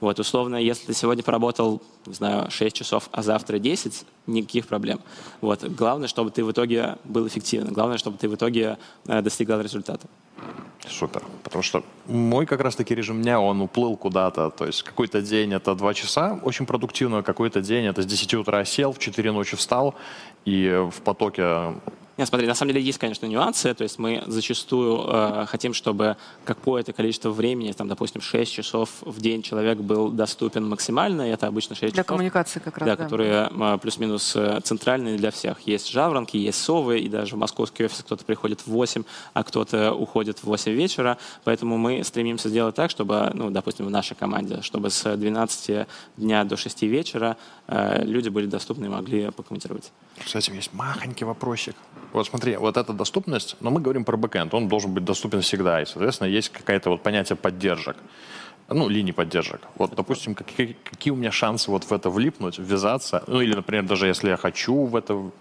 Вот, 0.00 0.20
условно, 0.20 0.56
если 0.56 0.86
ты 0.86 0.94
сегодня 0.94 1.22
поработал, 1.22 1.82
не 2.06 2.14
знаю, 2.14 2.50
6 2.50 2.76
часов, 2.76 3.08
а 3.10 3.22
завтра 3.22 3.58
10, 3.58 4.04
никаких 4.26 4.66
проблем. 4.66 5.00
Вот. 5.40 5.64
Главное, 5.64 6.08
чтобы 6.08 6.30
ты 6.30 6.44
в 6.44 6.52
итоге 6.52 6.96
был 7.04 7.26
эффективен. 7.26 7.72
Главное, 7.72 7.98
чтобы 7.98 8.18
ты 8.18 8.28
в 8.28 8.34
итоге 8.34 8.78
э, 9.06 9.22
достигал 9.22 9.60
результата. 9.60 10.06
Супер. 10.88 11.22
Потому 11.42 11.62
что 11.62 11.82
мой 12.06 12.46
как 12.46 12.60
раз-таки 12.60 12.94
режим 12.94 13.22
дня, 13.22 13.40
он 13.40 13.60
уплыл 13.60 13.96
куда-то. 13.96 14.50
То 14.50 14.66
есть 14.66 14.82
какой-то 14.82 15.22
день 15.22 15.52
это 15.54 15.74
2 15.74 15.94
часа, 15.94 16.38
очень 16.42 16.66
продуктивно, 16.66 17.22
какой-то 17.22 17.60
день 17.60 17.86
это 17.86 18.02
с 18.02 18.06
10 18.06 18.34
утра 18.34 18.64
сел, 18.64 18.92
в 18.92 18.98
4 18.98 19.32
ночи 19.32 19.56
встал, 19.56 19.94
и 20.44 20.86
в 20.90 21.00
потоке 21.02 21.74
нет, 22.16 22.28
смотри, 22.28 22.46
на 22.46 22.54
самом 22.54 22.72
деле 22.72 22.84
есть, 22.84 22.98
конечно, 22.98 23.26
нюансы. 23.26 23.74
То 23.74 23.82
есть 23.82 23.98
мы 23.98 24.22
зачастую 24.26 25.04
э, 25.06 25.46
хотим, 25.48 25.74
чтобы 25.74 26.16
какое-то 26.44 26.92
количество 26.92 27.30
времени, 27.30 27.72
там, 27.72 27.88
допустим, 27.88 28.20
6 28.20 28.52
часов 28.52 28.90
в 29.00 29.20
день 29.20 29.42
человек 29.42 29.78
был 29.78 30.10
доступен 30.10 30.68
максимально. 30.68 31.28
И 31.28 31.32
это 31.32 31.48
обычно 31.48 31.74
6 31.74 31.80
для 31.80 31.88
часов. 31.88 31.94
Для 31.94 32.04
коммуникации 32.04 32.60
как 32.60 32.78
раз, 32.78 32.86
да. 32.86 32.96
да. 32.96 33.02
которые 33.02 33.50
э, 33.50 33.78
плюс-минус 33.82 34.36
э, 34.36 34.60
центральные 34.62 35.16
для 35.16 35.32
всех. 35.32 35.60
Есть 35.62 35.90
жаворонки, 35.90 36.36
есть 36.36 36.62
совы, 36.62 37.00
и 37.00 37.08
даже 37.08 37.34
в 37.34 37.38
московский 37.38 37.84
офис 37.84 37.98
кто-то 37.98 38.24
приходит 38.24 38.60
в 38.60 38.68
8, 38.68 39.02
а 39.32 39.42
кто-то 39.42 39.92
уходит 39.92 40.38
в 40.38 40.44
8 40.44 40.70
вечера. 40.72 41.18
Поэтому 41.42 41.78
мы 41.78 42.04
стремимся 42.04 42.48
сделать 42.48 42.76
так, 42.76 42.90
чтобы, 42.90 43.32
ну, 43.34 43.50
допустим, 43.50 43.86
в 43.86 43.90
нашей 43.90 44.14
команде, 44.14 44.62
чтобы 44.62 44.90
с 44.90 45.16
12 45.16 45.88
дня 46.16 46.44
до 46.44 46.56
6 46.56 46.82
вечера 46.82 47.36
э, 47.66 48.04
люди 48.04 48.28
были 48.28 48.46
доступны 48.46 48.86
и 48.86 48.88
могли 48.88 49.32
покомментировать. 49.32 49.90
С 50.24 50.36
этим 50.36 50.54
есть 50.54 50.72
махонький 50.72 51.26
вопросик. 51.26 51.74
Вот 52.14 52.28
смотри, 52.28 52.56
вот 52.56 52.76
эта 52.76 52.92
доступность, 52.92 53.56
но 53.60 53.70
мы 53.70 53.80
говорим 53.80 54.04
про 54.04 54.16
бэкэнд, 54.16 54.54
он 54.54 54.68
должен 54.68 54.94
быть 54.94 55.04
доступен 55.04 55.40
всегда, 55.40 55.82
и, 55.82 55.84
соответственно, 55.84 56.28
есть 56.28 56.48
какое-то 56.48 56.90
вот 56.90 57.02
понятие 57.02 57.34
поддержек. 57.34 57.96
Ну, 58.68 58.88
линии 58.88 59.10
поддержек. 59.10 59.60
Вот, 59.74 59.96
допустим, 59.96 60.36
какие, 60.36 60.76
какие 60.84 61.12
у 61.12 61.16
меня 61.16 61.32
шансы 61.32 61.72
вот 61.72 61.82
в 61.82 61.92
это 61.92 62.10
влипнуть, 62.10 62.56
ввязаться, 62.56 63.24
ну, 63.26 63.40
или, 63.40 63.52
например, 63.52 63.84
даже 63.84 64.06
если 64.06 64.28
я 64.28 64.36
хочу 64.36 64.84
в 64.84 64.94
это 64.94 65.32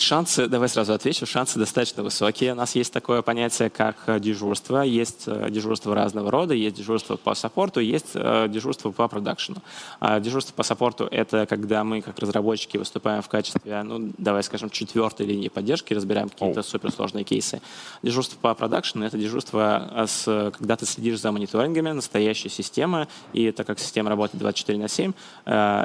Шансы, 0.00 0.46
давай 0.46 0.68
сразу 0.68 0.92
отвечу, 0.92 1.26
шансы 1.26 1.58
достаточно 1.58 2.04
высокие. 2.04 2.52
У 2.52 2.54
нас 2.54 2.76
есть 2.76 2.92
такое 2.92 3.20
понятие, 3.22 3.68
как 3.68 3.96
э, 4.06 4.20
дежурство. 4.20 4.82
Есть 4.82 5.24
э, 5.26 5.48
дежурство 5.50 5.92
разного 5.92 6.30
рода, 6.30 6.54
есть 6.54 6.76
дежурство 6.76 7.16
по 7.16 7.34
саппорту, 7.34 7.80
есть 7.80 8.10
э, 8.14 8.46
дежурство 8.48 8.92
по 8.92 9.08
продакшену. 9.08 9.60
А 9.98 10.20
дежурство 10.20 10.54
по 10.54 10.62
саппорту— 10.62 11.08
это 11.10 11.46
когда 11.46 11.82
мы, 11.82 12.00
как 12.00 12.18
разработчики, 12.20 12.76
выступаем 12.76 13.22
в 13.22 13.28
качестве, 13.28 13.82
ну, 13.82 14.12
давай 14.18 14.44
скажем, 14.44 14.70
четвертой 14.70 15.26
линии 15.26 15.48
поддержки, 15.48 15.92
разбираем 15.92 16.28
какие-то 16.28 16.62
суперсложные 16.62 17.24
кейсы. 17.24 17.60
Дежурство 18.02 18.38
по 18.38 18.54
продакшену— 18.54 19.04
это 19.06 19.18
дежурство, 19.18 20.06
с, 20.06 20.52
когда 20.56 20.76
ты 20.76 20.86
следишь 20.86 21.20
за 21.20 21.32
мониторингами 21.32 21.90
настоящей 21.90 22.50
системы, 22.50 23.08
и 23.32 23.50
так 23.50 23.66
как 23.66 23.80
система 23.80 24.10
работает 24.10 24.40
24 24.40 24.78
на 24.78 24.88
7, 24.88 25.12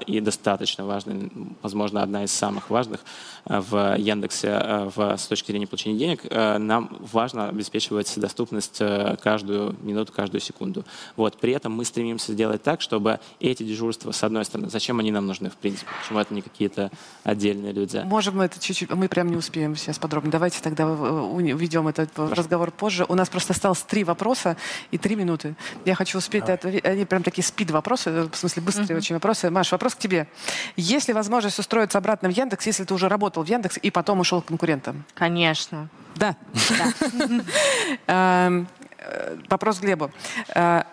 и 0.05 0.19
достаточно 0.19 0.85
важная, 0.85 1.29
возможно, 1.63 2.03
одна 2.03 2.25
из 2.25 2.31
самых 2.31 2.69
важных 2.69 2.99
в 3.45 4.02
Яндексе 4.03 4.47
э, 4.47 4.89
в, 4.95 5.17
с 5.17 5.27
точки 5.27 5.51
зрения 5.51 5.67
получения 5.67 5.97
денег, 5.97 6.21
э, 6.29 6.57
нам 6.57 6.97
важно 6.99 7.49
обеспечивать 7.49 8.11
доступность 8.17 8.77
э, 8.79 9.17
каждую 9.21 9.75
минуту, 9.81 10.13
каждую 10.13 10.41
секунду. 10.41 10.85
Вот. 11.15 11.37
При 11.37 11.53
этом 11.53 11.73
мы 11.73 11.85
стремимся 11.85 12.33
сделать 12.33 12.63
так, 12.63 12.81
чтобы 12.81 13.19
эти 13.39 13.63
дежурства, 13.63 14.11
с 14.11 14.23
одной 14.23 14.45
стороны, 14.45 14.69
зачем 14.69 14.99
они 14.99 15.11
нам 15.11 15.25
нужны, 15.25 15.49
в 15.49 15.55
принципе? 15.55 15.89
Почему 16.01 16.19
это 16.19 16.33
не 16.33 16.41
какие-то 16.41 16.91
отдельные 17.23 17.71
люди? 17.71 18.01
Можем 18.05 18.37
мы 18.37 18.45
это 18.45 18.59
чуть-чуть, 18.59 18.89
мы 18.91 19.07
прям 19.07 19.29
не 19.29 19.37
успеем 19.37 19.75
сейчас 19.75 19.99
подробно. 19.99 20.31
Давайте 20.31 20.61
тогда 20.61 20.87
уведем 20.87 21.87
этот 21.87 22.11
Хорошо. 22.15 22.35
разговор 22.35 22.71
позже. 22.71 23.05
У 23.07 23.15
нас 23.15 23.29
просто 23.29 23.53
осталось 23.53 23.81
три 23.81 24.03
вопроса 24.03 24.57
и 24.91 24.97
три 24.97 25.15
минуты. 25.15 25.55
Я 25.85 25.95
хочу 25.95 26.17
успеть, 26.17 26.49
ответить. 26.49 26.85
они 26.85 27.05
прям 27.05 27.23
такие 27.23 27.43
спид-вопросы, 27.43 28.29
в 28.31 28.35
смысле 28.35 28.61
быстрые 28.61 28.87
uh-huh. 28.87 28.97
очень 28.97 29.15
вопросы. 29.15 29.49
Маш, 29.49 29.71
вопрос 29.71 29.95
к 29.95 29.99
тебе. 29.99 30.27
Есть 30.75 31.07
ли 31.07 31.13
возможность 31.13 31.59
устроиться 31.59 31.97
обратно 31.97 32.29
в 32.29 32.31
Яндекс, 32.35 32.65
если 32.65 32.83
ты 32.83 32.93
уже 32.93 33.07
работал 33.07 33.43
в 33.43 33.47
Яндекс 33.47 33.77
и 33.81 33.91
потом 33.93 34.19
ушел 34.19 34.41
к 34.41 34.45
конкурентам? 34.45 35.05
Конечно. 35.13 35.87
Да. 36.15 36.35
Эм, 38.07 38.67
э, 38.97 39.37
вопрос 39.49 39.79
к 39.79 39.81
Глебу. 39.81 40.11
Э, 40.53 40.83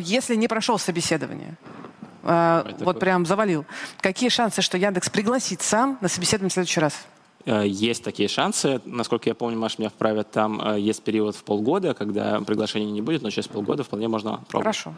если 0.00 0.34
не 0.34 0.48
прошел 0.48 0.78
собеседование, 0.78 1.54
э, 2.22 2.72
вот 2.80 2.98
прям 2.98 3.26
завалил, 3.26 3.64
какие 4.00 4.28
шансы, 4.28 4.62
что 4.62 4.78
Яндекс 4.78 5.10
пригласит 5.10 5.62
сам 5.62 5.98
на 6.00 6.08
собеседование 6.08 6.50
в 6.50 6.54
следующий 6.54 6.80
раз? 6.80 6.94
Есть 7.46 8.02
такие 8.02 8.26
шансы. 8.26 8.80
Насколько 8.86 9.28
я 9.28 9.34
помню, 9.34 9.58
Маша 9.58 9.76
меня 9.78 9.90
вправит, 9.90 10.30
там 10.30 10.76
есть 10.78 11.02
период 11.02 11.36
в 11.36 11.44
полгода, 11.44 11.92
когда 11.92 12.40
приглашения 12.40 12.90
не 12.90 13.02
будет, 13.02 13.20
но 13.20 13.28
через 13.28 13.48
полгода 13.48 13.84
вполне 13.84 14.08
можно 14.08 14.40
пробовать. 14.48 14.78
Хорошо. 14.78 14.94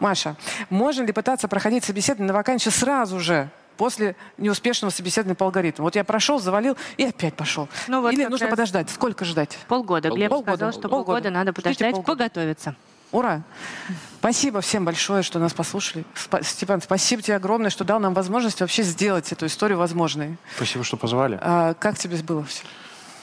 Маша, 0.00 0.34
можно 0.68 1.04
ли 1.04 1.12
пытаться 1.12 1.46
проходить 1.46 1.84
собеседование 1.84 2.32
на 2.32 2.34
вакансию 2.34 2.72
сразу 2.72 3.20
же, 3.20 3.50
после 3.76 4.16
неуспешного 4.38 4.90
собеседования 4.90 5.34
по 5.34 5.46
алгоритму. 5.46 5.84
Вот 5.84 5.96
я 5.96 6.04
прошел, 6.04 6.38
завалил 6.38 6.76
и 6.96 7.04
опять 7.04 7.34
пошел. 7.34 7.68
Ну, 7.88 8.02
вот 8.02 8.12
Или 8.12 8.24
нужно 8.26 8.48
подождать? 8.48 8.90
Сколько 8.90 9.24
ждать? 9.24 9.58
Полгода. 9.68 10.10
Глеб 10.10 10.30
полгода. 10.30 10.56
сказал, 10.56 10.72
что 10.72 10.88
полгода, 10.88 11.04
полгода 11.06 11.30
надо 11.30 11.52
подождать, 11.52 11.92
полгода. 11.92 12.24
поготовиться. 12.24 12.76
Ура! 13.12 13.42
Спасибо 14.18 14.60
всем 14.60 14.84
большое, 14.84 15.22
что 15.22 15.38
нас 15.38 15.54
послушали. 15.54 16.04
Степан, 16.42 16.82
спасибо 16.82 17.22
тебе 17.22 17.36
огромное, 17.36 17.70
что 17.70 17.84
дал 17.84 18.00
нам 18.00 18.14
возможность 18.14 18.60
вообще 18.60 18.82
сделать 18.82 19.30
эту 19.30 19.46
историю 19.46 19.78
возможной. 19.78 20.36
Спасибо, 20.56 20.82
что 20.84 20.96
позвали. 20.96 21.38
А, 21.40 21.74
как 21.74 21.96
тебе 21.96 22.16
было 22.18 22.42
все? 22.44 22.64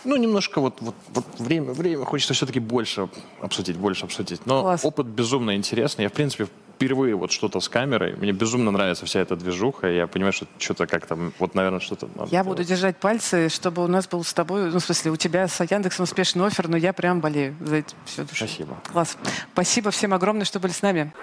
Ну, 0.05 0.17
немножко 0.17 0.59
вот, 0.59 0.81
вот, 0.81 0.95
вот 1.09 1.25
время, 1.39 1.73
время 1.73 2.05
хочется 2.05 2.33
все-таки 2.33 2.59
больше 2.59 3.07
обсудить, 3.41 3.77
больше 3.77 4.05
обсудить. 4.05 4.45
Но 4.45 4.61
Класс. 4.61 4.83
опыт 4.83 5.07
безумно 5.07 5.55
интересный. 5.55 6.03
Я, 6.03 6.09
в 6.09 6.13
принципе, 6.13 6.47
впервые 6.83 7.15
вот 7.15 7.31
что-то 7.31 7.59
с 7.59 7.69
камерой. 7.69 8.15
Мне 8.17 8.31
безумно 8.31 8.71
нравится 8.71 9.05
вся 9.05 9.19
эта 9.21 9.35
движуха. 9.35 9.89
И 9.89 9.95
я 9.95 10.07
понимаю, 10.07 10.33
что 10.33 10.45
что-то 10.57 10.85
как-то, 10.87 11.17
вот, 11.39 11.55
наверное, 11.55 11.79
что-то 11.79 12.07
надо 12.07 12.23
Я 12.25 12.43
делать. 12.43 12.47
буду 12.47 12.63
держать 12.63 12.97
пальцы, 12.97 13.49
чтобы 13.49 13.83
у 13.83 13.87
нас 13.87 14.07
был 14.07 14.23
с 14.23 14.33
тобой, 14.33 14.69
ну, 14.71 14.79
в 14.79 14.83
смысле, 14.83 15.11
у 15.11 15.15
тебя 15.15 15.47
с 15.47 15.63
Яндексом 15.63 16.03
успешный 16.03 16.45
офер, 16.45 16.67
но 16.67 16.77
я 16.77 16.93
прям 16.93 17.21
болею 17.21 17.55
за 17.61 17.77
это 17.77 17.93
все 18.05 18.25
Спасибо. 18.33 18.77
Класс. 18.91 19.17
Спасибо 19.53 19.91
всем 19.91 20.13
огромное, 20.13 20.45
что 20.45 20.59
были 20.59 20.71
с 20.71 20.81
нами. 20.81 21.13